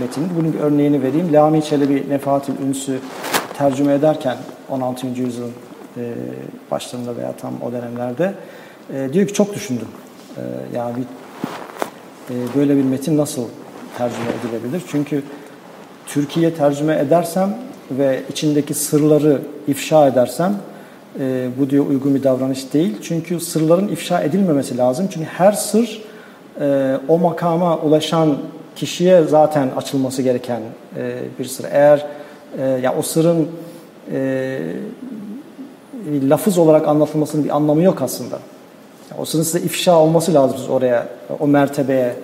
metin. 0.00 0.30
Bunun 0.38 0.52
bir 0.52 0.58
örneğini 0.58 1.02
vereyim. 1.02 1.32
Lami 1.32 1.64
Çelebi 1.64 2.06
Nefahatül 2.08 2.54
Ünsü 2.68 2.98
tercüme 3.58 3.94
ederken 3.94 4.36
16. 4.68 5.06
yüzyılın 5.06 5.52
e, 5.96 6.14
başlarında 6.70 7.16
veya 7.16 7.32
tam 7.32 7.52
o 7.62 7.72
dönemlerde 7.72 8.34
e, 8.94 9.12
diyor 9.12 9.26
ki 9.26 9.32
çok 9.32 9.54
düşündüm. 9.54 9.88
E, 10.36 10.40
yani 10.76 10.94
bir, 10.96 12.58
böyle 12.60 12.76
bir 12.76 12.84
metin 12.84 13.18
nasıl 13.18 13.44
tercüme 13.98 14.26
edilebilir? 14.40 14.82
Çünkü 14.88 15.22
Türkiye 16.06 16.54
tercüme 16.54 16.98
edersem 16.98 17.56
ve 17.90 18.22
içindeki 18.30 18.74
sırları 18.74 19.42
ifşa 19.68 20.06
edersem 20.06 20.54
e, 21.20 21.48
bu 21.58 21.70
diyor 21.70 21.86
uygun 21.86 22.14
bir 22.14 22.22
davranış 22.22 22.72
değil. 22.72 22.96
Çünkü 23.02 23.40
sırların 23.40 23.88
ifşa 23.88 24.20
edilmemesi 24.22 24.76
lazım. 24.76 25.08
Çünkü 25.10 25.26
her 25.26 25.52
sır 25.52 26.02
e, 26.60 26.96
o 27.08 27.18
makama 27.18 27.78
ulaşan 27.78 28.38
kişiye 28.78 29.22
zaten 29.22 29.68
açılması 29.76 30.22
gereken 30.22 30.60
e, 30.96 31.16
bir 31.38 31.44
sır. 31.44 31.64
Eğer 31.70 32.06
e, 32.58 32.62
ya 32.64 32.94
o 32.98 33.02
sırın 33.02 33.48
e, 34.12 34.58
lafız 36.22 36.58
olarak 36.58 36.88
anlatılmasının 36.88 37.44
bir 37.44 37.56
anlamı 37.56 37.82
yok 37.82 38.02
aslında. 38.02 38.38
O 39.18 39.24
sırın 39.24 39.42
size 39.42 39.60
ifşa 39.60 39.98
olması 39.98 40.34
lazım 40.34 40.70
oraya, 40.70 41.06
o 41.40 41.46
mertebeye 41.46 42.14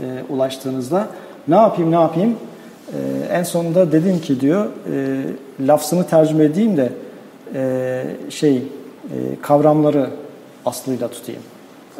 e, 0.00 0.32
ulaştığınızda. 0.32 1.08
Ne 1.48 1.54
yapayım, 1.54 1.90
ne 1.90 1.94
yapayım? 1.94 2.36
E, 2.92 2.98
en 3.32 3.42
sonunda 3.42 3.92
dedim 3.92 4.20
ki 4.20 4.40
diyor, 4.40 4.66
e, 4.92 5.22
lafzını 5.66 6.06
tercüme 6.06 6.44
edeyim 6.44 6.76
de 6.76 6.92
e, 7.54 8.30
şey 8.30 8.56
e, 8.56 8.62
kavramları 9.42 10.10
aslıyla 10.66 11.08
tutayım. 11.08 11.42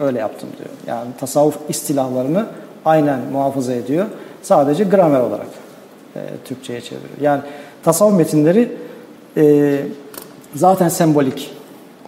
Öyle 0.01 0.18
yaptım 0.18 0.49
diyor. 0.59 0.70
Yani 0.86 1.11
tasavvuf 1.20 1.59
istilahlarını 1.68 2.47
aynen 2.85 3.20
muhafaza 3.33 3.72
ediyor. 3.72 4.07
Sadece 4.43 4.85
gramer 4.85 5.20
olarak 5.20 5.47
e, 6.16 6.20
Türkçe'ye 6.45 6.80
çeviriyor. 6.80 7.11
Yani 7.20 7.43
tasavvuf 7.83 8.18
metinleri 8.18 8.68
e, 9.37 9.78
zaten 10.55 10.89
sembolik 10.89 11.51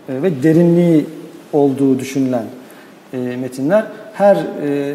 e, 0.09 0.23
ve 0.23 0.43
derinliği 0.43 1.07
olduğu 1.53 1.99
düşünülen 1.99 2.45
e, 3.13 3.17
metinler 3.17 3.85
her 4.13 4.37
e, 4.37 4.95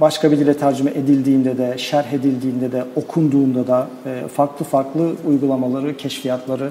başka 0.00 0.32
bir 0.32 0.38
dile 0.38 0.56
tercüme 0.56 0.90
edildiğinde 0.90 1.58
de, 1.58 1.78
şerh 1.78 2.12
edildiğinde 2.12 2.72
de, 2.72 2.84
okunduğunda 2.96 3.66
da 3.66 3.86
e, 4.06 4.28
farklı 4.28 4.64
farklı 4.64 5.12
uygulamaları, 5.26 5.96
keşfiyatları 5.96 6.70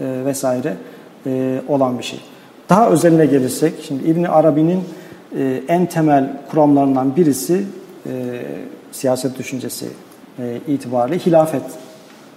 e, 0.00 0.24
vesaire 0.24 0.76
e, 1.26 1.60
olan 1.68 1.98
bir 1.98 2.04
şey. 2.04 2.20
Daha 2.68 2.90
özeline 2.90 3.26
gelirsek, 3.26 3.74
şimdi 3.86 4.04
İbni 4.04 4.28
Arabi'nin 4.28 4.80
e, 5.36 5.62
en 5.68 5.86
temel 5.86 6.32
kuramlarından 6.50 7.16
birisi 7.16 7.64
e, 8.06 8.42
siyaset 8.92 9.38
düşüncesi 9.38 9.88
e, 10.38 10.60
itibariyle 10.68 11.18
hilafetle 11.18 11.68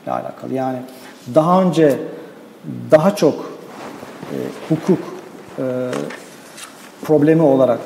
alakalı. 0.07 0.53
Yani 0.53 0.77
daha 1.35 1.63
önce 1.63 1.97
daha 2.91 3.15
çok 3.15 3.51
e, 4.21 4.35
hukuk 4.69 4.99
e, 5.59 5.63
problemi 7.03 7.41
olarak 7.41 7.79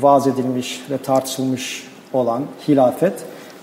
vaz 0.00 0.26
edilmiş 0.26 0.82
ve 0.90 0.98
tartışılmış 0.98 1.88
olan 2.12 2.42
hilafet 2.68 3.12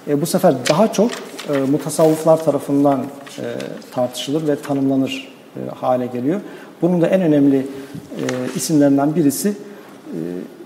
e, 0.07 0.21
bu 0.21 0.25
sefer 0.25 0.53
daha 0.69 0.93
çok 0.93 1.11
e, 1.53 1.57
mutasavvıflar 1.71 2.43
tarafından 2.43 2.99
e, 3.37 3.43
tartışılır 3.91 4.47
ve 4.47 4.55
tanımlanır 4.55 5.33
e, 5.55 5.75
hale 5.75 6.05
geliyor. 6.05 6.41
Bunun 6.81 7.01
da 7.01 7.07
en 7.07 7.21
önemli 7.21 7.57
e, 7.57 8.23
isimlerinden 8.55 9.15
birisi 9.15 9.49
e, 9.49 10.17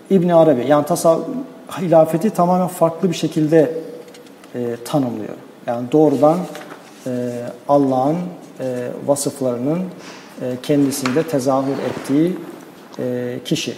İbn 0.09 0.29
Arabi. 0.29 0.65
Yani 0.67 0.85
tasav 0.85 1.19
hilafeti 1.81 2.29
tamamen 2.29 2.67
farklı 2.67 3.09
bir 3.09 3.15
şekilde 3.15 3.71
e, 4.55 4.75
tanımlıyor. 4.85 5.33
Yani 5.67 5.91
doğrudan 5.91 6.37
e, 7.07 7.31
Allah'ın 7.69 8.17
e, 8.59 8.87
vasıflarının 9.05 9.79
e, 10.41 10.45
kendisinde 10.63 11.23
tezahür 11.23 11.73
ettiği 11.89 12.37
e, 12.99 13.39
kişi. 13.45 13.71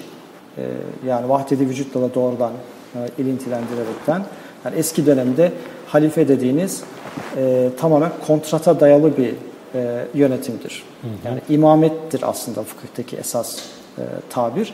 E, 0.57 0.63
yani 1.07 1.29
vahdedi 1.29 1.69
vücutla 1.69 2.01
da 2.01 2.13
doğrudan 2.15 2.51
e, 2.95 3.21
ilintilendirerekten. 3.21 4.23
Yani 4.65 4.75
eski 4.75 5.05
dönemde 5.05 5.51
halife 5.87 6.27
dediğiniz 6.27 6.83
e, 7.37 7.69
tamamen 7.79 8.11
kontrata 8.27 8.79
dayalı 8.79 9.17
bir 9.17 9.33
e, 9.75 10.05
yönetimdir. 10.13 10.83
Hı 11.01 11.07
hı. 11.07 11.11
Yani 11.25 11.41
imamettir 11.49 12.29
aslında 12.29 12.63
fıkıhtaki 12.63 13.17
esas 13.17 13.59
e, 13.97 14.01
tabir. 14.29 14.73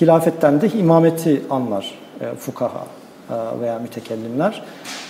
Hilafetten 0.00 0.60
de 0.60 0.68
imameti 0.68 1.42
anlar 1.50 1.94
e, 2.20 2.34
fukaha. 2.34 2.86
veya 3.60 3.78
mütekellimler. 3.78 4.62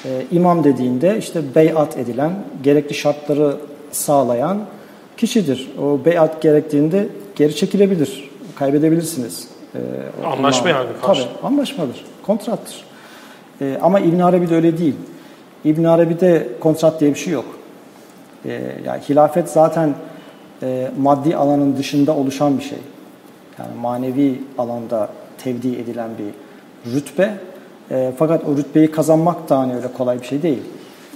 E, 0.04 0.08
imam 0.32 0.64
dediğinde 0.64 1.18
işte 1.18 1.54
beyat 1.54 1.98
edilen, 1.98 2.32
gerekli 2.62 2.94
şartları 2.94 3.56
sağlayan 3.92 4.58
kişidir. 5.16 5.70
O 5.82 6.04
beyat 6.04 6.42
gerektiğinde 6.42 7.08
geri 7.36 7.56
çekilebilir, 7.56 8.30
kaybedebilirsiniz. 8.56 9.48
E, 9.74 9.78
Anlaşma 10.26 10.68
yani. 10.68 10.88
Tabii, 11.02 11.18
anlaşmadır, 11.42 12.04
kontrattır. 12.26 12.84
E, 13.60 13.78
ama 13.82 14.00
İbn 14.00 14.18
Arabi 14.20 14.50
de 14.50 14.54
öyle 14.54 14.78
değil. 14.78 14.94
İbn 15.64 15.84
Arabi'de 15.84 16.48
kontrat 16.60 17.00
diye 17.00 17.14
bir 17.14 17.18
şey 17.18 17.32
yok. 17.32 17.44
E, 18.44 18.62
yani 18.86 19.00
hilafet 19.08 19.48
zaten 19.48 19.94
e, 20.62 20.90
maddi 21.00 21.36
alanın 21.36 21.76
dışında 21.76 22.16
oluşan 22.16 22.58
bir 22.58 22.64
şey. 22.64 22.78
Yani 23.60 23.80
manevi 23.80 24.40
alanda 24.58 25.08
tevdi 25.38 25.68
edilen 25.68 26.10
bir 26.18 26.34
rütbe. 26.92 27.34
E, 27.90 28.12
fakat 28.18 28.44
o 28.44 28.56
rütbeyi 28.56 28.90
kazanmak 28.90 29.48
da 29.48 29.58
hani 29.58 29.76
öyle 29.76 29.92
kolay 29.92 30.20
bir 30.20 30.26
şey 30.26 30.42
değil. 30.42 30.62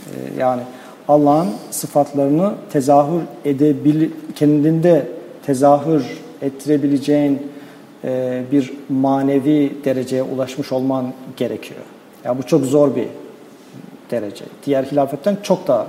E, 0.07 0.41
yani 0.41 0.63
Allah'ın 1.09 1.49
sıfatlarını 1.71 2.53
tezahür 2.73 3.23
edebil 3.45 4.11
kendinde 4.35 5.07
tezahür 5.47 6.05
ettirebileceğin 6.43 7.43
e, 8.05 8.43
bir 8.53 8.73
manevi 8.89 9.73
dereceye 9.85 10.23
ulaşmış 10.23 10.73
olman 10.73 11.13
gerekiyor. 11.37 11.81
Ya 11.81 11.87
yani 12.25 12.39
bu 12.39 12.47
çok 12.47 12.65
zor 12.65 12.97
bir 12.97 13.09
derece. 14.11 14.45
Diğer 14.67 14.85
hilafetten 14.85 15.37
çok 15.43 15.69
daha 15.69 15.87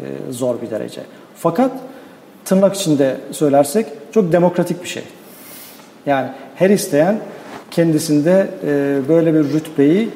e, 0.00 0.04
zor 0.30 0.62
bir 0.62 0.70
derece. 0.70 1.00
Fakat 1.36 1.72
tırnak 2.44 2.74
içinde 2.76 3.16
söylersek 3.30 3.86
çok 4.12 4.32
demokratik 4.32 4.82
bir 4.82 4.88
şey. 4.88 5.02
Yani 6.06 6.28
her 6.54 6.70
isteyen 6.70 7.18
kendisinde 7.70 8.50
e, 8.64 9.00
böyle 9.08 9.34
bir 9.34 9.52
rütbeyi 9.52 10.08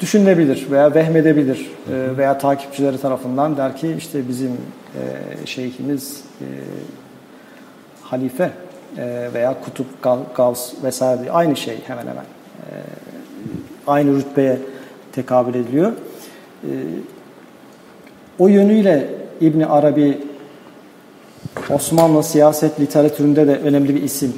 düşünebilir 0.00 0.66
veya 0.70 0.94
vehmedebilir 0.94 1.70
e, 1.92 2.16
veya 2.16 2.38
takipçileri 2.38 3.00
tarafından 3.00 3.56
der 3.56 3.76
ki 3.76 3.94
işte 3.98 4.28
bizim 4.28 4.50
e, 4.52 5.46
şeyhimiz 5.46 6.24
halife 8.02 8.50
veya 9.34 9.60
kutup, 9.64 9.86
gavs 10.36 10.72
vesaire 10.84 11.30
aynı 11.30 11.56
şey 11.56 11.78
hemen 11.86 12.06
hemen. 12.06 12.24
Aynı 13.86 14.16
rütbeye 14.16 14.58
tekabül 15.12 15.54
ediliyor. 15.54 15.92
O 18.38 18.48
yönüyle 18.48 19.08
İbni 19.40 19.66
Arabi 19.66 20.18
Osmanlı 21.70 22.22
siyaset 22.22 22.80
literatüründe 22.80 23.46
de 23.46 23.56
önemli 23.58 23.94
bir 23.94 24.02
isim 24.02 24.34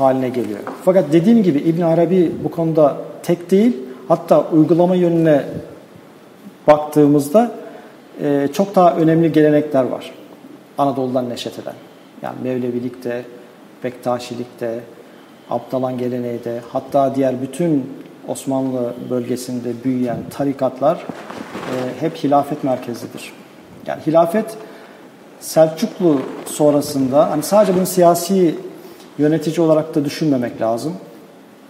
haline 0.00 0.28
geliyor. 0.28 0.60
Fakat 0.84 1.12
dediğim 1.12 1.42
gibi 1.42 1.58
İbn 1.58 1.82
Arabi 1.82 2.32
bu 2.44 2.50
konuda 2.50 2.96
tek 3.22 3.50
değil. 3.50 3.76
Hatta 4.08 4.44
uygulama 4.52 4.94
yönüne 4.94 5.44
baktığımızda 6.66 7.50
e, 8.22 8.48
çok 8.52 8.74
daha 8.74 8.96
önemli 8.96 9.32
gelenekler 9.32 9.84
var. 9.84 10.12
Anadolu'dan 10.78 11.28
neşet 11.28 11.58
eden. 11.58 11.74
Yani 12.22 12.36
Mevlevilikte, 12.42 13.24
Bektaşilikte, 13.84 14.80
Abdalan 15.50 15.98
geleneği 15.98 16.44
de 16.44 16.60
hatta 16.72 17.14
diğer 17.14 17.42
bütün 17.42 17.92
Osmanlı 18.28 18.94
bölgesinde 19.10 19.68
büyüyen 19.84 20.16
tarikatlar 20.30 20.94
e, 20.94 22.00
hep 22.00 22.16
hilafet 22.16 22.64
merkezidir. 22.64 23.32
Yani 23.86 24.02
hilafet 24.06 24.56
Selçuklu 25.40 26.20
sonrasında 26.46 27.30
hani 27.30 27.42
sadece 27.42 27.76
bunu 27.76 27.86
siyasi 27.86 28.54
yönetici 29.18 29.60
olarak 29.60 29.94
da 29.94 30.04
düşünmemek 30.04 30.60
lazım. 30.60 30.92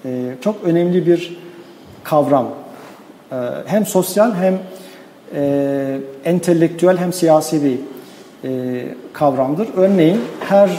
E, 0.05 0.35
çok 0.41 0.65
önemli 0.65 1.07
bir 1.07 1.39
kavram. 2.05 2.49
E, 3.33 3.37
hem 3.67 3.87
sosyal 3.87 4.35
hem 4.35 4.59
e, 5.35 5.99
entelektüel 6.25 6.97
hem 6.97 7.13
siyasi 7.13 7.65
bir 7.65 7.79
e, 8.45 8.85
kavramdır. 9.13 9.69
Örneğin 9.77 10.21
her 10.41 10.69
e, 10.69 10.73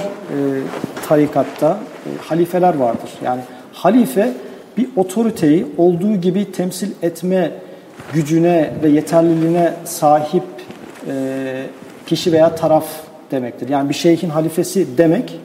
tarikatta 1.08 1.78
e, 2.06 2.10
halifeler 2.28 2.76
vardır. 2.76 3.10
Yani 3.24 3.42
halife 3.74 4.34
bir 4.78 4.90
otoriteyi 4.96 5.66
olduğu 5.78 6.16
gibi 6.16 6.52
temsil 6.52 6.92
etme 7.02 7.52
gücüne 8.14 8.74
ve 8.84 8.90
yeterliliğine 8.90 9.74
sahip 9.86 10.44
kişi 12.06 12.32
veya 12.32 12.56
taraf 12.56 12.86
demektir. 13.32 13.70
Yani 13.70 13.90
bir 13.90 13.94
şeyhin 13.94 14.30
halifesi 14.30 14.98
demek 14.98 15.40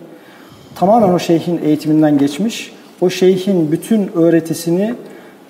tamamen 0.74 1.08
o 1.08 1.18
şeyhin 1.18 1.60
eğitiminden 1.64 2.18
geçmiş, 2.18 2.72
o 3.00 3.10
şeyhin 3.10 3.72
bütün 3.72 4.10
öğretisini 4.14 4.94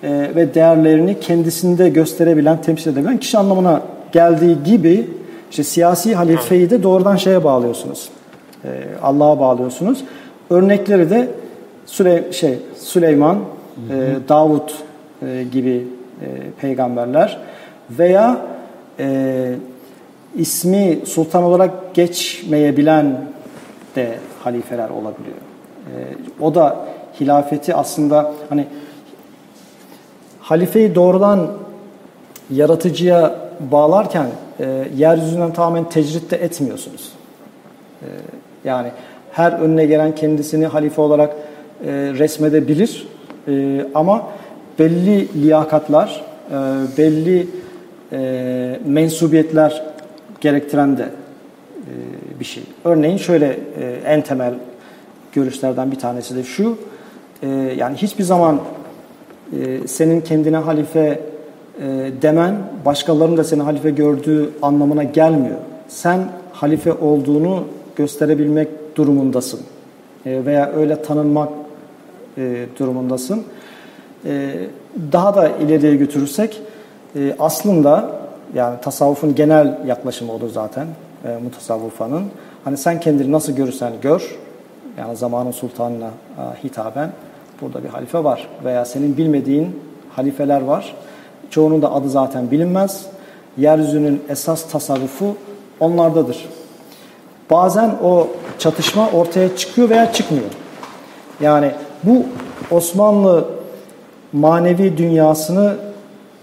e, 0.03 0.31
ve 0.37 0.55
değerlerini 0.55 1.21
kendisinde 1.21 1.89
gösterebilen, 1.89 2.63
temsil 2.63 2.93
edebilen 2.93 3.19
kişi 3.19 3.39
anlamına 3.39 3.83
geldiği 4.13 4.57
gibi 4.65 5.07
işte 5.51 5.65
siyasi 5.65 6.15
halifeyi 6.15 6.71
de 6.71 6.83
doğrudan 6.83 7.17
şeye 7.17 7.45
bağlıyorsunuz. 7.45 8.09
E, 8.65 8.69
Allah'a 9.03 9.41
bağlıyorsunuz. 9.41 10.05
Örnekleri 10.51 11.11
de 11.11 11.29
Süle 11.87 12.33
şey 12.33 12.59
Süleyman, 12.77 13.39
e, 13.91 14.29
Davut 14.29 14.75
e, 15.23 15.45
gibi 15.53 15.87
e, 16.21 16.27
peygamberler 16.61 17.39
veya 17.91 18.39
e, 18.99 19.55
ismi 20.37 20.99
sultan 21.05 21.43
olarak 21.43 21.95
geçmeyebilen 21.95 23.34
de 23.97 24.19
halifeler 24.45 24.89
olabiliyor. 24.89 25.37
E, 25.87 25.95
o 26.41 26.55
da 26.55 26.87
hilafeti 27.21 27.75
aslında 27.75 28.33
hani 28.49 28.67
halifeyi 30.41 30.95
doğrudan 30.95 31.51
yaratıcıya 32.51 33.35
bağlarken 33.61 34.27
e, 34.61 34.85
yeryüzünden 34.97 35.53
tamamen 35.53 35.89
tecritte 35.89 36.37
etmiyorsunuz. 36.37 37.13
E, 38.03 38.07
yani 38.65 38.89
her 39.33 39.53
önüne 39.53 39.87
gelen 39.87 40.15
kendisini 40.15 40.67
halife 40.67 41.01
olarak 41.01 41.31
e, 41.31 41.93
resmedebilir 41.93 43.07
e, 43.49 43.87
ama 43.95 44.27
belli 44.79 45.43
liyakatlar, 45.43 46.25
e, 46.51 46.55
belli 46.99 47.49
e, 48.13 48.81
mensubiyetler 48.87 49.83
gerektiren 50.41 50.99
de 50.99 51.09
bir 52.41 52.45
şey. 52.45 52.63
Örneğin 52.85 53.17
şöyle 53.17 53.47
e, 53.81 54.01
en 54.07 54.21
temel 54.21 54.55
görüşlerden 55.33 55.91
bir 55.91 55.99
tanesi 55.99 56.37
de 56.37 56.43
şu, 56.43 56.79
e, 57.43 57.49
yani 57.77 57.97
hiçbir 57.97 58.25
zaman 58.25 58.61
e, 59.61 59.89
senin 59.89 60.21
kendine 60.21 60.57
halife 60.57 61.21
e, 61.81 62.11
demen, 62.23 62.55
başkalarının 62.85 63.37
da 63.37 63.45
seni 63.45 63.63
halife 63.63 63.91
gördüğü 63.91 64.51
anlamına 64.63 65.03
gelmiyor. 65.03 65.59
Sen 65.89 66.21
halife 66.53 66.93
olduğunu 66.93 67.65
gösterebilmek 67.97 68.97
durumundasın 68.97 69.61
e, 70.27 70.45
veya 70.45 70.73
öyle 70.73 71.03
tanınmak 71.03 71.49
e, 72.39 72.67
durumundasın. 72.79 73.45
E, 74.25 74.55
daha 75.13 75.35
da 75.35 75.49
ileriye 75.49 75.97
götürürsek 75.97 76.63
e, 77.17 77.37
aslında 77.39 78.11
yani 78.55 78.81
tasavvufun 78.81 79.35
genel 79.35 79.79
yaklaşımı 79.87 80.33
odur 80.33 80.51
zaten 80.51 80.87
e, 81.25 81.37
mutasavvufanın. 81.45 82.25
Hani 82.65 82.77
sen 82.77 83.01
kendini 83.01 83.33
nasıl 83.33 83.53
görürsen 83.53 83.93
gör, 84.03 84.37
yani 84.99 85.17
zamanın 85.17 85.51
sultanına 85.51 86.07
e, 86.09 86.65
hitaben 86.65 87.13
burada 87.61 87.85
bir 87.85 87.89
halife 87.89 88.25
var. 88.25 88.49
Veya 88.65 88.85
senin 88.85 89.17
bilmediğin 89.17 89.81
halifeler 90.17 90.61
var. 90.61 90.95
Çoğunun 91.51 91.83
da 91.83 91.93
adı 91.93 92.09
zaten 92.09 92.51
bilinmez. 92.51 93.07
Yeryüzünün 93.57 94.23
esas 94.29 94.71
tasarrufu 94.71 95.37
onlardadır. 95.81 96.49
Bazen 97.51 97.91
o 98.03 98.29
çatışma 98.59 99.11
ortaya 99.11 99.57
çıkıyor 99.57 99.91
veya 99.91 100.13
çıkmıyor. 100.13 100.45
Yani 101.41 101.71
bu 102.05 102.23
Osmanlı 102.71 103.49
manevi 104.33 104.97
dünyasını 104.97 105.77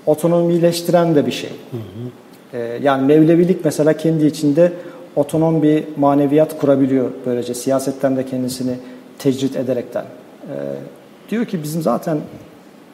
otonomileştiren 0.05 1.15
de 1.15 1.25
bir 1.25 1.32
şey. 1.32 1.49
Hı 1.49 1.77
hı. 1.77 2.20
Ee, 2.53 2.79
yani 2.81 3.05
Mevlevilik 3.05 3.65
mesela 3.65 3.93
kendi 3.93 4.25
içinde 4.25 4.71
otonom 5.15 5.63
bir 5.63 5.83
maneviyat 5.97 6.57
kurabiliyor 6.57 7.11
böylece 7.25 7.53
siyasetten 7.53 8.17
de 8.17 8.25
kendisini 8.25 8.73
tecrit 9.19 9.55
ederekten. 9.55 10.03
Ee, 10.03 10.55
diyor 11.29 11.45
ki 11.45 11.63
bizim 11.63 11.81
zaten 11.81 12.17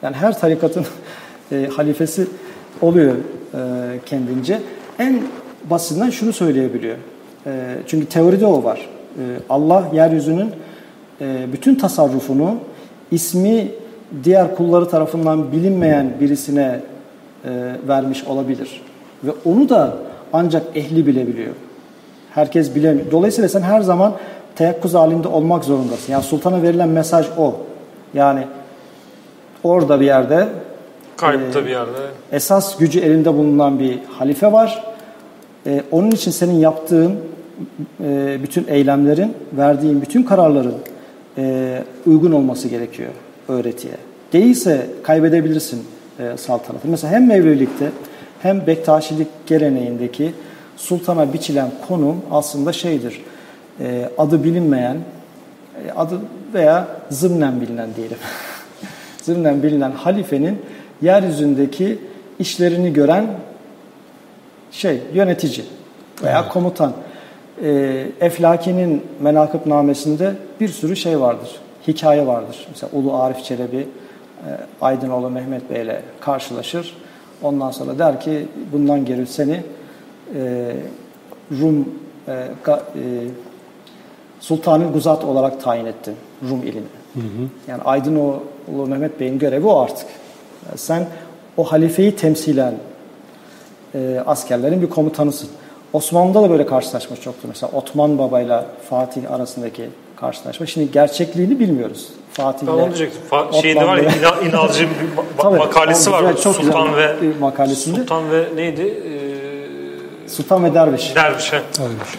yani 0.02 0.16
her 0.16 0.38
tarikatın 0.40 0.86
e, 1.52 1.68
halifesi 1.76 2.26
oluyor 2.82 3.14
e, 3.14 3.58
kendince. 4.06 4.60
En 4.98 5.22
basitinden 5.70 6.10
şunu 6.10 6.32
söyleyebiliyor. 6.32 6.96
E, 7.46 7.76
çünkü 7.86 8.06
teoride 8.06 8.46
o 8.46 8.64
var. 8.64 8.88
Allah 9.50 9.90
yeryüzünün 9.92 10.50
bütün 11.52 11.74
tasarrufunu 11.74 12.58
ismi 13.10 13.68
diğer 14.24 14.56
kulları 14.56 14.88
tarafından 14.88 15.52
bilinmeyen 15.52 16.12
birisine 16.20 16.80
vermiş 17.88 18.24
olabilir. 18.24 18.82
Ve 19.24 19.30
onu 19.44 19.68
da 19.68 19.96
ancak 20.32 20.62
ehli 20.74 21.06
bilebiliyor. 21.06 21.54
Herkes 22.30 22.74
bilemiyor. 22.74 23.10
Dolayısıyla 23.10 23.48
sen 23.48 23.62
her 23.62 23.80
zaman 23.80 24.12
teyakkuz 24.56 24.94
halinde 24.94 25.28
olmak 25.28 25.64
zorundasın. 25.64 26.12
Yani 26.12 26.22
sultana 26.22 26.62
verilen 26.62 26.88
mesaj 26.88 27.26
o. 27.38 27.56
Yani 28.14 28.46
orada 29.64 30.00
bir 30.00 30.06
yerde 30.06 30.48
Kayıpta 31.16 31.64
bir 31.64 31.70
yerde. 31.70 31.98
esas 32.32 32.78
gücü 32.78 33.00
elinde 33.00 33.34
bulunan 33.34 33.78
bir 33.78 33.98
halife 34.18 34.52
var. 34.52 34.84
Ee, 35.66 35.82
onun 35.90 36.10
için 36.10 36.30
senin 36.30 36.54
yaptığın 36.54 37.16
e, 38.04 38.38
bütün 38.42 38.66
eylemlerin, 38.68 39.34
verdiğin 39.52 40.02
bütün 40.02 40.22
kararların 40.22 40.74
e, 41.38 41.82
uygun 42.06 42.32
olması 42.32 42.68
gerekiyor 42.68 43.10
öğretiye. 43.48 43.94
Değilse 44.32 44.86
kaybedebilirsin 45.02 45.82
e, 46.18 46.36
saltanatı. 46.36 46.88
Mesela 46.88 47.12
hem 47.12 47.26
Mevlevilikte 47.28 47.90
hem 48.42 48.66
Bektaşilik 48.66 49.28
geleneğindeki 49.46 50.32
sultana 50.76 51.32
biçilen 51.32 51.70
konum 51.88 52.22
aslında 52.30 52.72
şeydir. 52.72 53.20
e, 53.80 54.10
adı 54.18 54.44
bilinmeyen, 54.44 54.96
e, 55.86 55.92
adı 55.92 56.20
veya 56.54 56.88
zımnen 57.10 57.60
bilinen 57.60 57.88
diyelim. 57.96 58.16
zımnen 59.22 59.62
bilinen 59.62 59.90
halifenin 59.90 60.58
yeryüzündeki 61.02 61.98
işlerini 62.38 62.92
gören 62.92 63.26
şey 64.70 65.00
yönetici 65.14 65.64
veya 66.22 66.48
komutan. 66.48 66.92
E, 67.62 68.06
Eflaki'nin 68.20 69.02
menakıb 69.20 69.66
namesinde 69.66 70.34
bir 70.60 70.68
sürü 70.68 70.96
şey 70.96 71.20
vardır. 71.20 71.50
Hikaye 71.88 72.26
vardır. 72.26 72.66
Mesela 72.70 72.90
Ulu 72.92 73.16
Arif 73.16 73.44
Çelebi 73.44 73.76
e, 73.76 74.48
Aydınoğlu 74.80 75.30
Mehmet 75.30 75.70
Bey 75.70 75.82
ile 75.82 76.02
karşılaşır. 76.20 76.94
Ondan 77.42 77.70
sonra 77.70 77.98
der 77.98 78.20
ki 78.20 78.48
bundan 78.72 79.04
geri 79.04 79.26
seni 79.26 79.62
e, 80.34 80.72
Rum 81.60 81.88
e, 82.28 82.32
e, 82.32 82.46
Sultanı 84.40 84.92
Guzat 84.92 85.24
olarak 85.24 85.60
tayin 85.60 85.86
ettim 85.86 86.14
Rum 86.50 86.62
iline. 86.62 86.82
Yani 87.68 87.82
Aydınoğlu 87.82 88.86
Mehmet 88.86 89.20
Bey'in 89.20 89.38
görevi 89.38 89.66
o 89.66 89.78
artık. 89.78 90.06
Yani 90.66 90.78
sen 90.78 91.06
o 91.56 91.64
halifeyi 91.64 92.16
temsilen 92.16 92.74
e, 93.94 94.22
askerlerin 94.26 94.82
bir 94.82 94.88
komutanısın. 94.88 95.48
Osmanlı'da 95.92 96.42
da 96.42 96.50
böyle 96.50 96.66
karşılaşma 96.66 97.16
çoktu. 97.16 97.48
Mesela 97.48 97.72
Otman 97.72 98.18
Baba 98.18 98.40
ile 98.40 98.60
Fatih 98.90 99.30
arasındaki 99.30 99.88
karşılaşma. 100.16 100.66
Şimdi 100.66 100.92
gerçekliğini 100.92 101.60
bilmiyoruz. 101.60 102.08
Fatih 102.42 102.66
Ben 102.66 102.72
onu 102.72 102.84
diyecektim. 102.86 103.20
Fa- 103.30 103.60
şeyde 103.62 103.86
var 103.86 103.96
ya 103.96 104.02
Otman 104.08 104.18
İna- 104.18 104.48
İnalcı 104.48 104.80
bir 104.82 105.16
ma- 105.16 105.24
Tabii, 105.38 105.58
makalesi 105.58 106.12
var. 106.12 106.20
güzel, 106.20 106.36
çok 106.36 106.54
Sultan 106.56 106.88
güzel 106.88 107.02
ve 107.20 107.38
makalesinde. 107.40 107.96
Sultan 107.96 108.30
ve 108.30 108.44
neydi? 108.56 108.82
Ee, 108.82 110.28
Sultan 110.28 110.64
ve 110.64 110.74
Derviş. 110.74 111.14
Derviş. 111.16 111.52
he. 111.52 111.60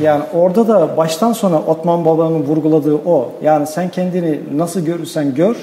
Yani 0.04 0.24
orada 0.34 0.68
da 0.68 0.98
baştan 0.98 1.34
sona 1.34 1.60
Otman 1.60 2.06
Baba'nın 2.06 2.44
vurguladığı 2.44 2.96
o. 3.06 3.32
Yani 3.44 3.68
sen 3.68 3.90
kendini 3.90 4.40
nasıl 4.56 4.80
görürsen 4.80 5.36
gör, 5.36 5.56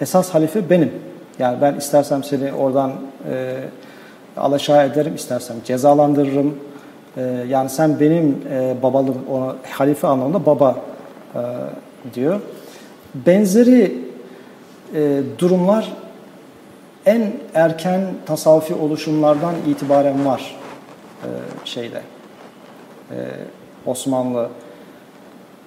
esas 0.00 0.30
halife 0.30 0.70
benim. 0.70 0.92
Yani 1.38 1.58
ben 1.60 1.74
istersem 1.74 2.24
seni 2.24 2.52
oradan 2.52 2.92
e, 3.32 3.54
alaşağı 4.36 4.86
ederim, 4.86 5.14
istersem 5.14 5.56
cezalandırırım. 5.64 6.54
E, 7.16 7.22
yani 7.48 7.70
sen 7.70 8.00
benim 8.00 8.38
e, 8.52 8.74
babalım, 8.82 9.16
ona 9.32 9.54
halife 9.70 10.06
anlamında 10.06 10.46
baba 10.46 10.76
e, 11.34 11.40
diyor. 12.14 12.40
Benzeri 13.14 14.03
e, 14.94 15.22
durumlar 15.38 15.92
en 17.06 17.32
erken 17.54 18.00
tasavvufi 18.26 18.74
oluşumlardan 18.74 19.54
itibaren 19.68 20.26
var 20.26 20.56
e, 21.22 21.28
şeyde. 21.64 22.00
E, 23.10 23.16
Osmanlı 23.86 24.48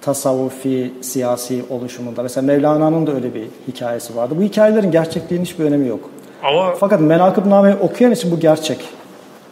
tasavvufi 0.00 0.92
siyasi 1.00 1.64
oluşumunda. 1.70 2.22
Mesela 2.22 2.46
Mevlana'nın 2.46 3.06
da 3.06 3.12
öyle 3.12 3.34
bir 3.34 3.46
hikayesi 3.68 4.16
vardı. 4.16 4.34
Bu 4.38 4.42
hikayelerin 4.42 4.90
gerçekliğinin 4.90 5.44
hiçbir 5.44 5.64
önemi 5.64 5.88
yok. 5.88 6.10
Ama 6.42 6.74
Fakat 6.74 7.00
Menakıb-nameyi 7.00 7.74
okuyan 7.74 8.12
için 8.12 8.30
bu 8.30 8.40
gerçek. 8.40 8.84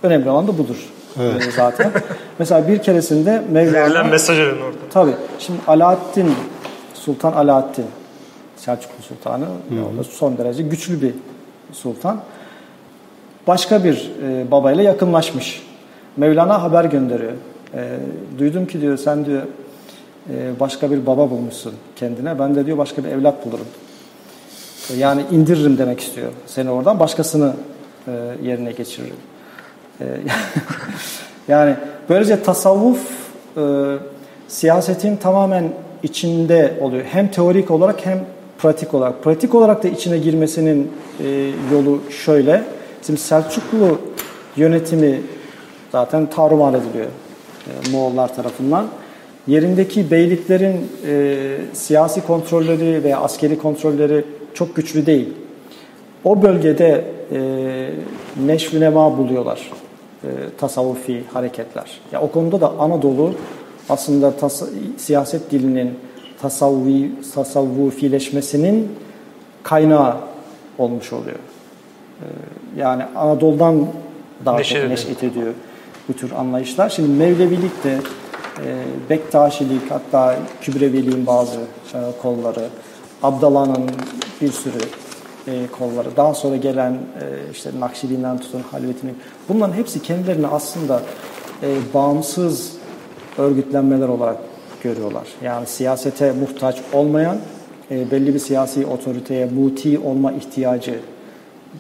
Önemli 0.03 0.31
olan 0.31 0.49
da 0.49 0.59
budur 0.59 0.77
e, 1.19 1.51
zaten. 1.57 1.91
Mesela 2.39 2.69
bir 2.69 2.79
keresinde 2.79 3.43
verilen 3.53 3.73
Mevlana... 3.73 4.05
mesaj 4.05 4.39
alın 4.39 4.61
orada. 4.61 4.79
Tabii. 4.93 5.15
Şimdi 5.39 5.59
Alaaddin, 5.67 6.35
Sultan 6.95 7.33
Alaaddin, 7.33 7.87
Selçuklu 8.57 9.03
Sultanı 9.03 9.47
o 9.95 9.99
da 9.99 10.05
son 10.05 10.39
derece 10.39 10.63
güçlü 10.63 11.03
bir 11.03 11.15
sultan. 11.73 12.21
Başka 13.47 13.85
bir 13.85 14.11
e, 14.23 14.51
babayla 14.51 14.83
yakınlaşmış. 14.83 15.63
Mevlana 16.17 16.63
haber 16.63 16.85
gönderiyor. 16.85 17.33
E, 17.75 17.99
duydum 18.39 18.67
ki 18.67 18.81
diyor 18.81 18.97
sen 18.99 19.25
diyor 19.27 19.43
e, 20.31 20.61
başka 20.61 20.91
bir 20.91 21.07
baba 21.07 21.31
bulmuşsun 21.31 21.75
kendine. 21.97 22.39
Ben 22.39 22.55
de 22.55 22.67
diyor 22.67 22.79
başka 22.79 23.05
bir 23.05 23.09
evlat 23.09 23.47
bulurum. 23.47 23.67
E, 24.91 24.97
yani 24.97 25.23
indiririm 25.31 25.79
demek 25.79 26.01
istiyor. 26.01 26.33
Seni 26.47 26.71
oradan 26.71 27.01
başkasını 27.01 27.53
e, 28.09 28.13
yerine 28.43 28.73
geçiririm. 28.73 29.17
E, 30.01 30.05
yani 31.49 31.77
böylece 32.09 32.43
tasavvuf 32.43 33.01
e, 33.57 33.63
siyasetin 34.49 35.17
tamamen 35.17 35.73
içinde 36.03 36.75
oluyor. 36.81 37.05
Hem 37.05 37.31
teorik 37.31 37.71
olarak 37.71 38.07
hem 38.07 38.25
pratik 38.59 38.95
olarak. 38.95 39.23
Pratik 39.25 39.55
olarak 39.55 39.83
da 39.83 39.89
içine 39.89 40.19
girmesinin 40.19 40.91
e, 41.25 41.51
yolu 41.73 42.01
şöyle. 42.25 42.65
Şimdi 43.07 43.21
Selçuklu 43.21 43.99
yönetimi 44.57 45.21
zaten 45.93 46.27
tarumar 46.27 46.75
ediliyor 46.75 47.07
e, 47.07 47.91
Moğollar 47.91 48.35
tarafından. 48.37 48.87
Yerindeki 49.47 50.11
beyliklerin 50.11 50.89
e, 51.07 51.37
siyasi 51.73 52.27
kontrolleri 52.27 53.05
veya 53.05 53.21
askeri 53.21 53.59
kontrolleri 53.59 54.25
çok 54.55 54.77
güçlü 54.77 55.07
değil. 55.07 55.29
O 56.25 56.43
bölgede 56.43 57.05
e, 57.33 57.41
neşv-i 58.47 58.81
nema 58.81 59.19
buluyorlar 59.19 59.71
e, 60.25 60.29
tasavvufi 60.59 61.23
hareketler. 61.33 62.01
Ya 62.13 62.21
o 62.23 62.31
konuda 62.31 62.61
da 62.61 62.73
Anadolu 62.79 63.33
aslında 63.89 64.33
tas- 64.41 64.69
siyaset 64.97 65.51
dilinin 65.51 65.95
tasavvufi 66.43 67.11
tasavvufileşmesinin 67.35 68.93
kaynağı 69.63 70.17
olmuş 70.79 71.13
oluyor. 71.13 71.39
E, 72.21 72.27
yani 72.77 73.05
Anadolu'dan 73.17 73.87
daha 74.45 74.57
Neşet 74.57 74.83
çok 74.83 74.91
neşet 74.91 75.25
ediyor 75.25 75.55
bu 76.09 76.13
tür 76.13 76.33
anlayışlar. 76.33 76.89
Şimdi 76.89 77.09
Mevlevilik 77.09 77.85
de 77.85 77.99
e, 78.65 78.85
Bektaşilik 79.11 79.91
hatta 79.91 80.37
Kübreviliğin 80.61 81.27
bazı 81.27 81.59
e, 81.95 81.99
kolları, 82.23 82.69
Abdala'nın 83.23 83.91
bir 84.41 84.53
sürü 84.53 84.79
e, 85.49 85.67
kolları, 85.79 86.17
daha 86.17 86.35
sonra 86.35 86.57
gelen 86.57 86.99
işte 87.53 87.71
Nakşiliğinden 87.81 88.39
tutun 88.39 88.63
Halveti'nin 88.71 89.19
bunların 89.49 89.73
hepsi 89.73 90.03
kendilerini 90.03 90.47
aslında 90.47 91.03
bağımsız 91.95 92.73
örgütlenmeler 93.39 94.09
olarak 94.09 94.37
görüyorlar. 94.87 95.27
Yani 95.43 95.67
siyasete 95.67 96.33
muhtaç 96.33 96.83
olmayan, 96.93 97.39
e, 97.91 98.11
belli 98.11 98.35
bir 98.35 98.39
siyasi 98.39 98.87
otoriteye 98.87 99.47
muti 99.47 99.99
olma 99.99 100.33
ihtiyacı 100.33 100.95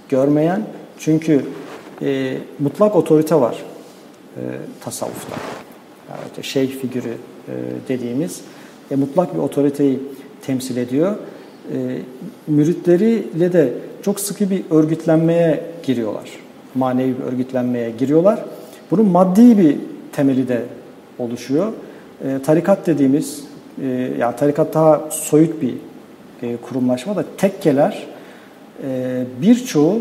görmeyen 0.09 0.63
çünkü 0.99 1.45
e, 2.03 2.39
mutlak 2.59 2.97
otorite 2.97 3.35
var 3.35 3.57
e, 4.37 4.43
tasavvufta. 4.81 5.37
Yani 6.11 6.21
işte 6.31 6.43
şeyh 6.43 6.69
figürü 6.69 7.09
e, 7.49 7.53
dediğimiz 7.89 8.41
e, 8.91 8.97
mutlak 8.97 9.35
bir 9.35 9.39
otoriteyi 9.39 10.01
temsil 10.43 10.77
ediyor. 10.77 11.17
E, 11.73 11.77
müritleriyle 12.47 13.53
de 13.53 13.73
çok 14.03 14.21
sıkı 14.21 14.51
bir 14.51 14.63
örgütlenmeye 14.71 15.65
giriyorlar. 15.83 16.31
Manevi 16.75 17.19
bir 17.19 17.25
örgütlenmeye 17.25 17.91
giriyorlar. 17.91 18.45
Bunun 18.91 19.07
maddi 19.07 19.59
bir 19.59 19.77
temeli 20.13 20.49
de 20.49 20.63
oluşuyor. 21.19 21.73
E, 22.25 22.43
tarikat 22.43 22.87
dediğimiz, 22.87 23.45
e, 23.83 23.87
yani 24.19 24.37
tarikat 24.37 24.75
daha 24.75 25.11
soyut 25.11 25.62
bir 25.62 25.75
e, 26.43 26.57
kurumlaşma 26.57 27.17
da 27.17 27.25
tekkeler 27.39 28.07
e, 28.83 29.25
birçoğu 29.43 30.01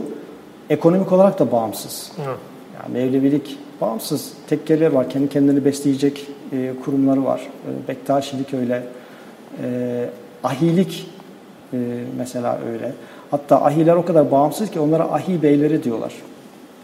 ekonomik 0.69 1.11
olarak 1.11 1.39
da 1.39 1.51
bağımsız. 1.51 2.11
Hı. 2.15 2.21
Yani 2.21 2.93
Mevlevilik 2.93 3.57
bağımsız. 3.81 4.33
Tekkeler 4.47 4.91
var. 4.91 5.09
Kendi 5.09 5.29
kendini 5.29 5.65
besleyecek 5.65 6.27
e, 6.51 6.73
kurumları 6.85 7.25
var. 7.25 7.41
E, 7.41 7.87
Bektaşilik 7.87 8.53
öyle. 8.53 8.83
E, 9.63 10.09
ahilik 10.43 11.07
e, 11.73 11.77
mesela 12.17 12.59
öyle. 12.71 12.91
Hatta 13.31 13.65
ahiler 13.65 13.95
o 13.95 14.05
kadar 14.05 14.31
bağımsız 14.31 14.71
ki 14.71 14.79
onlara 14.79 15.03
ahi 15.11 15.41
beyleri 15.41 15.83
diyorlar. 15.83 16.13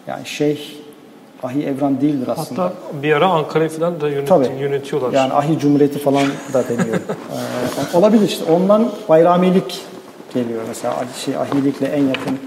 Yani 0.07 0.25
şeyh 0.25 0.80
ahi 1.43 1.63
evran 1.65 2.01
değildir 2.01 2.27
aslında. 2.27 2.63
Hatta 2.63 2.75
bir 3.03 3.13
ara 3.13 3.27
Ankara'yı 3.27 3.69
falan 3.69 4.01
da 4.01 4.09
yönet, 4.09 4.27
Tabii. 4.27 4.47
yönetiyorlar. 4.59 5.13
Yani 5.13 5.33
ahi 5.33 5.59
cumhuriyeti 5.59 5.99
falan 5.99 6.23
da 6.53 6.63
deniyor. 6.69 6.97
Ee, 7.93 7.97
olabilir 7.97 8.27
işte. 8.27 8.51
Ondan 8.51 8.91
bayramilik 9.09 9.81
geliyor 10.33 10.61
mesela. 10.67 10.95
Şey, 11.25 11.37
ahilikle 11.37 11.85
en 11.87 12.03
yakın 12.03 12.39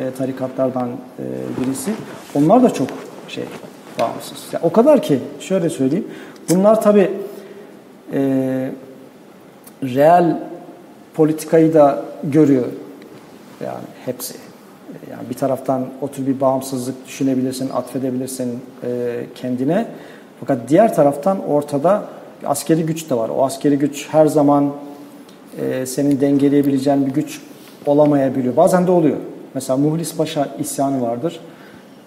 e, 0.00 0.10
tarikatlardan 0.18 0.88
e, 0.88 1.24
birisi. 1.60 1.92
Onlar 2.34 2.62
da 2.62 2.74
çok 2.74 2.88
şey 3.28 3.44
bağımsız. 4.00 4.52
Ya, 4.52 4.60
o 4.62 4.72
kadar 4.72 5.02
ki 5.02 5.18
şöyle 5.40 5.70
söyleyeyim. 5.70 6.06
Bunlar 6.50 6.82
tabi 6.82 7.10
e, 8.12 8.20
reel 9.82 10.36
politikayı 11.14 11.74
da 11.74 12.02
görüyor. 12.24 12.66
Yani 13.64 13.84
hepsi. 14.04 14.34
Yani 15.10 15.30
bir 15.30 15.34
taraftan 15.34 15.86
o 16.00 16.08
tür 16.08 16.26
bir 16.26 16.40
bağımsızlık 16.40 17.06
düşünebilirsin, 17.06 17.70
atfedebilirsin 17.70 18.60
e, 18.84 19.20
kendine. 19.34 19.86
Fakat 20.40 20.58
diğer 20.68 20.94
taraftan 20.94 21.48
ortada 21.48 22.04
askeri 22.46 22.86
güç 22.86 23.10
de 23.10 23.14
var. 23.14 23.28
O 23.28 23.44
askeri 23.44 23.78
güç 23.78 24.08
her 24.10 24.26
zaman 24.26 24.72
e, 25.60 25.86
senin 25.86 26.20
dengeleyebileceğin 26.20 27.06
bir 27.06 27.10
güç 27.10 27.40
olamayabiliyor. 27.86 28.56
Bazen 28.56 28.86
de 28.86 28.90
oluyor. 28.90 29.16
Mesela 29.54 29.76
Muhlis 29.76 30.16
Paşa 30.16 30.48
isyanı 30.58 31.02
vardır. 31.02 31.40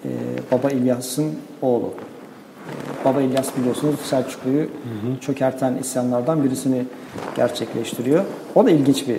E, 0.04 0.08
Baba 0.52 0.70
İlyas'ın 0.70 1.32
oğlu. 1.62 1.86
E, 1.86 3.04
Baba 3.04 3.20
İlyas 3.20 3.56
biliyorsunuz 3.56 3.94
Selçuklu'yu 4.04 4.68
çökerten 5.20 5.76
isyanlardan 5.80 6.44
birisini 6.44 6.84
gerçekleştiriyor. 7.36 8.24
O 8.54 8.66
da 8.66 8.70
ilginç 8.70 9.08
bir 9.08 9.18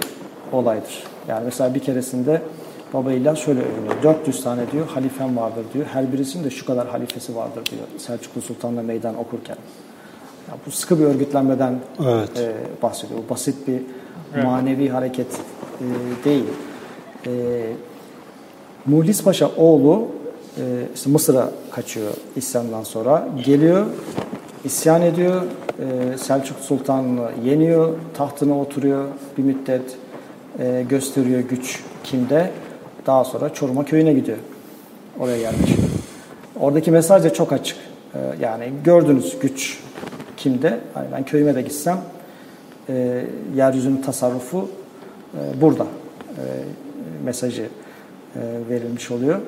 olaydır. 0.52 1.04
Yani 1.28 1.42
mesela 1.46 1.76
bir 1.76 1.80
keresinde 1.80 2.42
Baba 2.94 3.14
İlyas 3.14 3.40
şöyle 3.40 3.60
övünüyor. 3.60 4.04
400 4.04 4.44
tane 4.44 4.72
diyor 4.72 4.88
halifem 4.88 5.38
vardır 5.38 5.66
diyor. 5.74 5.86
Her 5.94 6.14
birisinin 6.14 6.44
de 6.44 6.50
şu 6.50 6.66
kadar 6.66 6.88
halifesi 6.88 7.36
vardır 7.36 7.66
diyor. 7.72 7.82
Selçuklu 7.98 8.42
Sultan'la 8.42 8.82
meydan 8.82 9.18
okurken. 9.18 9.58
Ya 10.50 10.56
bu 10.66 10.72
sıkı 10.72 11.00
bir 11.00 11.04
örgütlenmeden 11.04 11.80
Evet. 12.06 12.30
e, 12.40 12.54
bahsediyor. 12.82 13.20
Bu 13.26 13.30
basit 13.30 13.68
bir 13.68 13.82
manevi 14.44 14.90
hareket 14.90 15.28
e, 15.28 15.86
değil. 16.26 16.46
E, 17.28 17.32
Muhlis 18.86 19.24
Paşa 19.24 19.52
oğlu 19.58 20.08
e, 20.58 20.62
işte 20.96 21.10
Mısır'a 21.10 21.52
kaçıyor 21.72 22.14
isyandan 22.36 22.84
sonra. 22.84 23.28
Geliyor, 23.46 23.86
isyan 24.64 25.02
ediyor. 25.02 25.42
E, 26.14 26.18
Selçuk 26.18 26.60
Sultan'ı 26.60 27.32
yeniyor, 27.46 27.96
tahtına 28.18 28.60
oturuyor 28.60 29.06
bir 29.38 29.44
müddet 29.44 29.98
e, 30.60 30.86
gösteriyor 30.90 31.40
güç 31.40 31.84
kimde. 32.04 32.52
Daha 33.06 33.24
sonra 33.24 33.54
Çorum'a 33.54 33.86
köyüne 33.86 34.14
gidiyor. 34.14 34.38
Oraya 35.20 35.38
yerleşiyor. 35.38 35.90
Oradaki 36.60 36.92
mesaj 36.92 37.24
da 37.24 37.34
çok 37.34 37.54
açık. 37.54 37.78
E, 38.16 38.20
yani 38.42 38.72
gördünüz 38.84 39.40
güç 39.40 39.80
kimde. 40.38 40.80
Hani 40.94 41.08
ben 41.12 41.24
köyüme 41.24 41.56
de 41.56 41.62
gitsem 41.62 41.98
e, 42.90 43.26
yeryüzünün 43.56 44.02
tasarrufu 44.02 44.68
e, 45.34 45.62
burada 45.62 45.84
e, 45.84 46.44
mesajı 47.26 47.62
e, 47.62 48.40
verilmiş 48.70 49.12
oluyor. 49.12 49.40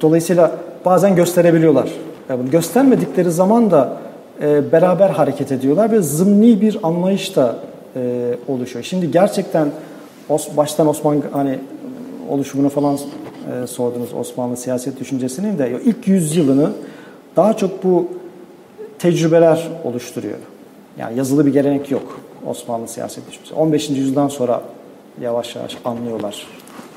Dolayısıyla 0.00 0.52
bazen 0.84 1.16
gösterebiliyorlar. 1.16 1.90
Bunu 2.28 2.50
göstermedikleri 2.50 3.30
zaman 3.30 3.70
da 3.70 3.96
beraber 4.72 5.10
hareket 5.10 5.52
ediyorlar 5.52 5.92
ve 5.92 6.02
zımni 6.02 6.60
bir 6.60 6.78
anlayış 6.82 7.36
da 7.36 7.56
oluşuyor. 8.48 8.84
Şimdi 8.84 9.10
gerçekten 9.10 9.68
baştan 10.56 10.86
Osman 10.86 11.22
hani 11.32 11.58
oluşumunu 12.28 12.68
falan 12.68 12.98
e, 13.62 13.66
sordunuz 13.66 14.14
Osmanlı 14.14 14.56
siyaset 14.56 15.00
düşüncesinin 15.00 15.58
de 15.58 15.80
ilk 15.84 16.08
yüzyılını 16.08 16.70
daha 17.36 17.56
çok 17.56 17.84
bu 17.84 18.08
tecrübeler 18.98 19.68
oluşturuyor. 19.84 20.38
Yani 20.98 21.18
yazılı 21.18 21.46
bir 21.46 21.52
gelenek 21.52 21.90
yok 21.90 22.20
Osmanlı 22.46 22.88
siyaset 22.88 23.28
düşüncesi. 23.28 23.54
15. 23.54 23.90
yüzyıldan 23.90 24.28
sonra 24.28 24.62
yavaş 25.20 25.56
yavaş 25.56 25.76
anlıyorlar. 25.84 26.46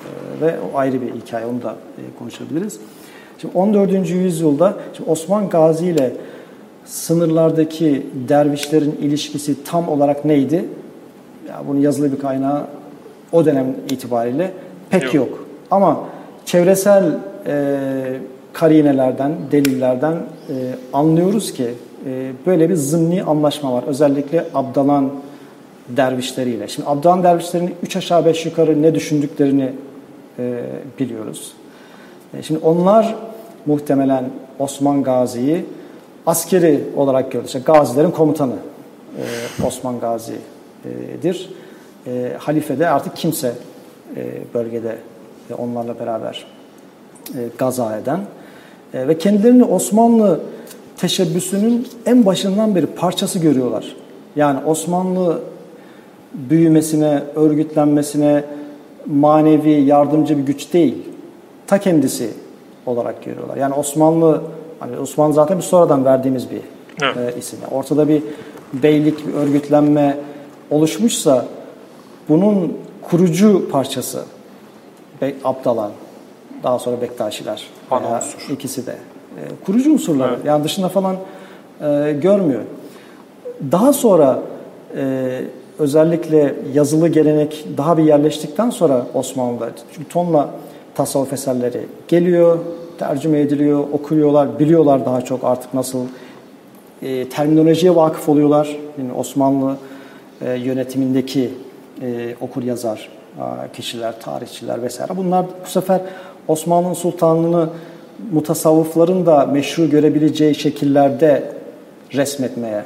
Ee, 0.01 0.45
ve 0.45 0.55
o 0.73 0.77
ayrı 0.77 1.01
bir 1.01 1.13
hikaye, 1.13 1.45
onu 1.45 1.63
da 1.63 1.71
e, 1.71 2.01
konuşabiliriz. 2.19 2.79
Şimdi 3.37 3.57
14. 3.57 4.09
yüzyılda 4.09 4.77
şimdi 4.97 5.09
Osman 5.09 5.49
Gazi 5.49 5.85
ile 5.85 6.13
sınırlardaki 6.85 8.05
dervişlerin 8.29 8.91
ilişkisi 9.01 9.63
tam 9.63 9.89
olarak 9.89 10.25
neydi? 10.25 10.65
Ya 11.49 11.63
bunun 11.67 11.79
yazılı 11.79 12.11
bir 12.11 12.19
kaynağı 12.19 12.67
o 13.31 13.45
dönem 13.45 13.75
itibariyle 13.89 14.51
pek 14.91 15.03
yok. 15.03 15.13
Yok. 15.13 15.45
Ama 15.71 15.99
çevresel 16.45 17.03
e, 17.47 17.77
karinelerden, 18.53 19.31
delillerden 19.51 20.13
e, 20.13 20.55
anlıyoruz 20.93 21.53
ki 21.53 21.73
e, 22.05 22.31
böyle 22.45 22.69
bir 22.69 22.75
zımni 22.75 23.23
anlaşma 23.23 23.73
var. 23.73 23.83
Özellikle 23.87 24.45
Abdalan 24.53 25.11
dervişleriyle. 25.89 26.67
Şimdi 26.67 26.89
Abdalan 26.89 27.23
dervişlerinin 27.23 27.75
üç 27.83 27.95
aşağı 27.95 28.25
beş 28.25 28.45
yukarı 28.45 28.81
ne 28.81 28.95
düşündüklerini 28.95 29.71
e, 30.39 30.63
biliyoruz. 30.99 31.53
E, 32.37 32.43
şimdi 32.43 32.59
onlar 32.65 33.15
muhtemelen 33.65 34.23
Osman 34.59 35.03
Gazi'yi 35.03 35.65
askeri 36.25 36.83
olarak 36.95 37.31
gördü. 37.31 37.45
İşte 37.45 37.59
Gazilerin 37.59 38.11
komutanı 38.11 38.55
e, 39.17 39.23
Osman 39.67 39.99
Gazi'dir. 39.99 41.49
E, 42.07 42.33
halife 42.37 42.79
de 42.79 42.89
artık 42.89 43.15
kimse 43.15 43.53
bölgede 44.53 44.97
e, 45.49 45.53
onlarla 45.53 45.99
beraber 45.99 46.45
e, 47.35 47.39
gaza 47.57 47.97
eden 47.97 48.19
e, 48.93 49.07
ve 49.07 49.17
kendilerini 49.17 49.63
Osmanlı 49.63 50.39
teşebbüsünün 50.97 51.87
en 52.05 52.25
başından 52.25 52.75
beri 52.75 52.85
parçası 52.85 53.39
görüyorlar. 53.39 53.95
Yani 54.35 54.59
Osmanlı 54.65 55.39
büyümesine, 56.33 57.23
örgütlenmesine 57.35 58.43
manevi 59.05 59.71
yardımcı 59.71 60.37
bir 60.37 60.43
güç 60.43 60.73
değil. 60.73 60.97
Ta 61.67 61.77
kendisi 61.77 62.29
olarak 62.85 63.25
görüyorlar. 63.25 63.57
Yani 63.57 63.73
Osmanlı 63.73 64.41
hani 64.79 64.99
Osmanlı 64.99 65.33
zaten 65.33 65.57
bir 65.57 65.63
sonradan 65.63 66.05
verdiğimiz 66.05 66.51
bir 66.51 66.61
Evet. 67.03 67.35
e, 67.35 67.39
isim. 67.39 67.59
Ortada 67.71 68.07
bir 68.07 68.23
beylik, 68.73 69.27
bir 69.27 69.33
örgütlenme 69.33 70.17
oluşmuşsa 70.69 71.45
bunun 72.29 72.77
kurucu 73.11 73.69
parçası 73.71 74.23
Be- 75.21 75.33
Abdalan, 75.43 75.91
daha 76.63 76.79
sonra 76.79 77.01
Bektaşiler 77.01 77.63
Ana 77.91 78.15
unsur. 78.17 78.53
ikisi 78.53 78.85
de 78.87 78.91
e, 78.91 79.41
kurucu 79.65 79.93
unsurlar. 79.93 80.29
Evet. 80.29 80.45
Yani 80.45 80.63
dışında 80.63 80.89
falan 80.89 81.15
e, 81.81 82.15
görmüyor. 82.21 82.61
Daha 83.71 83.93
sonra 83.93 84.39
e, 84.97 85.41
özellikle 85.79 86.55
yazılı 86.73 87.07
gelenek 87.07 87.65
daha 87.77 87.97
bir 87.97 88.03
yerleştikten 88.03 88.69
sonra 88.69 89.05
Osmanlı'da 89.13 89.69
çünkü 89.95 90.09
tonla 90.09 90.49
tasavvuf 90.95 91.33
eserleri 91.33 91.85
geliyor, 92.07 92.59
tercüme 92.99 93.39
ediliyor, 93.39 93.83
okuyorlar, 93.91 94.59
biliyorlar 94.59 95.05
daha 95.05 95.21
çok 95.21 95.43
artık 95.43 95.73
nasıl 95.73 95.99
e, 97.01 97.29
terminolojiye 97.29 97.95
vakıf 97.95 98.29
oluyorlar. 98.29 98.77
Yani 98.97 99.13
Osmanlı 99.13 99.75
e, 100.41 100.53
yönetimindeki 100.53 101.49
e, 102.01 102.35
okur 102.41 102.63
yazar 102.63 103.09
a, 103.39 103.71
kişiler, 103.73 104.21
tarihçiler 104.21 104.81
vesaire. 104.81 105.17
Bunlar 105.17 105.45
bu 105.65 105.69
sefer 105.69 106.01
Osmanlı 106.47 106.95
Sultanlığı'nı 106.95 107.69
mutasavvıfların 108.31 109.25
da 109.25 109.45
meşru 109.45 109.89
görebileceği 109.89 110.55
şekillerde 110.55 111.43
resmetmeye 112.13 112.83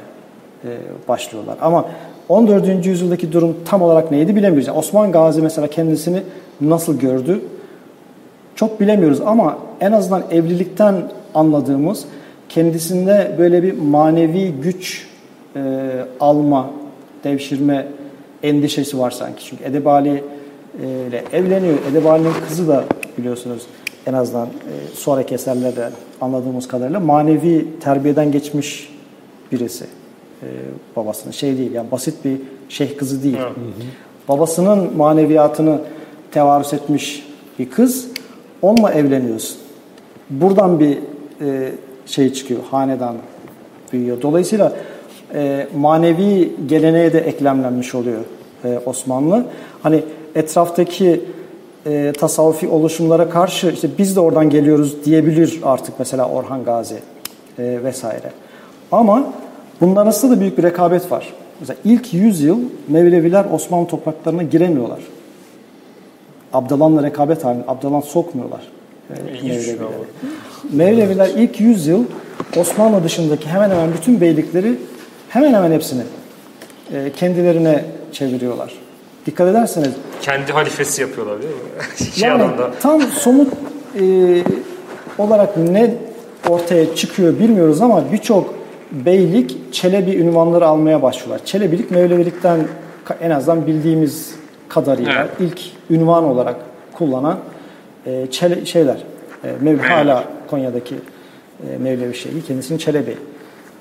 e, 0.64 0.68
başlıyorlar. 1.08 1.56
Ama 1.60 1.84
14. 2.28 2.86
yüzyıldaki 2.86 3.32
durum 3.32 3.56
tam 3.64 3.82
olarak 3.82 4.10
neydi 4.10 4.36
bilemiyoruz. 4.36 4.68
Yani 4.68 4.78
Osman 4.78 5.12
Gazi 5.12 5.42
mesela 5.42 5.66
kendisini 5.66 6.22
nasıl 6.60 6.98
gördü 6.98 7.40
çok 8.54 8.80
bilemiyoruz 8.80 9.20
ama 9.20 9.58
en 9.80 9.92
azından 9.92 10.22
evlilikten 10.30 10.94
anladığımız 11.34 12.04
kendisinde 12.48 13.34
böyle 13.38 13.62
bir 13.62 13.78
manevi 13.78 14.52
güç 14.62 15.06
e, 15.56 15.60
alma, 16.20 16.70
devşirme 17.24 17.86
endişesi 18.42 18.98
var 18.98 19.10
sanki. 19.10 19.44
Çünkü 19.44 19.64
Edebali 19.64 20.24
e, 20.82 20.86
ile 21.08 21.24
evleniyor. 21.32 21.78
Edebali'nin 21.90 22.32
kızı 22.48 22.68
da 22.68 22.84
biliyorsunuz 23.18 23.62
en 24.06 24.12
azından 24.12 24.46
e, 24.46 24.94
sonraki 24.94 25.34
eserlerde 25.34 25.90
anladığımız 26.20 26.68
kadarıyla 26.68 27.00
manevi 27.00 27.66
terbiyeden 27.80 28.32
geçmiş 28.32 28.92
birisi 29.52 29.84
e, 30.42 30.46
babasının. 30.96 31.32
Şey 31.32 31.58
değil 31.58 31.72
yani 31.72 31.90
basit 31.90 32.24
bir 32.24 32.36
şeyh 32.68 32.96
kızı 32.96 33.22
değil. 33.22 33.38
Babasının 34.28 34.96
maneviyatını 34.96 35.80
tevarüs 36.30 36.72
etmiş 36.72 37.26
bir 37.58 37.70
kız. 37.70 38.08
Onunla 38.62 38.92
evleniyorsun. 38.92 39.58
Buradan 40.30 40.80
bir 40.80 40.98
e, 41.40 41.72
şey 42.06 42.32
çıkıyor. 42.32 42.60
Hanedan 42.70 43.16
büyüyor. 43.92 44.22
Dolayısıyla 44.22 44.72
e, 45.34 45.66
manevi 45.76 46.52
geleneğe 46.66 47.12
de 47.12 47.18
eklemlenmiş 47.18 47.94
oluyor 47.94 48.20
e, 48.64 48.80
Osmanlı. 48.86 49.44
Hani 49.82 50.02
etraftaki 50.34 51.20
e, 51.86 52.12
tasavvufi 52.18 52.68
oluşumlara 52.68 53.30
karşı 53.30 53.70
işte 53.70 53.88
biz 53.98 54.16
de 54.16 54.20
oradan 54.20 54.50
geliyoruz 54.50 55.04
diyebilir 55.04 55.60
artık 55.64 55.94
mesela 55.98 56.28
Orhan 56.28 56.64
Gazi 56.64 56.98
e, 57.58 57.84
vesaire. 57.84 58.30
Ama 58.92 59.24
bunlar 59.80 60.02
arasında 60.02 60.36
da 60.36 60.40
büyük 60.40 60.58
bir 60.58 60.62
rekabet 60.62 61.12
var. 61.12 61.32
Mesela 61.60 61.76
ilk 61.84 62.14
100 62.14 62.42
yıl 62.42 62.58
Mevleviler 62.88 63.44
Osmanlı 63.52 63.86
topraklarına 63.86 64.42
giremiyorlar. 64.42 64.98
Abdalan'la 66.52 67.02
rekabet 67.02 67.44
halinde 67.44 67.64
Abdalan 67.68 68.00
sokmuyorlar. 68.00 68.60
e, 69.10 69.32
bir 69.32 69.60
şey. 69.60 69.76
Mevleviler 70.72 71.28
ilk 71.36 71.60
100 71.60 71.86
yıl 71.86 72.04
Osmanlı 72.56 73.04
dışındaki 73.04 73.48
hemen 73.48 73.70
hemen 73.70 73.92
bütün 73.92 74.20
beylikleri 74.20 74.76
hemen 75.36 75.54
hemen 75.54 75.72
hepsini 75.72 76.02
e, 76.92 77.12
kendilerine 77.16 77.84
çeviriyorlar. 78.12 78.72
dikkat 79.26 79.48
ederseniz 79.48 79.90
kendi 80.22 80.52
halifesi 80.52 81.02
yapıyorlar 81.02 81.42
değil 81.42 81.54
mi? 81.54 82.10
şey 82.14 82.28
yani 82.28 82.50
tam 82.80 83.02
somut 83.02 83.52
e, 84.00 84.04
olarak 85.18 85.56
ne 85.56 85.94
ortaya 86.48 86.94
çıkıyor 86.94 87.38
bilmiyoruz 87.38 87.80
ama 87.80 88.12
birçok 88.12 88.54
beylik 88.92 89.72
Çelebi 89.72 90.10
ünvanları 90.16 90.66
almaya 90.66 91.02
başlıyorlar. 91.02 91.44
Çelebilik 91.44 91.90
Mevlevilikten 91.90 92.60
en 93.20 93.30
azından 93.30 93.66
bildiğimiz 93.66 94.34
kadarıyla 94.68 95.12
Evet. 95.12 95.30
ilk 95.40 95.60
ünvan 95.90 96.24
olarak 96.24 96.56
kullanan 96.92 97.38
e, 98.06 98.26
çele, 98.30 98.66
şeyler. 98.66 98.96
E, 99.44 99.52
Mev, 99.60 99.78
hala 99.78 100.24
Konya'daki 100.50 100.94
e, 100.94 101.78
Mevlevi 101.78 102.14
şeyhi 102.14 102.44
kendisini 102.46 102.78
Çelebi 102.78 103.16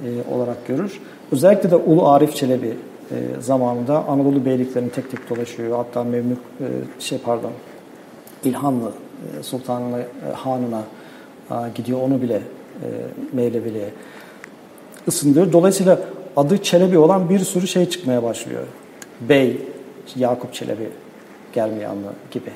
e, 0.03 0.33
olarak 0.35 0.67
görür. 0.67 0.99
Özellikle 1.31 1.71
de 1.71 1.75
Ulu 1.75 2.09
Arif 2.09 2.35
Çelebi 2.35 2.73
e, 3.11 3.41
zamanında 3.41 4.05
Anadolu 4.07 4.45
beyliklerini 4.45 4.89
tek 4.89 5.11
tek 5.11 5.29
dolaşıyor. 5.29 5.77
Hatta 5.77 6.03
Memlük 6.03 6.37
e, 6.37 6.67
şey 6.99 7.17
pardon 7.17 7.51
İlhanlı 8.43 8.91
e, 9.39 9.43
Sultan'ına, 9.43 9.99
e, 9.99 10.05
Han'ına 10.35 10.81
e, 11.51 11.55
gidiyor 11.75 11.99
onu 12.01 12.21
bile 12.21 12.35
e, 12.35 12.87
Mevleviliğe 13.33 13.89
ısındırıyor. 15.07 15.51
Dolayısıyla 15.51 15.99
adı 16.37 16.57
Çelebi 16.57 16.97
olan 16.97 17.29
bir 17.29 17.39
sürü 17.39 17.67
şey 17.67 17.89
çıkmaya 17.89 18.23
başlıyor. 18.23 18.63
Bey, 19.21 19.61
Yakup 20.15 20.53
Çelebi, 20.53 20.89
Germiyanlı 21.53 22.13
gibi 22.31 22.49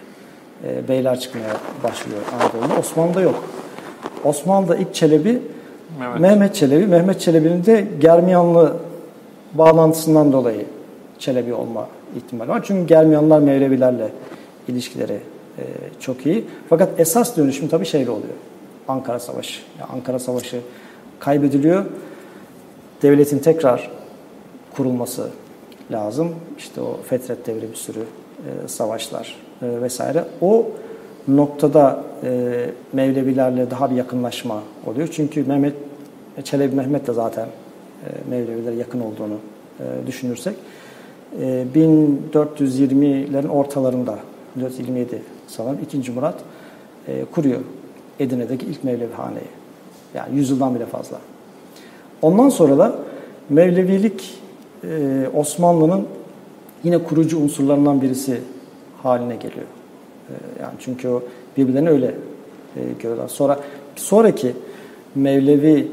e, 0.67 0.87
beyler 0.87 1.19
çıkmaya 1.19 1.57
başlıyor 1.83 2.19
Anadolu'da. 2.33 2.79
Osmanlı'da 2.79 3.21
yok. 3.21 3.43
Osmanlı'da 4.23 4.75
ilk 4.75 4.95
Çelebi 4.95 5.41
Mehmet. 5.99 6.19
Mehmet 6.19 6.55
Çelebi. 6.55 6.87
Mehmet 6.87 7.21
Çelebi'nin 7.21 7.65
de 7.65 7.87
Germiyanlı 7.99 8.73
bağlantısından 9.53 10.31
dolayı 10.31 10.65
Çelebi 11.19 11.53
olma 11.53 11.87
ihtimali 12.15 12.49
var. 12.49 12.61
Çünkü 12.63 12.87
Germiyanlılar 12.87 13.39
Mevlevilerle 13.39 14.09
ilişkileri 14.67 15.19
e, 15.57 15.63
çok 15.99 16.25
iyi. 16.25 16.45
Fakat 16.69 16.99
esas 16.99 17.37
dönüşüm 17.37 17.67
tabii 17.67 17.85
şeyle 17.85 18.11
oluyor. 18.11 18.33
Ankara 18.87 19.19
Savaşı. 19.19 19.61
Yani 19.79 19.89
Ankara 19.91 20.19
Savaşı 20.19 20.61
kaybediliyor. 21.19 21.85
Devletin 23.01 23.39
tekrar 23.39 23.91
kurulması 24.75 25.29
lazım. 25.91 26.35
İşte 26.57 26.81
o 26.81 26.99
Fetret 27.09 27.47
devri 27.47 27.71
bir 27.71 27.75
sürü 27.75 27.99
e, 27.99 28.67
savaşlar 28.67 29.35
e, 29.61 29.81
vesaire. 29.81 30.23
O 30.41 30.67
noktada 31.27 32.03
e, 32.23 32.65
Mevlevilerle 32.93 33.71
daha 33.71 33.91
bir 33.91 33.95
yakınlaşma 33.95 34.63
oluyor. 34.85 35.07
Çünkü 35.11 35.43
Mehmet 35.43 35.73
Çelebi 36.43 36.75
Mehmet 36.75 37.07
de 37.07 37.13
zaten 37.13 37.45
e, 37.45 38.29
Mevlevilere 38.29 38.75
yakın 38.75 38.99
olduğunu 38.99 39.37
e, 39.79 40.07
düşünürsek 40.07 40.55
e, 41.41 41.65
1420'lerin 41.75 43.47
ortalarında 43.47 44.19
1427 44.55 45.21
sanırım 45.47 45.79
2. 45.97 46.11
Murat 46.11 46.35
e, 47.07 47.25
kuruyor 47.25 47.59
Edirne'deki 48.19 48.65
ilk 48.65 48.83
Mevlevi 48.83 49.13
haneyi. 49.13 49.47
Yani 50.13 50.35
yüzyıldan 50.35 50.75
bile 50.75 50.85
fazla. 50.85 51.17
Ondan 52.21 52.49
sonra 52.49 52.77
da 52.77 52.95
Mevlevilik 53.49 54.39
e, 54.83 55.27
Osmanlı'nın 55.33 56.07
yine 56.83 57.03
kurucu 57.03 57.39
unsurlarından 57.39 58.01
birisi 58.01 58.41
haline 59.03 59.35
geliyor. 59.35 59.65
E, 60.29 60.33
yani 60.61 60.73
çünkü 60.79 61.07
o 61.07 61.23
birbirlerini 61.57 61.89
öyle 61.89 62.07
e, 62.75 62.79
görüyorlar. 62.99 63.27
Sonra 63.27 63.59
sonraki 63.95 64.53
Mevlevi 65.15 65.87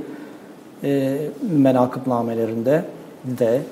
e, 0.86 1.18
menakıbnamelerinde 1.58 2.84
de 3.24 3.62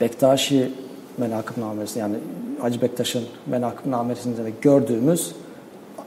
Bektaşi 0.00 0.72
menakıbnamesi 1.18 1.98
yani 1.98 2.14
Hacı 2.60 2.82
Bektaş'ın 2.82 3.24
menakıbnamesinde 3.46 4.44
de 4.44 4.52
gördüğümüz 4.62 5.34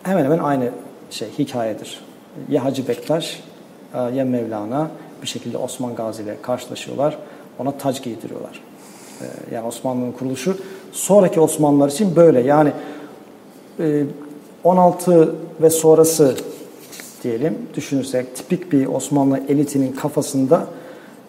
hemen 0.03 0.23
hemen 0.23 0.39
aynı 0.39 0.69
şey 1.09 1.27
hikayedir. 1.39 2.01
Ya 2.49 2.65
Hacı 2.65 2.87
Bektaş 2.87 3.43
e, 3.93 3.97
ya 3.97 4.25
Mevlana 4.25 4.87
bir 5.21 5.27
şekilde 5.27 5.57
Osman 5.57 5.95
Gazi 5.95 6.23
ile 6.23 6.37
karşılaşıyorlar. 6.41 7.17
Ona 7.59 7.71
tac 7.71 8.03
giydiriyorlar. 8.03 8.61
E, 9.21 9.55
Yani 9.55 9.67
Osmanlı'nın 9.67 10.11
kuruluşu 10.11 10.57
sonraki 10.91 11.39
Osmanlılar 11.39 11.89
için 11.89 12.15
böyle. 12.15 12.41
Yani 12.41 12.71
e, 13.79 14.03
16 14.63 15.35
ve 15.61 15.69
sonrası 15.69 16.35
diyelim 17.23 17.57
düşünürsek 17.75 18.35
tipik 18.35 18.71
bir 18.71 18.85
Osmanlı 18.85 19.39
elitinin 19.49 19.91
kafasında 19.91 20.67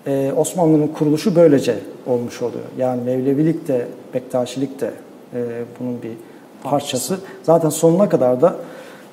e, 0.07 0.33
Osmanlı'nın 0.37 0.89
kuruluşu 0.89 1.37
böylece 1.37 1.79
olmuş 2.07 2.43
oluyor. 2.43 2.65
Yani 2.79 3.03
Mevlevilik 3.03 3.69
de 3.69 3.87
Bektaşilik 4.15 4.81
de 4.81 4.91
e, 5.35 5.39
bunun 5.81 6.03
bir 6.03 6.13
parçası. 6.63 7.19
Zaten 7.43 7.69
sonuna 7.69 8.09
kadar 8.09 8.41
da 8.41 8.57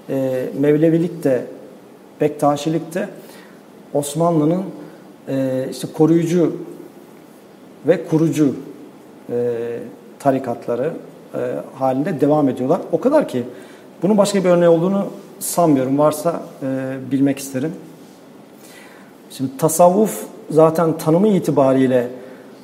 e, 0.09 0.45
Mevlevilik 0.59 1.23
de 1.23 1.45
Bektaşilik 2.21 2.93
de 2.93 3.09
Osmanlı'nın 3.93 4.63
e, 5.27 5.67
işte 5.71 5.87
koruyucu 5.93 6.55
ve 7.87 8.05
kurucu 8.05 8.55
e, 9.29 9.35
tarikatları 10.19 10.93
e, 11.33 11.39
halinde 11.75 12.21
devam 12.21 12.49
ediyorlar. 12.49 12.79
O 12.91 12.99
kadar 12.99 13.27
ki 13.27 13.43
bunun 14.03 14.17
başka 14.17 14.43
bir 14.43 14.49
örneği 14.49 14.69
olduğunu 14.69 15.05
sanmıyorum. 15.39 15.97
Varsa 15.97 16.41
e, 16.63 16.97
bilmek 17.11 17.39
isterim. 17.39 17.71
Şimdi 19.31 19.57
tasavvuf 19.57 20.23
zaten 20.49 20.97
tanımı 20.97 21.27
itibariyle 21.27 22.07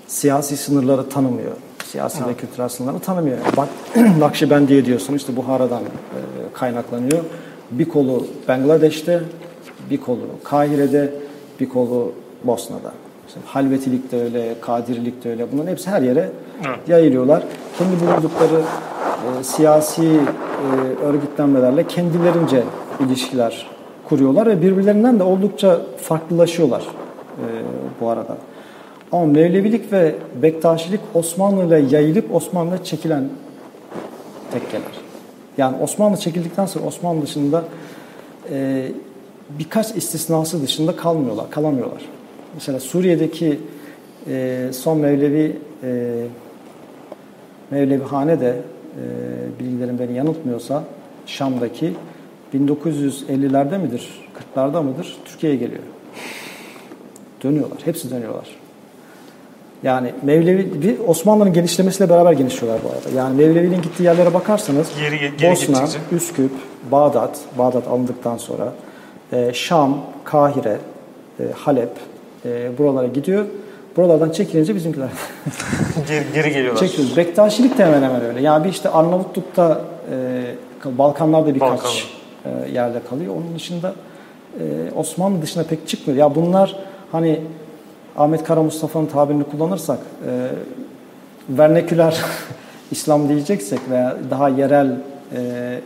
siyasi 0.08 0.58
sınırları 0.58 1.10
tanımıyor. 1.10 1.52
Siyasi 1.86 2.28
ve 2.28 2.34
kültürel 2.34 2.70
sınırları 2.70 3.00
tanımıyor. 3.00 3.38
Bak 3.58 3.70
Nakşibendiye 4.20 4.86
diyorsun 4.86 5.14
işte 5.14 5.36
Buhara'dan 5.36 5.82
e, 5.82 5.88
kaynaklanıyor. 6.54 7.20
Bir 7.72 7.86
kolu 7.86 8.28
Bangladeş'te, 8.48 9.22
bir 9.90 9.98
kolu 9.98 10.20
Kahire'de, 10.44 11.14
bir 11.60 11.70
kolu 11.70 12.12
Bosna'da. 12.44 12.92
İşte 13.28 13.40
halvetilik 13.46 14.12
de 14.12 14.22
öyle, 14.24 14.56
kadirilik 14.62 15.24
de 15.24 15.30
öyle. 15.30 15.52
Bunların 15.52 15.72
hepsi 15.72 15.90
her 15.90 16.02
yere 16.02 16.30
Evet. 16.68 16.80
yayılıyorlar. 16.88 17.44
Kendi 17.78 17.92
bulundukları 18.02 18.62
e, 19.40 19.44
siyasi 19.44 20.20
e, 20.64 21.04
örgütlenmelerle 21.04 21.88
kendilerince 21.88 22.64
ilişkiler 23.00 23.68
kuruyorlar 24.10 24.48
ve 24.48 24.62
birbirlerinden 24.62 25.20
de 25.20 25.24
oldukça 25.24 25.82
farklılaşıyorlar 26.02 26.82
e, 26.82 27.46
bu 28.02 28.10
arada. 28.10 28.38
Ama 29.12 29.26
Mevlevilik 29.26 29.92
ve 29.92 30.16
Bektaşilik 30.42 31.00
Osmanlı 31.14 31.66
ile 31.66 31.96
yayılıp 31.96 32.36
Osmanlı'ya 32.36 32.84
çekilen 32.84 33.30
tekkeler. 34.52 35.04
Yani 35.58 35.78
Osmanlı 35.82 36.18
çekildikten 36.18 36.66
sonra 36.66 36.86
Osmanlı 36.86 37.22
dışında 37.22 37.64
e, 38.52 38.88
birkaç 39.60 39.96
istisnası 39.96 40.62
dışında 40.62 40.96
kalmıyorlar, 40.96 41.50
kalamıyorlar. 41.50 42.02
Mesela 42.54 42.80
Suriye'deki 42.80 43.60
e, 44.28 44.68
son 44.74 44.98
Mevlevi 44.98 45.58
e, 45.84 46.14
Mevlevihane 47.72 48.40
de 48.40 48.56
bilgilerim 49.60 50.00
beni 50.00 50.14
yanıltmıyorsa 50.14 50.84
Şam'daki 51.26 51.94
1950'lerde 52.54 53.78
midir, 53.82 54.10
40'larda 54.56 54.84
mıdır 54.84 55.18
Türkiye'ye 55.26 55.60
geliyor. 55.60 55.84
Dönüyorlar, 57.44 57.78
hepsi 57.86 58.12
dönüyorlar. 58.12 58.48
Yani 59.84 60.12
Mevlevi, 60.24 60.82
bir 60.82 61.00
Osmanlı'nın 61.08 61.54
genişlemesiyle 61.54 62.10
beraber 62.10 62.32
genişliyorlar 62.32 62.82
bu 62.84 62.88
arada. 62.90 63.10
Yani 63.18 63.38
Mevlevi'nin 63.38 63.82
gittiği 63.82 64.04
yerlere 64.04 64.34
bakarsanız 64.34 64.88
Geri- 65.00 65.38
geri 65.38 65.52
Bosna, 65.52 65.80
gittikçe. 65.80 66.16
Üsküp, 66.16 66.52
Bağdat, 66.92 67.40
Bağdat 67.58 67.88
alındıktan 67.88 68.38
sonra 68.38 68.74
e, 69.34 69.54
Şam, 69.54 69.98
Kahire, 70.24 70.78
e, 71.40 71.44
Halep 71.56 71.90
e, 72.46 72.78
buralara 72.78 73.08
gidiyor. 73.08 73.46
Buralardan 73.98 74.30
çekilince 74.30 74.76
bizimkiler 74.76 75.08
Geri, 76.08 76.26
geri 76.34 76.50
geliyorlar. 76.54 76.80
çekiyoruz. 76.88 77.18
Bektaşilik 77.18 77.78
de 77.78 77.86
hemen 77.86 78.02
hemen 78.04 78.22
öyle. 78.26 78.42
Yani 78.42 78.64
bir 78.64 78.70
işte 78.70 78.90
Arnavutluk'ta, 78.90 79.82
e, 80.86 80.98
Balkanlarda 80.98 81.56
birkaç 81.56 81.70
Balkanlar. 81.72 82.10
e, 82.46 82.72
yerde 82.72 82.98
kalıyor. 83.10 83.36
Onun 83.36 83.56
dışında 83.56 83.94
e, 84.60 84.64
Osmanlı 84.96 85.42
dışına 85.42 85.64
pek 85.64 85.88
çıkmıyor. 85.88 86.20
Ya 86.20 86.36
bunlar 86.36 86.76
hani 87.12 87.42
Ahmet 88.18 88.44
Kara 88.44 88.64
Mustafa'nın 88.64 89.06
tabirini 89.06 89.44
kullanırsak 89.44 90.00
e, 90.28 90.48
verneküler 91.50 92.18
İslam 92.92 93.30
diyeceksek 93.30 93.80
veya 93.90 94.18
daha 94.30 94.50
yerel 94.50 94.88
e, 95.36 95.80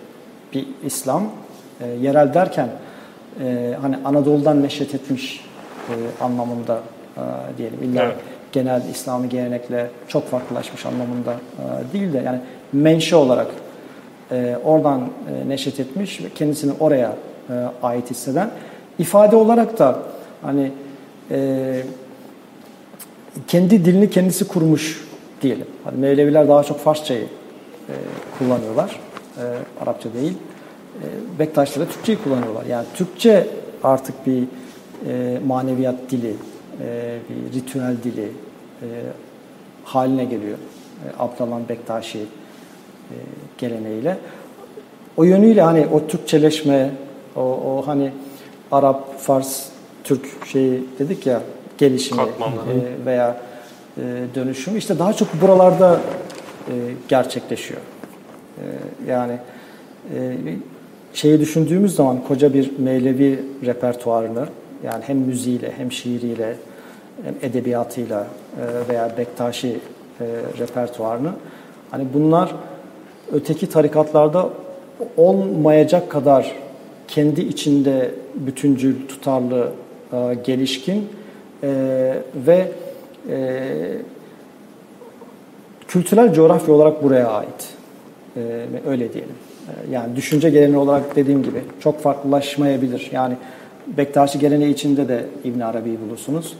bir 0.53 0.67
İslam, 0.83 1.23
e, 1.81 1.87
yerel 1.87 2.33
derken 2.33 2.69
e, 3.43 3.75
hani 3.81 3.97
Anadolu'dan 4.05 4.63
neşet 4.63 4.95
etmiş 4.95 5.45
e, 5.89 6.23
anlamında 6.23 6.79
diyelim. 7.57 7.79
İlla 7.83 8.03
Evet. 8.03 8.15
genel 8.51 8.81
İslami 8.91 9.29
gelenekle 9.29 9.89
çok 10.07 10.29
farklılaşmış 10.29 10.85
anlamında 10.85 11.31
e, 11.33 11.93
değil 11.93 12.13
de 12.13 12.17
yani 12.17 12.39
menşe 12.73 13.15
olarak 13.15 13.47
e, 14.31 14.57
oradan 14.63 15.01
e, 15.01 15.49
neşet 15.49 15.79
etmiş 15.79 16.23
ve 16.23 16.29
kendisini 16.35 16.71
oraya 16.79 17.13
ait 17.83 18.11
hisseden 18.11 18.49
ifade 18.99 19.35
olarak 19.35 19.79
da 19.79 19.99
hani 20.41 20.71
kendi 23.47 23.85
dilini 23.85 24.09
kendisi 24.09 24.47
kurmuş 24.47 25.07
diyelim. 25.41 25.65
Hani 25.83 25.97
Mevleviler 25.97 26.47
daha 26.47 26.63
çok 26.63 26.79
Farsçayı 26.79 27.25
kullanıyorlar. 28.39 28.99
Arapça 29.81 30.13
değil. 30.13 30.33
Bektaşlar 31.39 31.85
da 31.87 31.91
Türkçeyi 31.91 32.17
kullanıyorlar. 32.23 32.65
Yani 32.65 32.85
Türkçe 32.95 33.47
artık 33.83 34.27
bir 34.27 34.43
e, 35.07 35.39
maneviyat 35.47 35.95
dili, 36.09 36.33
e, 36.81 37.17
bir 37.29 37.59
ritüel 37.59 37.95
dili 38.03 38.31
e, 38.81 38.87
haline 39.83 40.25
geliyor. 40.25 40.57
E, 40.57 41.07
Abdallah 41.19 41.69
Bektaşi 41.69 42.19
e, 42.19 43.15
geleneğiyle. 43.57 44.17
O 45.17 45.23
yönüyle 45.23 45.61
hani 45.61 45.87
o 45.93 46.07
Türkçeleşme, 46.07 46.91
o, 47.35 47.41
o 47.41 47.83
hani 47.87 48.11
Arap, 48.71 49.19
Fars, 49.19 49.65
Türk 50.03 50.47
şeyi 50.47 50.83
dedik 50.99 51.25
ya 51.25 51.41
gelişimi 51.77 52.21
e, 52.21 53.05
veya 53.05 53.37
e, 53.97 54.01
dönüşümü 54.35 54.77
işte 54.77 54.99
daha 54.99 55.13
çok 55.13 55.41
buralarda 55.41 55.99
e, 56.67 56.73
gerçekleşiyor. 57.07 57.81
E, 58.57 58.63
yani 59.07 59.37
e, 60.15 60.35
şeyi 61.13 61.39
düşündüğümüz 61.39 61.95
zaman 61.95 62.23
koca 62.27 62.53
bir 62.53 62.79
Mevlevi 62.79 63.39
repertuarını 63.65 64.47
yani 64.83 65.03
hem 65.07 65.17
müziğiyle 65.17 65.71
hem 65.77 65.91
şiiriyle 65.91 66.55
hem 67.23 67.35
edebiyatıyla 67.41 68.27
e, 68.61 68.89
veya 68.89 69.11
Bektaşi 69.17 69.67
e, 69.67 70.25
repertuarını 70.59 71.31
hani 71.91 72.05
bunlar 72.13 72.55
öteki 73.33 73.69
tarikatlarda 73.69 74.49
olmayacak 75.17 76.09
kadar 76.09 76.55
kendi 77.07 77.41
içinde 77.41 78.11
bütüncül, 78.35 79.07
tutarlı, 79.07 79.71
e, 80.13 80.33
gelişkin 80.43 81.09
ve 82.35 82.71
kültürel 85.87 86.33
coğrafya 86.33 86.73
olarak 86.73 87.03
buraya 87.03 87.27
ait. 87.27 87.73
Öyle 88.87 89.13
diyelim. 89.13 89.35
Yani 89.91 90.15
düşünce 90.15 90.49
geleneği 90.49 90.77
olarak 90.77 91.15
dediğim 91.15 91.43
gibi 91.43 91.61
çok 91.79 92.01
farklılaşmayabilir. 92.01 93.09
Yani 93.11 93.35
Bektaşi 93.97 94.39
geleneği 94.39 94.73
içinde 94.73 95.07
de 95.07 95.25
İbn 95.43 95.59
Arabi'yi 95.59 96.01
bulursunuz. 96.01 96.53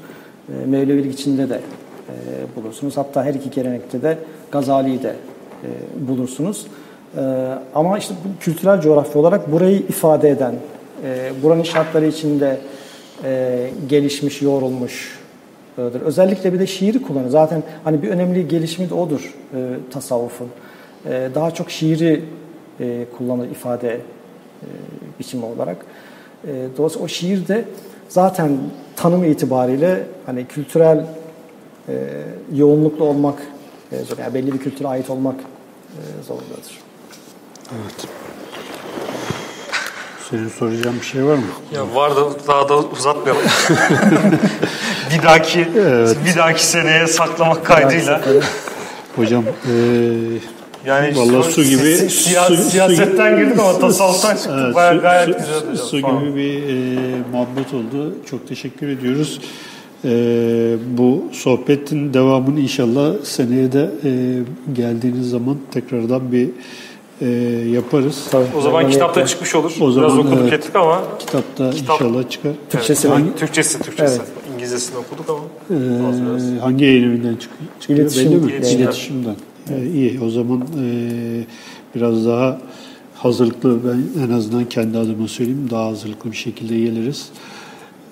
E, 0.49 0.65
Mevlevilik 0.65 1.13
içinde 1.13 1.49
de 1.49 1.55
e, 1.55 2.11
bulursunuz. 2.55 2.97
Hatta 2.97 3.23
her 3.23 3.33
iki 3.33 3.49
gelenekte 3.49 4.01
de 4.01 4.17
Gazali'yi 4.51 5.03
de 5.03 5.15
e, 5.63 5.69
bulursunuz. 6.07 6.67
E, 7.17 7.21
ama 7.75 7.97
işte 7.97 8.13
bu 8.25 8.43
kültürel 8.43 8.81
coğrafya 8.81 9.21
olarak 9.21 9.51
burayı 9.51 9.77
ifade 9.77 10.29
eden, 10.29 10.55
e, 11.03 11.31
buranın 11.43 11.63
şartları 11.63 12.05
içinde 12.05 12.57
e, 13.23 13.69
gelişmiş, 13.89 14.41
yoğrulmuş, 14.41 15.17
Özellikle 15.77 16.53
bir 16.53 16.59
de 16.59 16.67
şiiri 16.67 17.01
kullanıyor. 17.01 17.29
Zaten 17.29 17.63
hani 17.83 18.01
bir 18.01 18.09
önemli 18.09 18.47
gelişimi 18.47 18.89
de 18.89 18.93
odur 18.93 19.35
e, 19.53 19.57
tasavvufun. 19.91 20.47
E, 21.05 21.29
daha 21.35 21.51
çok 21.51 21.71
şiiri 21.71 22.23
e, 22.79 23.05
kullanır 23.17 23.49
ifade 23.49 23.93
e, 23.93 24.67
biçimi 25.19 25.45
olarak. 25.45 25.77
E, 26.43 26.67
dolayısıyla 26.77 27.05
o 27.05 27.07
şiir 27.07 27.47
de 27.47 27.65
zaten 28.09 28.57
tanımı 28.95 29.25
itibariyle 29.25 30.03
hani 30.25 30.45
kültürel 30.45 31.05
e, 31.89 31.93
yoğunluklu 32.53 33.05
olmak 33.05 33.35
e, 33.91 34.03
zor. 34.03 34.17
Yani 34.17 34.33
belli 34.33 34.53
bir 34.53 34.59
kültüre 34.59 34.87
ait 34.87 35.09
olmak 35.09 35.35
e, 35.39 36.23
zorundadır. 36.27 36.79
Evet. 37.71 38.07
Senin 40.29 40.49
soracağın 40.49 40.99
bir 40.99 41.05
şey 41.05 41.25
var 41.25 41.35
mı? 41.35 41.43
Ya 41.71 41.95
var 41.95 42.15
da 42.15 42.47
daha 42.47 42.69
da 42.69 42.77
uzatmayalım. 42.77 43.43
bir 45.13 45.23
dahaki 45.23 45.67
evet. 45.77 46.17
bir 46.25 46.35
dahaki 46.35 46.65
seneye 46.65 47.07
saklamak 47.07 47.65
kaydıyla. 47.65 48.21
Hocam 49.15 49.43
e, 49.43 49.73
yani 50.87 51.17
vallahi 51.17 51.51
su 51.51 51.63
gibi 51.63 51.95
si, 51.95 52.09
siya, 52.09 52.43
su, 52.43 52.55
siyasetten 52.55 53.31
su, 53.31 53.37
girdik 53.37 53.59
ama 53.59 53.79
tasavvuftan 53.79 54.35
çıktık. 54.35 54.53
Evet, 54.65 54.75
Bayağı 54.75 55.01
gayet 55.01 55.25
su, 55.25 55.37
güzel 55.37 55.59
hocam. 55.59 55.75
Su 55.77 55.97
gibi 55.97 56.35
bir 56.35 56.63
e, 56.63 56.97
muhabbet 57.31 57.73
oldu. 57.73 58.15
Çok 58.29 58.47
teşekkür 58.47 58.87
ediyoruz. 58.87 59.41
E, 60.05 60.09
bu 60.97 61.23
sohbetin 61.31 62.13
devamını 62.13 62.59
inşallah 62.59 63.13
seneye 63.23 63.71
de 63.71 63.91
e, 64.03 64.11
geldiğiniz 64.73 65.29
zaman 65.29 65.57
tekrardan 65.71 66.31
bir 66.31 66.49
e, 67.21 67.27
yaparız. 67.69 68.27
Tabii. 68.31 68.45
O 68.57 68.61
zaman 68.61 68.81
yani 68.81 68.91
kitapta 68.93 69.25
çıkmış 69.25 69.55
olur. 69.55 69.73
O 69.81 69.91
zaman, 69.91 70.09
Biraz 70.09 70.25
okuduk 70.25 70.39
evet, 70.41 70.53
ettik 70.53 70.75
ama. 70.75 71.01
Kitapta 71.19 71.71
kitap, 71.71 72.01
inşallah 72.01 72.29
çıkar. 72.29 72.51
Türkçesi, 72.69 73.07
evet, 73.07 73.17
hangi, 73.17 73.35
Türkçesi, 73.35 73.79
Türkçesi. 73.79 74.17
Evet. 74.19 74.27
İngilizcesini 74.53 74.97
okuduk 74.97 75.29
ama. 75.29 75.39
Ee, 75.71 76.59
hangi 76.59 76.85
yayın 76.85 77.03
evinden 77.03 77.35
çıkıyor? 77.35 77.99
İletişim, 77.99 78.31
belli 78.31 78.35
mi? 78.35 78.51
İletişim. 78.51 78.81
İletişimden. 78.81 79.35
Ee, 79.71 79.87
iyi. 79.87 80.21
O 80.21 80.29
zaman 80.29 80.61
e, 80.61 81.43
biraz 81.95 82.25
daha 82.25 82.61
hazırlıklı 83.15 83.79
ben 83.85 84.23
en 84.23 84.31
azından 84.33 84.65
kendi 84.65 84.97
adıma 84.97 85.27
söyleyeyim 85.27 85.67
daha 85.71 85.85
hazırlıklı 85.85 86.31
bir 86.31 86.37
şekilde 86.37 86.79
geliriz. 86.79 87.29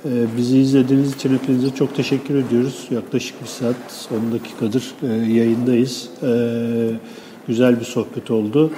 Ee, 0.05 0.09
bizi 0.37 0.57
izlediğiniz 0.57 1.15
için 1.15 1.33
hepinize 1.33 1.69
çok 1.75 1.95
teşekkür 1.95 2.35
ediyoruz. 2.35 2.87
Yaklaşık 2.91 3.41
bir 3.41 3.47
saat 3.47 4.09
10 4.27 4.31
dakikadır 4.31 4.83
e, 5.03 5.07
yayındayız. 5.07 6.09
Ee, 6.23 6.89
güzel 7.47 7.79
bir 7.79 7.85
sohbet 7.85 8.31
oldu. 8.31 8.71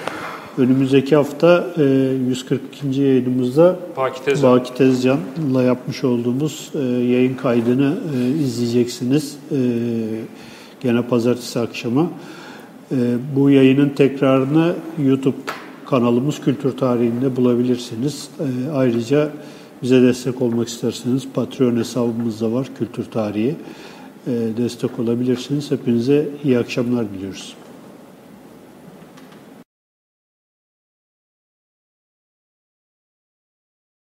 Önümüzdeki 0.58 1.16
hafta 1.16 1.68
142. 1.78 3.02
E, 3.02 3.04
yayınımızda 3.04 3.80
Baki 3.98 4.26
Tezcan. 4.26 4.52
Baki 4.52 4.74
Tezcan'la 4.74 5.64
yapmış 5.64 6.04
olduğumuz 6.04 6.70
e, 6.76 6.80
yayın 6.84 7.36
kaydını 7.36 7.98
e, 8.16 8.44
izleyeceksiniz. 8.44 9.38
Gene 10.82 11.02
pazartesi 11.02 11.60
akşamı. 11.60 12.10
Bu 13.36 13.50
yayının 13.50 13.90
tekrarını 13.90 14.76
YouTube 15.06 15.36
kanalımız 15.86 16.42
Kültür 16.42 16.78
Tarihi'nde 16.78 17.36
bulabilirsiniz. 17.36 18.30
Ayrıca 18.74 19.30
bize 19.84 20.02
destek 20.02 20.42
olmak 20.42 20.68
isterseniz 20.68 21.28
Patreon 21.34 21.76
hesabımız 21.76 22.42
da 22.42 22.52
var 22.52 22.68
Kültür 22.80 23.06
Tarihi. 23.06 23.56
Destek 24.58 25.00
olabilirsiniz. 25.00 25.72
Hepinize 25.72 26.30
iyi 26.44 26.58
akşamlar 26.58 27.06
diliyoruz. 27.14 27.56